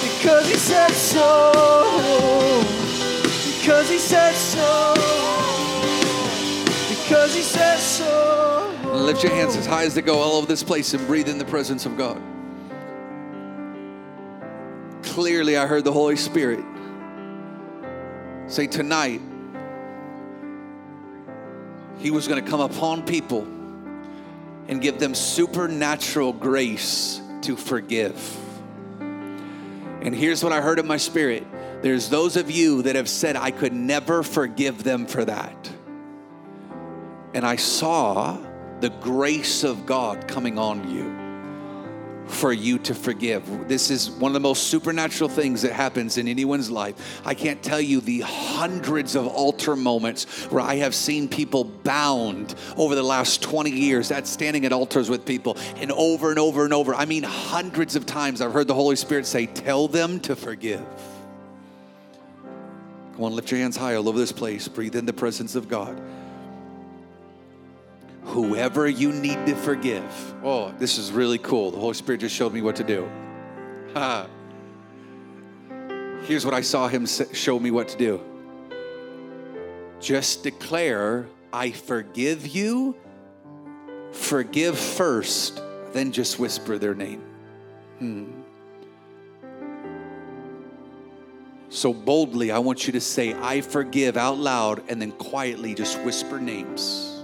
Because 0.00 0.48
he 0.48 0.56
said 0.56 0.92
so. 0.92 1.52
Because 3.60 3.90
he 3.90 3.98
said 3.98 4.34
so. 4.34 4.94
Because 6.88 7.34
he 7.34 7.42
said 7.42 7.76
so. 7.76 8.17
Lift 9.08 9.22
your 9.22 9.32
hands 9.32 9.56
as 9.56 9.64
high 9.64 9.84
as 9.84 9.94
they 9.94 10.02
go 10.02 10.18
all 10.18 10.32
over 10.32 10.46
this 10.46 10.62
place 10.62 10.92
and 10.92 11.06
breathe 11.06 11.30
in 11.30 11.38
the 11.38 11.44
presence 11.46 11.86
of 11.86 11.96
God. 11.96 12.20
Clearly, 15.02 15.56
I 15.56 15.66
heard 15.66 15.84
the 15.84 15.92
Holy 15.94 16.16
Spirit 16.16 16.62
say 18.48 18.66
tonight, 18.66 19.22
He 22.00 22.10
was 22.10 22.28
going 22.28 22.44
to 22.44 22.50
come 22.50 22.60
upon 22.60 23.02
people 23.06 23.44
and 24.68 24.82
give 24.82 24.98
them 24.98 25.14
supernatural 25.14 26.34
grace 26.34 27.22
to 27.40 27.56
forgive. 27.56 28.36
And 29.00 30.14
here's 30.14 30.44
what 30.44 30.52
I 30.52 30.60
heard 30.60 30.78
in 30.78 30.86
my 30.86 30.98
spirit 30.98 31.46
there's 31.80 32.10
those 32.10 32.36
of 32.36 32.50
you 32.50 32.82
that 32.82 32.94
have 32.94 33.08
said, 33.08 33.36
I 33.36 33.52
could 33.52 33.72
never 33.72 34.22
forgive 34.22 34.84
them 34.84 35.06
for 35.06 35.24
that. 35.24 35.70
And 37.32 37.46
I 37.46 37.56
saw 37.56 38.44
the 38.80 38.90
grace 38.90 39.64
of 39.64 39.86
God 39.86 40.28
coming 40.28 40.58
on 40.58 40.90
you 40.90 41.18
for 42.28 42.52
you 42.52 42.78
to 42.78 42.94
forgive. 42.94 43.68
This 43.68 43.90
is 43.90 44.10
one 44.10 44.30
of 44.30 44.34
the 44.34 44.40
most 44.40 44.64
supernatural 44.64 45.30
things 45.30 45.62
that 45.62 45.72
happens 45.72 46.18
in 46.18 46.28
anyone's 46.28 46.70
life. 46.70 47.22
I 47.24 47.34
can't 47.34 47.62
tell 47.62 47.80
you 47.80 48.00
the 48.00 48.20
hundreds 48.20 49.16
of 49.16 49.26
altar 49.26 49.74
moments 49.74 50.26
where 50.50 50.62
I 50.62 50.76
have 50.76 50.94
seen 50.94 51.28
people 51.28 51.64
bound 51.64 52.54
over 52.76 52.94
the 52.94 53.02
last 53.02 53.42
20 53.42 53.70
years 53.70 54.10
at 54.10 54.26
standing 54.26 54.66
at 54.66 54.72
altars 54.72 55.08
with 55.08 55.24
people 55.24 55.56
and 55.76 55.90
over 55.92 56.30
and 56.30 56.38
over 56.38 56.64
and 56.64 56.74
over. 56.74 56.94
I 56.94 57.06
mean, 57.06 57.22
hundreds 57.22 57.96
of 57.96 58.04
times 58.04 58.40
I've 58.40 58.52
heard 58.52 58.68
the 58.68 58.74
Holy 58.74 58.96
Spirit 58.96 59.26
say, 59.26 59.46
Tell 59.46 59.88
them 59.88 60.20
to 60.20 60.36
forgive. 60.36 60.84
Come 63.14 63.24
on, 63.24 63.34
lift 63.34 63.50
your 63.50 63.58
hands 63.58 63.76
high 63.76 63.94
all 63.94 64.08
over 64.08 64.18
this 64.18 64.32
place. 64.32 64.68
Breathe 64.68 64.94
in 64.94 65.06
the 65.06 65.12
presence 65.12 65.56
of 65.56 65.68
God 65.68 66.00
whoever 68.28 68.86
you 68.86 69.10
need 69.10 69.46
to 69.46 69.54
forgive. 69.56 70.34
Oh, 70.44 70.72
this 70.78 70.98
is 70.98 71.10
really 71.10 71.38
cool. 71.38 71.70
The 71.70 71.78
Holy 71.78 71.94
Spirit 71.94 72.20
just 72.20 72.34
showed 72.34 72.52
me 72.52 72.60
what 72.60 72.76
to 72.76 72.84
do. 72.84 73.08
Ha. 73.94 74.28
Here's 76.24 76.44
what 76.44 76.54
I 76.54 76.60
saw 76.60 76.88
Him 76.88 77.06
show 77.06 77.58
me 77.58 77.70
what 77.70 77.88
to 77.88 77.96
do. 77.96 78.20
Just 79.98 80.42
declare, 80.42 81.26
I 81.52 81.70
forgive 81.70 82.46
you. 82.46 82.96
Forgive 84.12 84.78
first, 84.78 85.60
then 85.92 86.12
just 86.12 86.38
whisper 86.38 86.78
their 86.78 86.94
name. 86.94 87.22
Hmm. 87.98 88.24
So 91.70 91.92
boldly, 91.92 92.50
I 92.50 92.58
want 92.58 92.86
you 92.86 92.92
to 92.94 93.00
say, 93.00 93.34
I 93.34 93.60
forgive 93.60 94.16
out 94.16 94.38
loud, 94.38 94.82
and 94.88 95.00
then 95.00 95.12
quietly 95.12 95.74
just 95.74 96.00
whisper 96.02 96.40
names 96.40 97.17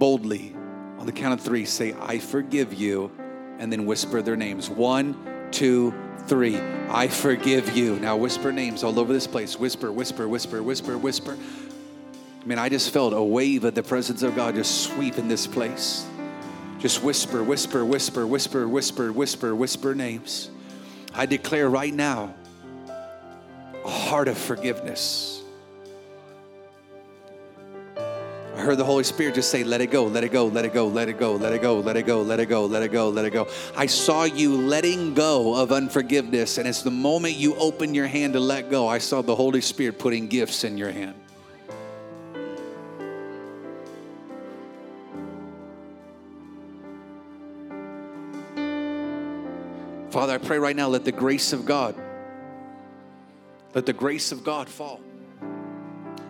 boldly 0.00 0.56
on 0.98 1.06
the 1.06 1.12
count 1.12 1.32
of 1.32 1.40
three 1.40 1.64
say 1.64 1.94
i 2.00 2.18
forgive 2.18 2.74
you 2.74 3.12
and 3.60 3.70
then 3.70 3.84
whisper 3.84 4.22
their 4.22 4.36
names. 4.36 4.68
One 4.70 5.48
two 5.52 5.94
three. 6.26 6.58
I 6.88 7.08
forgive 7.08 7.76
you. 7.76 8.00
Now 8.00 8.16
whisper 8.16 8.52
names 8.52 8.82
all 8.82 8.98
over 8.98 9.12
this 9.12 9.26
place. 9.26 9.58
Whisper 9.58 9.92
whisper 9.92 10.26
whisper 10.26 10.62
whisper 10.62 10.96
whisper. 10.98 11.36
I 12.42 12.46
mean 12.46 12.58
i 12.58 12.70
just 12.70 12.90
felt 12.90 13.12
a 13.12 13.22
wave 13.22 13.64
of 13.64 13.74
the 13.74 13.82
presence 13.82 14.22
of 14.22 14.34
god 14.34 14.54
just 14.54 14.84
sweep 14.84 15.18
in 15.18 15.28
this 15.28 15.46
place. 15.46 16.06
Just 16.78 17.02
whisper 17.04 17.44
whisper 17.44 17.84
whisper 17.84 18.26
whisper 18.26 18.66
whisper 18.66 19.12
whisper 19.12 19.54
whisper 19.54 19.94
names. 19.94 20.50
I 21.12 21.26
declare 21.26 21.68
right 21.68 21.92
now 21.92 22.34
a 23.84 23.90
heart 23.90 24.28
of 24.28 24.38
forgiveness 24.38 25.39
I 28.60 28.62
heard 28.62 28.76
the 28.76 28.84
Holy 28.84 29.04
Spirit 29.04 29.36
just 29.36 29.50
say, 29.50 29.64
let 29.64 29.80
it 29.80 29.90
go, 29.90 30.04
let 30.04 30.22
it 30.22 30.32
go, 30.32 30.44
let 30.44 30.66
it 30.66 30.74
go, 30.74 30.86
let 30.86 31.08
it 31.08 31.18
go, 31.18 31.34
let 31.34 31.54
it 31.54 31.62
go, 31.62 31.80
let 31.80 31.96
it 31.96 32.02
go, 32.02 32.20
let 32.20 32.40
it 32.40 32.44
go, 32.44 32.66
let 32.66 32.82
it 32.82 32.92
go, 32.92 33.08
let 33.08 33.24
it 33.24 33.30
go. 33.30 33.48
I 33.74 33.86
saw 33.86 34.24
you 34.24 34.54
letting 34.54 35.14
go 35.14 35.54
of 35.54 35.72
unforgiveness, 35.72 36.58
and 36.58 36.68
it's 36.68 36.82
the 36.82 36.90
moment 36.90 37.36
you 37.36 37.56
open 37.56 37.94
your 37.94 38.06
hand 38.06 38.34
to 38.34 38.40
let 38.40 38.70
go, 38.70 38.86
I 38.86 38.98
saw 38.98 39.22
the 39.22 39.34
Holy 39.34 39.62
Spirit 39.62 39.98
putting 39.98 40.28
gifts 40.28 40.62
in 40.62 40.76
your 40.76 40.90
hand. 40.90 41.14
Father, 50.10 50.34
I 50.34 50.38
pray 50.38 50.58
right 50.58 50.76
now, 50.76 50.88
let 50.88 51.06
the 51.06 51.12
grace 51.12 51.54
of 51.54 51.64
God, 51.64 51.94
let 53.72 53.86
the 53.86 53.94
grace 53.94 54.32
of 54.32 54.44
God 54.44 54.68
fall. 54.68 55.00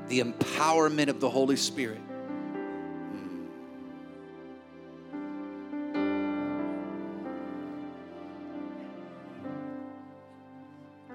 The 0.06 0.20
empowerment 0.20 1.08
of 1.08 1.18
the 1.18 1.28
Holy 1.28 1.56
Spirit. 1.56 1.98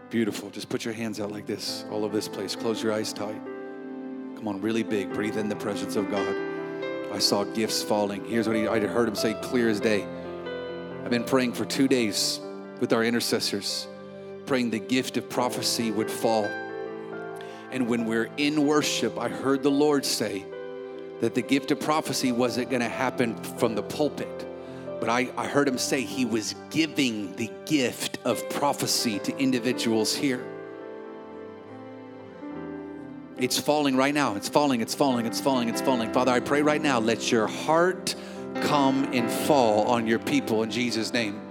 Beautiful. 0.10 0.50
Just 0.50 0.70
put 0.70 0.86
your 0.86 0.94
hands 0.94 1.20
out 1.20 1.32
like 1.32 1.46
this, 1.46 1.84
all 1.92 2.06
over 2.06 2.16
this 2.16 2.28
place. 2.28 2.56
Close 2.56 2.82
your 2.82 2.94
eyes 2.94 3.12
tight. 3.12 3.42
Come 4.36 4.48
on, 4.48 4.62
really 4.62 4.84
big. 4.84 5.14
Breathe 5.14 5.38
in 5.38 5.50
the 5.50 5.56
presence 5.56 5.96
of 5.96 6.10
God. 6.12 6.36
I 7.12 7.20
saw 7.20 7.44
gifts 7.44 7.82
falling. 7.82 8.24
Here's 8.26 8.48
what 8.48 8.56
he, 8.56 8.68
I 8.68 8.80
heard 8.80 9.08
him 9.08 9.16
say 9.16 9.34
clear 9.36 9.70
as 9.70 9.80
day. 9.80 10.06
I've 11.04 11.10
been 11.10 11.24
praying 11.24 11.54
for 11.54 11.66
two 11.66 11.88
days 11.88 12.40
with 12.80 12.94
our 12.94 13.04
intercessors, 13.04 13.88
praying 14.46 14.72
the 14.72 14.80
gift 14.80 15.18
of 15.18 15.30
prophecy 15.30 15.92
would 15.92 16.12
fall. 16.12 16.46
And 17.72 17.88
when 17.88 18.06
we're 18.06 18.30
in 18.38 18.68
worship, 18.68 19.18
I 19.18 19.30
heard 19.30 19.64
the 19.64 19.72
Lord 19.72 20.06
say 20.06 20.46
that 21.22 21.36
the 21.36 21.42
gift 21.42 21.72
of 21.72 21.80
prophecy 21.80 22.32
wasn't 22.32 22.70
going 22.70 22.82
to 22.82 22.90
happen 22.90 23.36
from 23.58 23.76
the 23.76 23.84
pulpit. 23.84 24.45
But 25.00 25.10
I, 25.10 25.32
I 25.38 25.48
heard 25.48 25.68
him 25.68 25.78
say 25.78 26.02
he 26.02 26.26
was 26.26 26.56
giving 26.70 27.36
the 27.36 27.52
gift 27.66 28.20
of 28.26 28.48
prophecy 28.50 29.20
to 29.20 29.38
individuals 29.38 30.16
here. 30.16 30.44
It's 33.38 33.60
falling 33.60 33.98
right 33.98 34.14
now. 34.14 34.36
It's 34.36 34.48
falling, 34.48 34.82
it's 34.82 34.96
falling, 34.96 35.26
it's 35.26 35.42
falling, 35.42 35.68
it's 35.70 35.82
falling. 35.82 36.14
Father, 36.14 36.32
I 36.32 36.40
pray 36.40 36.62
right 36.62 36.82
now, 36.82 37.00
let 37.00 37.32
your 37.32 37.48
heart 37.48 38.16
come 38.62 39.04
and 39.14 39.30
fall 39.30 39.88
on 39.88 40.08
your 40.08 40.20
people 40.20 40.64
in 40.64 40.72
Jesus' 40.72 41.12
name. 41.12 41.45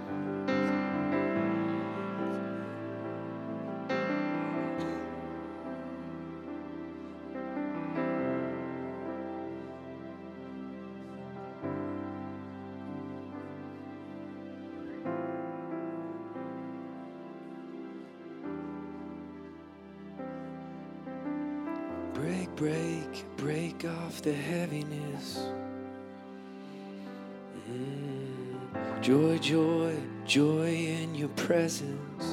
Joy, 29.45 29.95
joy, 30.25 30.73
in 30.73 31.13
your 31.13 31.29
presence. 31.29 32.23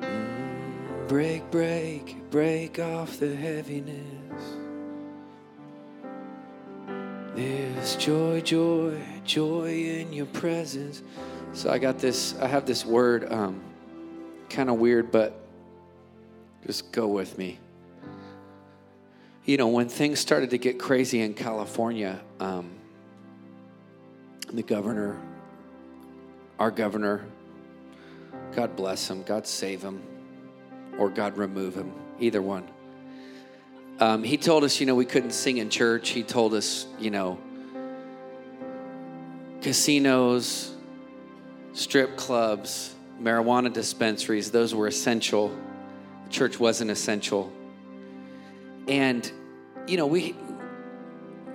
Mm. 0.00 1.08
Break, 1.08 1.50
break, 1.50 2.16
break 2.30 2.78
off 2.78 3.18
the 3.18 3.36
heaviness. 3.36 4.00
There's 7.36 7.96
joy, 7.96 8.40
joy, 8.40 8.98
joy 9.26 9.68
in 9.68 10.10
your 10.10 10.24
presence. 10.24 11.02
So 11.52 11.68
I 11.68 11.76
got 11.76 11.98
this, 11.98 12.34
I 12.40 12.46
have 12.46 12.64
this 12.64 12.86
word, 12.86 13.30
um, 13.30 13.60
kind 14.48 14.70
of 14.70 14.78
weird, 14.78 15.12
but 15.12 15.38
just 16.66 16.92
go 16.92 17.08
with 17.08 17.36
me. 17.36 17.58
You 19.44 19.58
know, 19.58 19.68
when 19.68 19.90
things 19.90 20.18
started 20.18 20.48
to 20.48 20.56
get 20.56 20.78
crazy 20.78 21.20
in 21.20 21.34
California, 21.34 22.22
um, 22.40 22.70
the 24.56 24.62
governor, 24.62 25.20
our 26.58 26.70
governor, 26.70 27.24
God 28.54 28.76
bless 28.76 29.08
him, 29.08 29.22
God 29.22 29.46
save 29.46 29.82
him, 29.82 30.02
or 30.98 31.08
God 31.08 31.36
remove 31.36 31.74
him, 31.74 31.92
either 32.20 32.42
one. 32.42 32.68
Um, 33.98 34.24
he 34.24 34.36
told 34.36 34.64
us, 34.64 34.80
you 34.80 34.86
know, 34.86 34.94
we 34.94 35.04
couldn't 35.04 35.32
sing 35.32 35.58
in 35.58 35.70
church. 35.70 36.10
He 36.10 36.22
told 36.22 36.54
us, 36.54 36.86
you 36.98 37.10
know, 37.10 37.38
casinos, 39.60 40.74
strip 41.72 42.16
clubs, 42.16 42.94
marijuana 43.20 43.72
dispensaries, 43.72 44.50
those 44.50 44.74
were 44.74 44.86
essential 44.86 45.56
church 46.32 46.58
wasn't 46.58 46.90
essential. 46.90 47.52
And, 48.88 49.30
you 49.86 49.96
know, 49.96 50.06
we 50.06 50.34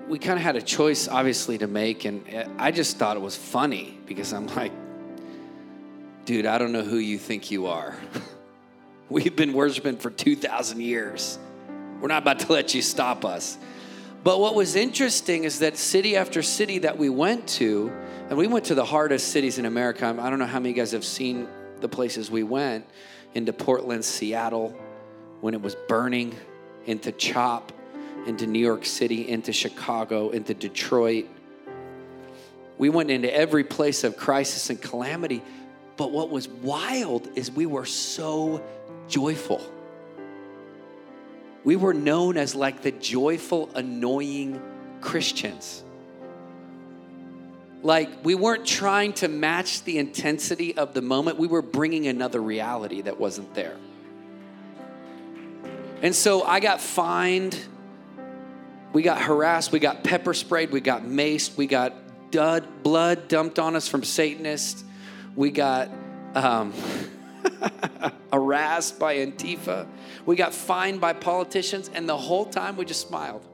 we 0.07 0.19
kind 0.19 0.37
of 0.37 0.43
had 0.43 0.55
a 0.55 0.61
choice 0.61 1.07
obviously 1.07 1.57
to 1.57 1.67
make 1.67 2.05
and 2.05 2.23
I 2.57 2.71
just 2.71 2.97
thought 2.97 3.17
it 3.17 3.21
was 3.21 3.35
funny 3.35 3.97
because 4.05 4.33
I'm 4.33 4.47
like, 4.47 4.71
dude, 6.25 6.45
I 6.45 6.57
don't 6.57 6.71
know 6.71 6.83
who 6.83 6.97
you 6.97 7.17
think 7.17 7.51
you 7.51 7.67
are. 7.67 7.95
We've 9.09 9.35
been 9.35 9.53
worshiping 9.53 9.97
for 9.97 10.09
2,000 10.09 10.81
years. 10.81 11.39
We're 12.01 12.07
not 12.07 12.21
about 12.21 12.39
to 12.39 12.51
let 12.51 12.73
you 12.75 12.81
stop 12.81 13.25
us. 13.25 13.57
But 14.23 14.39
what 14.39 14.55
was 14.55 14.75
interesting 14.75 15.45
is 15.45 15.59
that 15.59 15.77
city 15.77 16.17
after 16.17 16.41
city 16.41 16.79
that 16.79 16.97
we 16.97 17.09
went 17.09 17.47
to, 17.49 17.91
and 18.29 18.37
we 18.37 18.47
went 18.47 18.65
to 18.65 18.75
the 18.75 18.83
hardest 18.83 19.29
cities 19.29 19.57
in 19.57 19.65
America. 19.65 20.05
I 20.19 20.29
don't 20.29 20.39
know 20.39 20.45
how 20.45 20.59
many 20.59 20.71
of 20.71 20.77
you 20.77 20.81
guys 20.81 20.91
have 20.91 21.05
seen 21.05 21.47
the 21.79 21.87
places 21.87 22.29
we 22.29 22.43
went 22.43 22.85
into 23.33 23.53
Portland, 23.53 24.03
Seattle, 24.03 24.75
when 25.39 25.53
it 25.53 25.61
was 25.61 25.75
burning, 25.87 26.35
into 26.85 27.11
CHOP, 27.11 27.71
into 28.25 28.47
New 28.47 28.59
York 28.59 28.85
City, 28.85 29.27
into 29.27 29.53
Chicago, 29.53 30.29
into 30.29 30.53
Detroit. 30.53 31.27
We 32.77 32.89
went 32.89 33.11
into 33.11 33.33
every 33.33 33.63
place 33.63 34.03
of 34.03 34.17
crisis 34.17 34.69
and 34.69 34.81
calamity. 34.81 35.41
But 35.97 36.11
what 36.11 36.29
was 36.29 36.47
wild 36.47 37.27
is 37.35 37.51
we 37.51 37.65
were 37.65 37.85
so 37.85 38.63
joyful. 39.07 39.61
We 41.63 41.75
were 41.75 41.93
known 41.93 42.37
as 42.37 42.55
like 42.55 42.81
the 42.81 42.91
joyful, 42.91 43.69
annoying 43.75 44.61
Christians. 45.01 45.83
Like 47.83 48.09
we 48.23 48.35
weren't 48.35 48.65
trying 48.65 49.13
to 49.13 49.27
match 49.27 49.83
the 49.83 49.97
intensity 49.97 50.77
of 50.77 50.93
the 50.93 51.01
moment, 51.01 51.37
we 51.37 51.47
were 51.47 51.61
bringing 51.61 52.07
another 52.07 52.41
reality 52.41 53.01
that 53.01 53.19
wasn't 53.19 53.53
there. 53.53 53.77
And 56.01 56.15
so 56.15 56.43
I 56.43 56.59
got 56.59 56.79
fined, 56.79 57.57
we 58.93 59.01
got 59.01 59.21
harassed, 59.21 59.71
we 59.71 59.79
got 59.79 60.03
pepper 60.03 60.33
sprayed, 60.33 60.71
we 60.71 60.81
got 60.81 61.03
maced, 61.03 61.57
we 61.57 61.67
got 61.67 61.93
dud, 62.31 62.83
blood 62.83 63.27
dumped 63.27 63.59
on 63.59 63.75
us 63.75 63.87
from 63.87 64.03
Satanists, 64.03 64.83
we 65.35 65.51
got 65.51 65.89
um, 66.35 66.73
harassed 68.33 68.99
by 68.99 69.17
Antifa, 69.17 69.87
we 70.25 70.35
got 70.35 70.53
fined 70.53 71.01
by 71.01 71.13
politicians, 71.13 71.89
and 71.93 72.07
the 72.07 72.17
whole 72.17 72.45
time 72.45 72.77
we 72.77 72.85
just 72.85 73.07
smiled. 73.07 73.45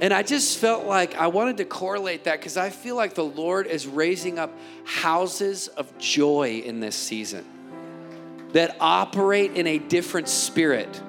And 0.00 0.14
I 0.14 0.22
just 0.22 0.58
felt 0.58 0.86
like 0.86 1.16
I 1.16 1.26
wanted 1.26 1.56
to 1.56 1.64
correlate 1.64 2.24
that 2.24 2.38
because 2.38 2.56
I 2.56 2.70
feel 2.70 2.94
like 2.94 3.14
the 3.14 3.24
Lord 3.24 3.66
is 3.66 3.86
raising 3.86 4.38
up 4.38 4.56
houses 4.84 5.66
of 5.68 5.96
joy 5.98 6.62
in 6.64 6.78
this 6.78 6.94
season 6.94 7.44
that 8.52 8.76
operate 8.80 9.56
in 9.56 9.66
a 9.66 9.78
different 9.78 10.28
spirit. 10.28 11.02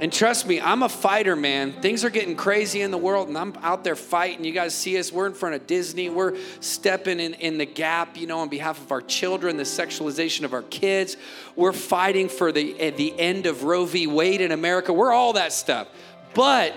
And 0.00 0.10
trust 0.10 0.46
me, 0.46 0.58
I'm 0.58 0.82
a 0.82 0.88
fighter, 0.88 1.36
man. 1.36 1.72
Things 1.82 2.06
are 2.06 2.10
getting 2.10 2.34
crazy 2.34 2.80
in 2.80 2.90
the 2.90 2.96
world, 2.96 3.28
and 3.28 3.36
I'm 3.36 3.54
out 3.60 3.84
there 3.84 3.94
fighting. 3.94 4.46
You 4.46 4.52
guys 4.52 4.74
see 4.74 4.98
us, 4.98 5.12
we're 5.12 5.26
in 5.26 5.34
front 5.34 5.56
of 5.56 5.66
Disney. 5.66 6.08
We're 6.08 6.38
stepping 6.60 7.20
in, 7.20 7.34
in 7.34 7.58
the 7.58 7.66
gap, 7.66 8.16
you 8.16 8.26
know, 8.26 8.38
on 8.38 8.48
behalf 8.48 8.80
of 8.80 8.92
our 8.92 9.02
children, 9.02 9.58
the 9.58 9.64
sexualization 9.64 10.44
of 10.44 10.54
our 10.54 10.62
kids. 10.62 11.18
We're 11.54 11.74
fighting 11.74 12.30
for 12.30 12.50
the, 12.50 12.80
eh, 12.80 12.90
the 12.92 13.18
end 13.20 13.44
of 13.44 13.64
Roe 13.64 13.84
v. 13.84 14.06
Wade 14.06 14.40
in 14.40 14.52
America. 14.52 14.90
We're 14.90 15.12
all 15.12 15.34
that 15.34 15.52
stuff. 15.52 15.86
But 16.32 16.74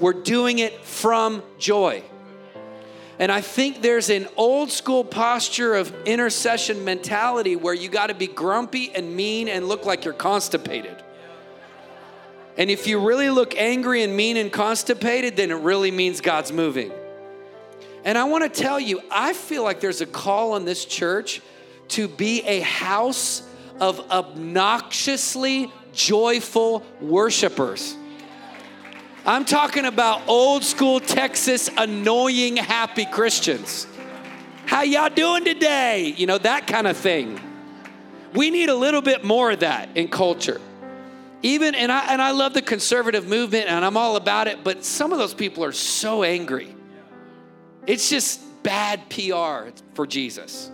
we're 0.00 0.12
doing 0.12 0.58
it 0.58 0.84
from 0.84 1.44
joy. 1.60 2.02
And 3.20 3.30
I 3.30 3.40
think 3.40 3.82
there's 3.82 4.10
an 4.10 4.26
old 4.36 4.72
school 4.72 5.04
posture 5.04 5.76
of 5.76 5.94
intercession 6.06 6.84
mentality 6.84 7.54
where 7.54 7.72
you 7.72 7.88
got 7.88 8.08
to 8.08 8.14
be 8.14 8.26
grumpy 8.26 8.92
and 8.92 9.14
mean 9.14 9.46
and 9.46 9.68
look 9.68 9.86
like 9.86 10.04
you're 10.04 10.12
constipated. 10.12 11.03
And 12.56 12.70
if 12.70 12.86
you 12.86 12.98
really 13.00 13.30
look 13.30 13.56
angry 13.56 14.02
and 14.02 14.16
mean 14.16 14.36
and 14.36 14.52
constipated, 14.52 15.36
then 15.36 15.50
it 15.50 15.56
really 15.56 15.90
means 15.90 16.20
God's 16.20 16.52
moving. 16.52 16.92
And 18.04 18.16
I 18.16 18.24
want 18.24 18.44
to 18.44 18.62
tell 18.62 18.78
you, 18.78 19.00
I 19.10 19.32
feel 19.32 19.64
like 19.64 19.80
there's 19.80 20.00
a 20.00 20.06
call 20.06 20.52
on 20.52 20.64
this 20.64 20.84
church 20.84 21.40
to 21.88 22.06
be 22.06 22.42
a 22.42 22.60
house 22.60 23.42
of 23.80 23.98
obnoxiously 24.10 25.72
joyful 25.92 26.84
worshipers. 27.00 27.96
I'm 29.26 29.44
talking 29.44 29.86
about 29.86 30.28
old 30.28 30.64
school 30.64 31.00
Texas 31.00 31.70
annoying 31.76 32.56
happy 32.56 33.06
Christians. 33.06 33.86
How 34.66 34.82
y'all 34.82 35.08
doing 35.08 35.44
today? 35.44 36.14
You 36.16 36.26
know, 36.26 36.38
that 36.38 36.66
kind 36.66 36.86
of 36.86 36.96
thing. 36.96 37.40
We 38.34 38.50
need 38.50 38.68
a 38.68 38.74
little 38.74 39.00
bit 39.00 39.24
more 39.24 39.52
of 39.52 39.60
that 39.60 39.88
in 39.96 40.08
culture. 40.08 40.60
Even 41.44 41.74
and 41.74 41.92
I 41.92 42.10
and 42.10 42.22
I 42.22 42.30
love 42.30 42.54
the 42.54 42.62
conservative 42.62 43.28
movement 43.28 43.68
and 43.68 43.84
I'm 43.84 43.98
all 43.98 44.16
about 44.16 44.48
it, 44.48 44.64
but 44.64 44.82
some 44.82 45.12
of 45.12 45.18
those 45.18 45.34
people 45.34 45.62
are 45.62 45.72
so 45.72 46.22
angry. 46.22 46.74
It's 47.86 48.08
just 48.08 48.40
bad 48.62 49.10
PR 49.10 49.68
for 49.92 50.06
Jesus. 50.06 50.70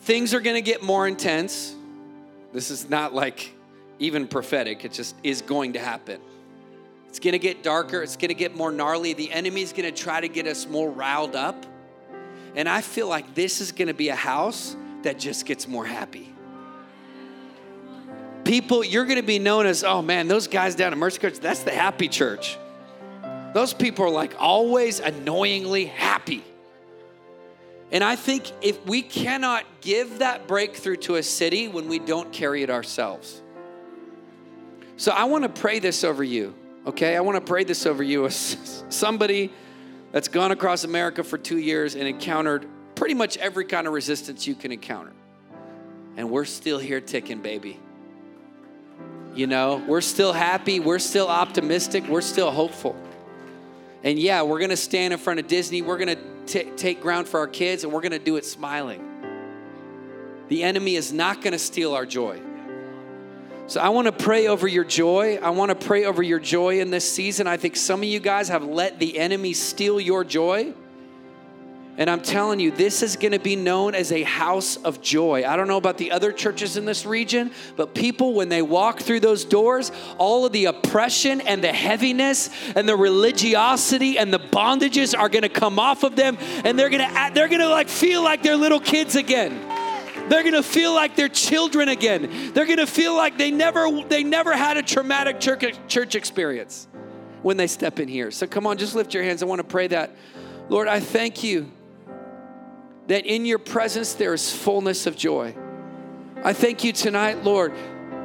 Things 0.00 0.34
are 0.34 0.40
going 0.40 0.56
to 0.56 0.62
get 0.62 0.82
more 0.82 1.08
intense. 1.08 1.74
This 2.52 2.70
is 2.70 2.90
not 2.90 3.14
like 3.14 3.54
even 3.98 4.28
prophetic. 4.28 4.84
It 4.84 4.92
just 4.92 5.16
is 5.22 5.40
going 5.40 5.72
to 5.72 5.78
happen. 5.78 6.20
It's 7.08 7.20
going 7.20 7.32
to 7.32 7.38
get 7.38 7.62
darker. 7.62 8.02
It's 8.02 8.18
going 8.18 8.28
to 8.28 8.34
get 8.34 8.54
more 8.54 8.70
gnarly. 8.70 9.14
The 9.14 9.32
enemy's 9.32 9.72
going 9.72 9.90
to 9.90 10.02
try 10.02 10.20
to 10.20 10.28
get 10.28 10.46
us 10.46 10.68
more 10.68 10.90
riled 10.90 11.34
up. 11.34 11.64
And 12.54 12.68
I 12.68 12.82
feel 12.82 13.08
like 13.08 13.34
this 13.34 13.62
is 13.62 13.72
going 13.72 13.88
to 13.88 13.94
be 13.94 14.10
a 14.10 14.14
house 14.14 14.76
that 15.00 15.18
just 15.18 15.46
gets 15.46 15.66
more 15.66 15.86
happy. 15.86 16.33
People, 18.44 18.84
you're 18.84 19.06
going 19.06 19.16
to 19.16 19.22
be 19.22 19.38
known 19.38 19.66
as, 19.66 19.84
oh 19.84 20.02
man, 20.02 20.28
those 20.28 20.48
guys 20.48 20.74
down 20.74 20.92
at 20.92 20.98
Mercy 20.98 21.18
Church, 21.18 21.38
that's 21.38 21.62
the 21.62 21.70
happy 21.70 22.08
church. 22.08 22.58
Those 23.54 23.72
people 23.72 24.04
are 24.04 24.10
like 24.10 24.34
always 24.38 25.00
annoyingly 25.00 25.86
happy. 25.86 26.44
And 27.92 28.02
I 28.02 28.16
think 28.16 28.50
if 28.60 28.84
we 28.86 29.02
cannot 29.02 29.64
give 29.80 30.18
that 30.18 30.48
breakthrough 30.48 30.96
to 30.96 31.14
a 31.14 31.22
city 31.22 31.68
when 31.68 31.88
we 31.88 31.98
don't 31.98 32.32
carry 32.32 32.62
it 32.62 32.70
ourselves. 32.70 33.40
So 34.96 35.12
I 35.12 35.24
want 35.24 35.44
to 35.44 35.48
pray 35.48 35.78
this 35.78 36.04
over 36.04 36.24
you, 36.24 36.54
okay? 36.86 37.16
I 37.16 37.20
want 37.20 37.36
to 37.36 37.40
pray 37.40 37.64
this 37.64 37.86
over 37.86 38.02
you 38.02 38.26
as 38.26 38.84
somebody 38.88 39.52
that's 40.12 40.28
gone 40.28 40.50
across 40.50 40.84
America 40.84 41.24
for 41.24 41.38
two 41.38 41.58
years 41.58 41.94
and 41.94 42.06
encountered 42.06 42.66
pretty 42.94 43.14
much 43.14 43.36
every 43.36 43.64
kind 43.64 43.86
of 43.86 43.92
resistance 43.92 44.46
you 44.46 44.54
can 44.54 44.72
encounter. 44.72 45.12
And 46.16 46.30
we're 46.30 46.44
still 46.44 46.78
here 46.78 47.00
ticking, 47.00 47.42
baby. 47.42 47.78
You 49.34 49.48
know, 49.48 49.82
we're 49.88 50.00
still 50.00 50.32
happy, 50.32 50.78
we're 50.78 51.00
still 51.00 51.26
optimistic, 51.26 52.06
we're 52.08 52.20
still 52.20 52.52
hopeful. 52.52 52.94
And 54.04 54.16
yeah, 54.16 54.42
we're 54.42 54.60
gonna 54.60 54.76
stand 54.76 55.12
in 55.12 55.18
front 55.18 55.40
of 55.40 55.48
Disney, 55.48 55.82
we're 55.82 55.98
gonna 55.98 56.18
take 56.46 57.00
ground 57.00 57.26
for 57.26 57.40
our 57.40 57.48
kids, 57.48 57.82
and 57.82 57.92
we're 57.92 58.00
gonna 58.00 58.20
do 58.20 58.36
it 58.36 58.44
smiling. 58.44 59.02
The 60.48 60.62
enemy 60.62 60.94
is 60.94 61.12
not 61.12 61.42
gonna 61.42 61.58
steal 61.58 61.94
our 61.94 62.06
joy. 62.06 62.40
So 63.66 63.80
I 63.80 63.88
wanna 63.88 64.12
pray 64.12 64.46
over 64.46 64.68
your 64.68 64.84
joy. 64.84 65.40
I 65.42 65.50
wanna 65.50 65.74
pray 65.74 66.04
over 66.04 66.22
your 66.22 66.38
joy 66.38 66.80
in 66.80 66.90
this 66.90 67.10
season. 67.10 67.48
I 67.48 67.56
think 67.56 67.74
some 67.74 68.00
of 68.00 68.08
you 68.08 68.20
guys 68.20 68.48
have 68.48 68.62
let 68.62 69.00
the 69.00 69.18
enemy 69.18 69.52
steal 69.52 69.98
your 69.98 70.22
joy. 70.22 70.74
And 71.96 72.10
I'm 72.10 72.22
telling 72.22 72.58
you, 72.58 72.72
this 72.72 73.02
is 73.02 73.14
gonna 73.16 73.38
be 73.38 73.54
known 73.54 73.94
as 73.94 74.10
a 74.10 74.24
house 74.24 74.76
of 74.78 75.00
joy. 75.00 75.44
I 75.46 75.54
don't 75.54 75.68
know 75.68 75.76
about 75.76 75.96
the 75.96 76.10
other 76.10 76.32
churches 76.32 76.76
in 76.76 76.84
this 76.84 77.06
region, 77.06 77.52
but 77.76 77.94
people, 77.94 78.34
when 78.34 78.48
they 78.48 78.62
walk 78.62 79.00
through 79.00 79.20
those 79.20 79.44
doors, 79.44 79.92
all 80.18 80.44
of 80.44 80.50
the 80.52 80.64
oppression 80.64 81.40
and 81.40 81.62
the 81.62 81.72
heaviness 81.72 82.50
and 82.74 82.88
the 82.88 82.96
religiosity 82.96 84.18
and 84.18 84.32
the 84.32 84.40
bondages 84.40 85.16
are 85.16 85.28
gonna 85.28 85.48
come 85.48 85.78
off 85.78 86.02
of 86.02 86.16
them, 86.16 86.36
and 86.64 86.76
they're 86.76 86.90
gonna, 86.90 87.30
they're 87.32 87.48
gonna 87.48 87.68
like 87.68 87.88
feel 87.88 88.24
like 88.24 88.42
they're 88.42 88.56
little 88.56 88.80
kids 88.80 89.14
again. 89.14 89.70
They're 90.28 90.42
gonna 90.42 90.64
feel 90.64 90.94
like 90.94 91.14
they're 91.14 91.28
children 91.28 91.88
again. 91.88 92.52
They're 92.54 92.66
gonna 92.66 92.88
feel 92.88 93.14
like 93.14 93.38
they 93.38 93.52
never, 93.52 94.02
they 94.08 94.24
never 94.24 94.56
had 94.56 94.76
a 94.76 94.82
traumatic 94.82 95.38
church, 95.38 95.76
church 95.86 96.16
experience 96.16 96.88
when 97.42 97.56
they 97.56 97.68
step 97.68 98.00
in 98.00 98.08
here. 98.08 98.32
So 98.32 98.48
come 98.48 98.66
on, 98.66 98.78
just 98.78 98.96
lift 98.96 99.14
your 99.14 99.22
hands. 99.22 99.44
I 99.44 99.46
wanna 99.46 99.62
pray 99.62 99.86
that. 99.88 100.16
Lord, 100.68 100.88
I 100.88 100.98
thank 100.98 101.44
you 101.44 101.70
that 103.06 103.26
in 103.26 103.44
your 103.44 103.58
presence 103.58 104.14
there 104.14 104.34
is 104.34 104.52
fullness 104.52 105.06
of 105.06 105.16
joy. 105.16 105.54
I 106.42 106.52
thank 106.52 106.84
you 106.84 106.92
tonight, 106.92 107.44
Lord, 107.44 107.72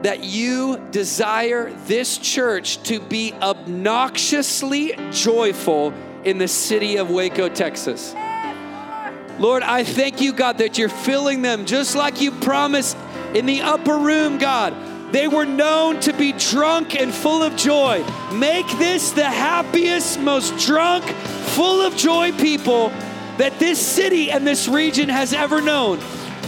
that 0.04 0.24
you 0.24 0.78
desire 0.92 1.72
this 1.86 2.18
church 2.18 2.82
to 2.84 3.00
be 3.00 3.34
obnoxiously 3.34 4.94
joyful 5.12 5.94
in 6.24 6.38
the 6.38 6.48
city 6.48 6.98
of 6.98 7.10
Waco, 7.10 7.50
Texas. 7.50 8.14
Lord, 9.40 9.64
I 9.64 9.84
thank 9.84 10.20
you, 10.20 10.34
God, 10.34 10.58
that 10.58 10.78
you're 10.78 10.90
filling 10.90 11.42
them 11.42 11.66
just 11.66 11.96
like 11.96 12.20
you 12.22 12.32
promised 12.32 12.98
in 13.34 13.46
the 13.46 13.62
upper 13.62 13.98
room, 13.98 14.38
God. 14.38 14.74
They 15.14 15.28
were 15.28 15.46
known 15.46 16.00
to 16.02 16.14
be 16.14 16.34
drunk 16.34 16.96
and 17.00 17.14
full 17.14 17.42
of 17.42 17.56
joy. 17.56 18.04
Make 18.34 18.68
this 18.78 19.12
the 19.12 19.24
happiest, 19.24 20.20
most 20.20 20.58
drunk, 20.58 21.06
full 21.56 21.82
of 21.82 21.96
joy 21.96 22.32
people 22.34 22.92
that 23.40 23.58
this 23.58 23.80
city 23.80 24.30
and 24.32 24.46
this 24.46 24.68
region 24.68 25.08
has 25.08 25.34
ever 25.34 25.62
known. 25.62 25.98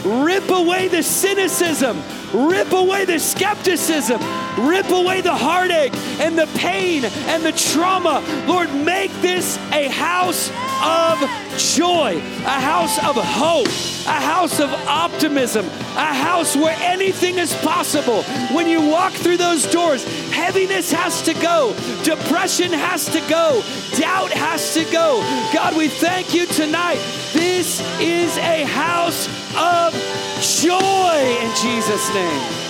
Rip 0.04 0.50
away 0.50 0.90
the 0.90 1.02
cynicism, 1.02 2.02
rip 2.34 2.74
away 2.74 3.06
the 3.06 3.18
skepticism, 3.18 4.20
rip 4.58 4.90
away 4.90 5.22
the 5.22 5.34
heartache 5.34 5.96
and 6.20 6.38
the 6.38 6.48
pain 6.58 7.06
and 7.06 7.44
the 7.44 7.54
trauma. 7.54 8.22
Lord, 8.46 8.74
make 8.74 9.12
this 9.22 9.58
a 9.72 9.88
house 9.88 10.52
of 10.82 11.20
joy, 11.58 12.18
a 12.18 12.60
house 12.60 12.98
of 13.00 13.16
hope, 13.16 13.68
a 14.08 14.20
house 14.20 14.60
of 14.60 14.72
optimism, 14.88 15.66
a 15.96 16.14
house 16.14 16.56
where 16.56 16.76
anything 16.80 17.38
is 17.38 17.54
possible. 17.58 18.24
When 18.56 18.68
you 18.68 18.82
walk 18.82 19.14
through 19.14 19.38
those 19.38 19.66
doors, 19.66 20.04
heaviness 20.32 20.92
has 20.92 21.22
to 21.24 21.34
go, 21.36 21.74
depression 22.04 22.72
has 22.72 23.06
to 23.06 23.20
go, 23.30 23.62
doubt 23.98 24.32
has 24.32 24.74
to 24.74 24.84
go. 24.86 25.22
God, 25.54 25.78
we 25.78 25.88
thank 25.88 26.34
you 26.34 26.46
tonight. 26.46 27.00
This 27.34 27.82
is 28.00 28.38
a 28.38 28.64
house 28.66 29.28
of 29.56 29.94
joy 30.42 31.38
in 31.42 31.56
Jesus' 31.56 32.14
name. 32.14 32.61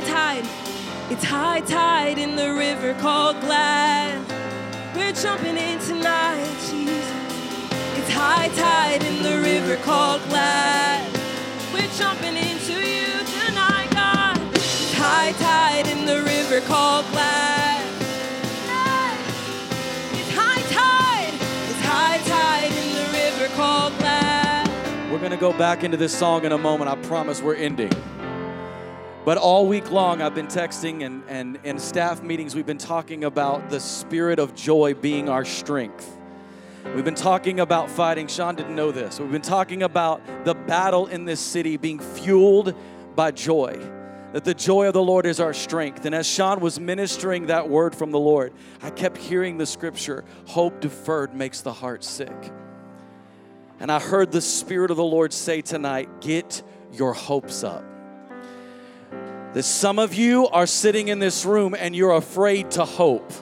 High 0.00 0.40
tide. 0.40 0.48
It's 1.10 1.24
high 1.24 1.60
tide 1.60 2.18
in 2.18 2.36
the 2.36 2.54
river 2.54 2.94
called 3.00 3.40
Glad. 3.40 4.24
We're 4.94 5.12
jumping 5.12 5.56
in 5.56 5.78
tonight, 5.80 6.44
Jesus. 6.70 7.12
It's 7.96 8.10
high 8.10 8.48
tide 8.48 9.02
in 9.02 9.22
the 9.22 9.40
river 9.40 9.76
called 9.82 10.22
Glad. 10.28 11.10
We're 11.72 11.90
jumping 11.96 12.36
into 12.36 12.74
you 12.74 13.24
tonight, 13.26 13.88
God. 13.90 14.38
It's 14.54 14.94
high 14.94 15.32
tide 15.32 15.88
in 15.88 16.06
the 16.06 16.22
river 16.22 16.60
called 16.66 17.06
Glad. 17.10 17.84
It's 20.12 20.30
high 20.34 20.62
tide. 20.70 21.34
It's 21.70 21.84
high 21.84 22.18
tide 22.18 22.72
in 22.72 22.94
the 22.94 23.06
river 23.18 23.54
called 23.56 23.96
Glad. 23.98 25.10
We're 25.10 25.18
going 25.18 25.32
to 25.32 25.36
go 25.36 25.52
back 25.52 25.82
into 25.82 25.96
this 25.96 26.16
song 26.16 26.44
in 26.44 26.52
a 26.52 26.58
moment. 26.58 26.88
I 26.90 26.96
promise 27.08 27.42
we're 27.42 27.56
ending. 27.56 27.90
But 29.28 29.36
all 29.36 29.66
week 29.66 29.90
long, 29.90 30.22
I've 30.22 30.34
been 30.34 30.46
texting 30.46 31.04
and, 31.04 31.22
and 31.28 31.58
in 31.62 31.78
staff 31.78 32.22
meetings, 32.22 32.54
we've 32.54 32.64
been 32.64 32.78
talking 32.78 33.24
about 33.24 33.68
the 33.68 33.78
spirit 33.78 34.38
of 34.38 34.54
joy 34.54 34.94
being 34.94 35.28
our 35.28 35.44
strength. 35.44 36.16
We've 36.94 37.04
been 37.04 37.14
talking 37.14 37.60
about 37.60 37.90
fighting. 37.90 38.26
Sean 38.28 38.54
didn't 38.54 38.74
know 38.74 38.90
this. 38.90 39.20
We've 39.20 39.30
been 39.30 39.42
talking 39.42 39.82
about 39.82 40.22
the 40.46 40.54
battle 40.54 41.08
in 41.08 41.26
this 41.26 41.40
city 41.40 41.76
being 41.76 41.98
fueled 41.98 42.74
by 43.14 43.32
joy. 43.32 43.78
That 44.32 44.44
the 44.44 44.54
joy 44.54 44.86
of 44.86 44.94
the 44.94 45.02
Lord 45.02 45.26
is 45.26 45.40
our 45.40 45.52
strength. 45.52 46.06
And 46.06 46.14
as 46.14 46.26
Sean 46.26 46.60
was 46.60 46.80
ministering 46.80 47.48
that 47.48 47.68
word 47.68 47.94
from 47.94 48.12
the 48.12 48.18
Lord, 48.18 48.54
I 48.82 48.88
kept 48.88 49.18
hearing 49.18 49.58
the 49.58 49.66
scripture 49.66 50.24
hope 50.46 50.80
deferred 50.80 51.34
makes 51.34 51.60
the 51.60 51.74
heart 51.74 52.02
sick. 52.02 52.50
And 53.78 53.92
I 53.92 54.00
heard 54.00 54.32
the 54.32 54.40
Spirit 54.40 54.90
of 54.90 54.96
the 54.96 55.04
Lord 55.04 55.34
say 55.34 55.60
tonight, 55.60 56.22
get 56.22 56.62
your 56.94 57.12
hopes 57.12 57.62
up 57.62 57.84
that 59.58 59.64
some 59.64 59.98
of 59.98 60.14
you 60.14 60.46
are 60.50 60.68
sitting 60.68 61.08
in 61.08 61.18
this 61.18 61.44
room 61.44 61.74
and 61.76 61.96
you're 61.96 62.14
afraid 62.14 62.70
to 62.70 62.84
hope. 62.84 63.32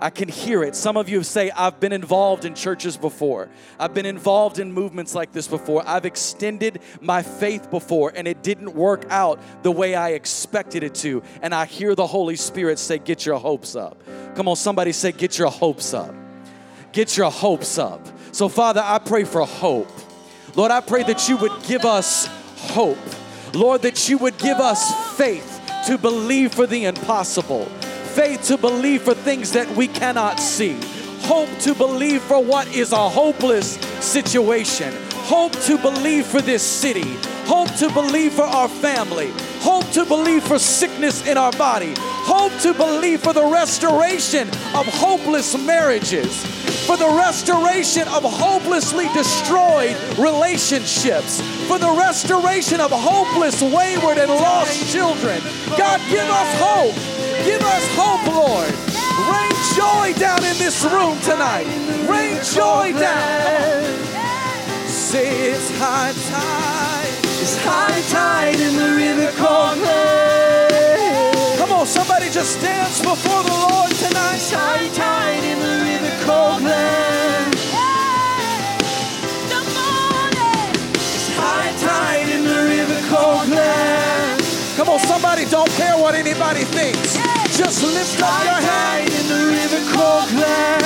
I 0.00 0.08
can 0.08 0.26
hear 0.26 0.62
it. 0.62 0.74
Some 0.74 0.96
of 0.96 1.10
you 1.10 1.22
say, 1.22 1.50
I've 1.50 1.78
been 1.78 1.92
involved 1.92 2.46
in 2.46 2.54
churches 2.54 2.96
before. 2.96 3.50
I've 3.78 3.92
been 3.92 4.06
involved 4.06 4.58
in 4.58 4.72
movements 4.72 5.14
like 5.14 5.30
this 5.32 5.46
before. 5.46 5.86
I've 5.86 6.06
extended 6.06 6.80
my 7.02 7.22
faith 7.22 7.70
before 7.70 8.14
and 8.16 8.26
it 8.26 8.42
didn't 8.42 8.76
work 8.76 9.04
out 9.10 9.40
the 9.62 9.70
way 9.70 9.94
I 9.94 10.12
expected 10.12 10.84
it 10.84 10.94
to. 11.04 11.22
And 11.42 11.54
I 11.54 11.66
hear 11.66 11.94
the 11.94 12.06
Holy 12.06 12.36
Spirit 12.36 12.78
say, 12.78 12.96
Get 12.96 13.26
your 13.26 13.38
hopes 13.38 13.76
up. 13.76 14.02
Come 14.36 14.48
on, 14.48 14.56
somebody 14.56 14.92
say, 14.92 15.12
Get 15.12 15.36
your 15.36 15.50
hopes 15.50 15.92
up. 15.92 16.14
Get 16.92 17.14
your 17.14 17.30
hopes 17.30 17.76
up. 17.76 18.08
So, 18.32 18.48
Father, 18.48 18.80
I 18.82 19.00
pray 19.00 19.24
for 19.24 19.44
hope. 19.44 19.90
Lord, 20.56 20.70
I 20.70 20.80
pray 20.80 21.02
that 21.02 21.28
you 21.28 21.36
would 21.36 21.62
give 21.64 21.84
us 21.84 22.26
hope. 22.56 22.96
Lord, 23.54 23.82
that 23.82 24.08
you 24.08 24.18
would 24.18 24.38
give 24.38 24.58
us 24.58 25.16
faith 25.16 25.57
to 25.88 25.96
believe 25.96 26.52
for 26.52 26.66
the 26.66 26.84
impossible, 26.84 27.64
faith 28.12 28.42
to 28.42 28.58
believe 28.58 29.00
for 29.00 29.14
things 29.14 29.52
that 29.52 29.66
we 29.74 29.88
cannot 29.88 30.38
see, 30.38 30.78
hope 31.20 31.48
to 31.60 31.74
believe 31.74 32.20
for 32.24 32.44
what 32.44 32.68
is 32.76 32.92
a 32.92 33.08
hopeless 33.08 33.76
situation, 34.04 34.92
hope 35.12 35.52
to 35.60 35.78
believe 35.78 36.26
for 36.26 36.42
this 36.42 36.62
city, 36.62 37.16
hope 37.46 37.74
to 37.76 37.90
believe 37.94 38.34
for 38.34 38.42
our 38.42 38.68
family, 38.68 39.30
hope 39.60 39.90
to 39.92 40.04
believe 40.04 40.42
for 40.42 40.58
sickness 40.58 41.26
in 41.26 41.38
our 41.38 41.52
body, 41.52 41.94
hope 42.38 42.60
to 42.60 42.72
believe 42.72 43.20
for 43.20 43.32
the 43.32 43.44
restoration 43.44 44.46
of 44.72 44.86
hopeless 44.86 45.58
marriages, 45.58 46.46
for 46.86 46.96
the 46.96 47.10
restoration 47.18 48.06
of 48.08 48.22
hopelessly 48.22 49.08
destroyed 49.12 49.96
relationships, 50.16 51.40
for 51.66 51.78
the 51.78 51.90
restoration 51.98 52.80
of 52.80 52.92
hopeless, 52.92 53.60
wayward, 53.60 54.18
and 54.18 54.30
lost 54.30 54.92
children. 54.92 55.42
God, 55.76 56.00
give 56.08 56.28
us 56.40 56.50
hope. 56.62 56.94
Give 57.44 57.62
us 57.62 57.84
hope, 57.98 58.24
Lord. 58.30 58.70
Rain 59.26 59.56
joy 59.74 60.18
down 60.18 60.38
in 60.44 60.56
this 60.58 60.84
room 60.84 61.18
tonight. 61.22 61.66
Rain 62.06 62.38
joy 62.54 62.92
down. 62.92 63.82
Say 64.86 65.50
it's 65.50 65.70
high 65.78 66.14
tide. 66.30 67.18
It's 67.42 67.56
high 67.64 68.00
tide 68.12 68.60
in 68.60 68.76
the 68.76 68.94
river 68.94 69.32
called. 69.38 70.27
On, 71.78 71.86
somebody 71.86 72.28
just 72.28 72.60
dance 72.60 72.98
before 73.00 73.44
the 73.44 73.54
Lord 73.54 73.90
tonight. 73.92 74.34
It's 74.34 74.50
high 74.50 74.88
tide 74.88 75.44
in 75.44 75.60
the 75.60 75.78
river 75.86 76.10
Glad. 76.26 77.54
It's 80.96 81.30
high 81.38 81.70
tide 81.78 82.28
in 82.34 82.42
the 82.42 82.64
river 82.66 83.00
Glad. 83.06 84.42
Come 84.76 84.88
on, 84.88 84.98
somebody 84.98 85.44
don't 85.44 85.70
care 85.78 85.96
what 85.96 86.16
anybody 86.16 86.64
thinks. 86.64 87.14
Just 87.56 87.84
lift 87.84 88.20
up 88.22 88.42
your 88.42 88.58
hand. 88.58 89.08
in 89.14 89.28
the 89.28 89.46
river 89.46 89.92
called 89.94 90.28
Glad. 90.30 90.82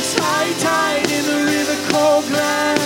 It's 0.00 0.14
high 0.16 0.52
tide 0.56 1.10
in 1.10 1.24
the 1.26 1.44
river 1.52 1.76
called 1.92 2.24
Glad. 2.28 2.77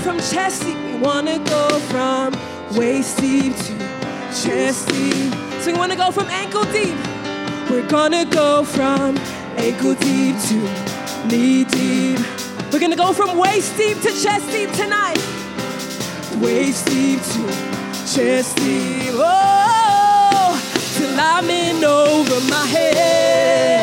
From 0.00 0.18
chest 0.18 0.62
deep. 0.64 0.78
We 0.78 0.96
wanna 0.96 1.38
go 1.38 1.68
from 1.90 2.34
waist 2.76 3.18
deep 3.18 3.54
to 3.56 3.78
chest 4.42 4.88
deep. 4.88 5.32
So 5.60 5.72
we 5.72 5.78
wanna 5.78 5.96
go 5.96 6.10
from 6.10 6.26
ankle 6.28 6.64
deep. 6.72 6.96
We're 7.70 7.88
gonna 7.88 8.24
go 8.24 8.64
from 8.64 9.18
ankle 9.56 9.94
deep 9.94 10.36
to 10.48 10.58
knee 11.28 11.64
deep. 11.64 12.18
We're 12.72 12.80
gonna 12.80 12.96
go 12.96 13.12
from 13.12 13.36
waist 13.36 13.76
deep 13.76 14.00
to 14.00 14.10
chest 14.22 14.46
deep 14.50 14.70
tonight. 14.72 15.20
Waist 16.40 16.86
deep 16.86 17.20
to 17.32 17.42
chest 18.12 18.56
deep. 18.56 19.12
Oh, 19.14 20.50
till 20.96 21.20
I'm 21.20 21.48
in 21.50 21.84
over 21.84 22.40
my 22.48 22.66
head. 22.66 23.79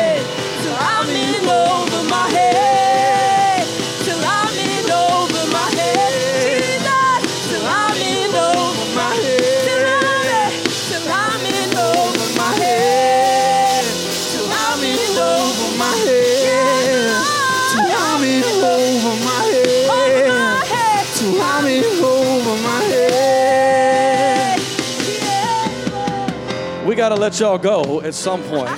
Let 27.28 27.40
y'all 27.40 27.58
go 27.58 28.00
at 28.00 28.14
some 28.14 28.42
point. 28.44 28.70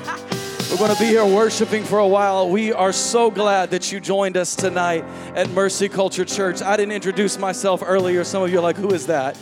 We're 0.68 0.76
going 0.76 0.92
to 0.92 0.98
be 0.98 1.06
here 1.06 1.24
worshiping 1.24 1.84
for 1.84 2.00
a 2.00 2.08
while. 2.08 2.50
We 2.50 2.72
are 2.72 2.90
so 2.90 3.30
glad 3.30 3.70
that 3.70 3.92
you 3.92 4.00
joined 4.00 4.36
us 4.36 4.56
tonight 4.56 5.04
at 5.36 5.48
Mercy 5.50 5.88
Culture 5.88 6.24
Church. 6.24 6.60
I 6.60 6.76
didn't 6.76 6.90
introduce 6.90 7.38
myself 7.38 7.80
earlier. 7.86 8.24
Some 8.24 8.42
of 8.42 8.50
you 8.50 8.58
are 8.58 8.60
like, 8.60 8.74
who 8.74 8.92
is 8.92 9.06
that? 9.06 9.38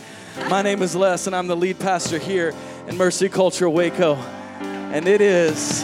My 0.47 0.61
name 0.61 0.83
is 0.83 0.95
Les, 0.95 1.25
and 1.25 1.35
I'm 1.35 1.47
the 1.47 1.55
lead 1.55 1.79
pastor 1.79 2.19
here 2.19 2.53
in 2.87 2.97
Mercy 2.97 3.29
Culture 3.29 3.67
Waco. 3.67 4.13
And 4.13 5.07
it 5.07 5.21
is 5.21 5.83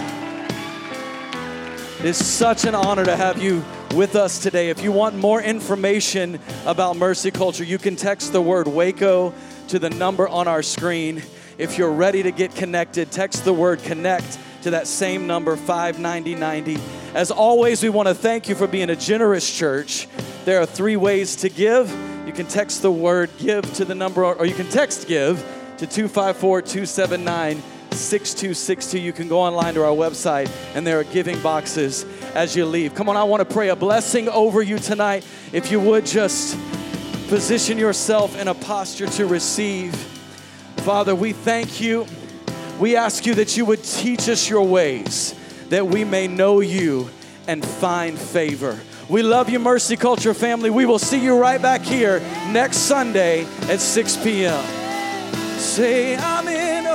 it 1.97 2.05
is 2.05 2.23
such 2.23 2.65
an 2.65 2.75
honor 2.75 3.05
to 3.05 3.15
have 3.15 3.41
you 3.41 3.65
with 3.95 4.15
us 4.15 4.37
today. 4.37 4.69
If 4.69 4.83
you 4.83 4.91
want 4.91 5.15
more 5.15 5.41
information 5.41 6.37
about 6.67 6.95
Mercy 6.95 7.31
Culture, 7.31 7.63
you 7.63 7.79
can 7.79 7.95
text 7.95 8.33
the 8.33 8.41
word 8.41 8.67
Waco 8.67 9.33
to 9.69 9.79
the 9.79 9.89
number 9.89 10.27
on 10.27 10.47
our 10.47 10.61
screen. 10.61 11.23
If 11.57 11.77
you're 11.77 11.91
ready 11.91 12.21
to 12.23 12.31
get 12.31 12.53
connected, 12.53 13.11
text 13.11 13.45
the 13.45 13.53
word 13.53 13.81
connect 13.81 14.37
to 14.63 14.71
that 14.71 14.87
same 14.87 15.25
number 15.25 15.55
59090. 15.55 16.77
As 17.13 17.31
always, 17.31 17.81
we 17.81 17.87
want 17.87 18.09
to 18.09 18.13
thank 18.13 18.49
you 18.49 18.55
for 18.55 18.67
being 18.67 18.89
a 18.89 18.95
generous 18.95 19.49
church. 19.49 20.09
There 20.43 20.59
are 20.59 20.65
three 20.65 20.97
ways 20.97 21.37
to 21.37 21.49
give. 21.49 21.89
You 22.27 22.33
can 22.33 22.45
text 22.45 22.81
the 22.81 22.91
word 22.91 23.29
give 23.37 23.71
to 23.75 23.85
the 23.85 23.95
number, 23.95 24.25
or 24.25 24.45
you 24.45 24.53
can 24.53 24.67
text 24.67 25.07
give 25.07 25.37
to 25.77 25.87
254 25.87 26.61
279 26.61 27.63
6262. 27.91 28.99
You 28.99 29.13
can 29.13 29.29
go 29.29 29.39
online 29.39 29.75
to 29.75 29.85
our 29.85 29.95
website, 29.95 30.51
and 30.75 30.85
there 30.85 30.99
are 30.99 31.05
giving 31.05 31.41
boxes 31.41 32.05
as 32.33 32.53
you 32.53 32.65
leave. 32.65 32.95
Come 32.95 33.07
on, 33.07 33.15
I 33.15 33.23
want 33.23 33.47
to 33.47 33.53
pray 33.53 33.69
a 33.69 33.77
blessing 33.77 34.27
over 34.27 34.61
you 34.61 34.77
tonight. 34.77 35.25
If 35.53 35.71
you 35.71 35.79
would 35.79 36.05
just 36.05 36.57
position 37.29 37.77
yourself 37.77 38.37
in 38.37 38.49
a 38.49 38.53
posture 38.53 39.07
to 39.07 39.25
receive. 39.25 40.14
Father, 40.85 41.15
we 41.15 41.33
thank 41.33 41.81
you. 41.81 42.05
We 42.79 42.95
ask 42.95 43.25
you 43.25 43.33
that 43.35 43.57
you 43.57 43.65
would 43.65 43.83
teach 43.83 44.29
us 44.29 44.47
your 44.47 44.67
ways, 44.67 45.33
that 45.69 45.87
we 45.87 46.03
may 46.03 46.27
know 46.27 46.59
you 46.59 47.09
and 47.47 47.65
find 47.65 48.19
favor. 48.19 48.79
We 49.09 49.23
love 49.23 49.49
you, 49.49 49.57
Mercy 49.57 49.97
Culture 49.97 50.35
family. 50.35 50.69
We 50.69 50.85
will 50.85 50.99
see 50.99 51.17
you 51.19 51.39
right 51.39 51.59
back 51.59 51.81
here 51.81 52.19
next 52.51 52.77
Sunday 52.77 53.45
at 53.63 53.79
6 53.79 54.17
p.m. 54.17 54.63
Say, 55.57 56.17
I'm 56.17 56.47
in 56.47 56.85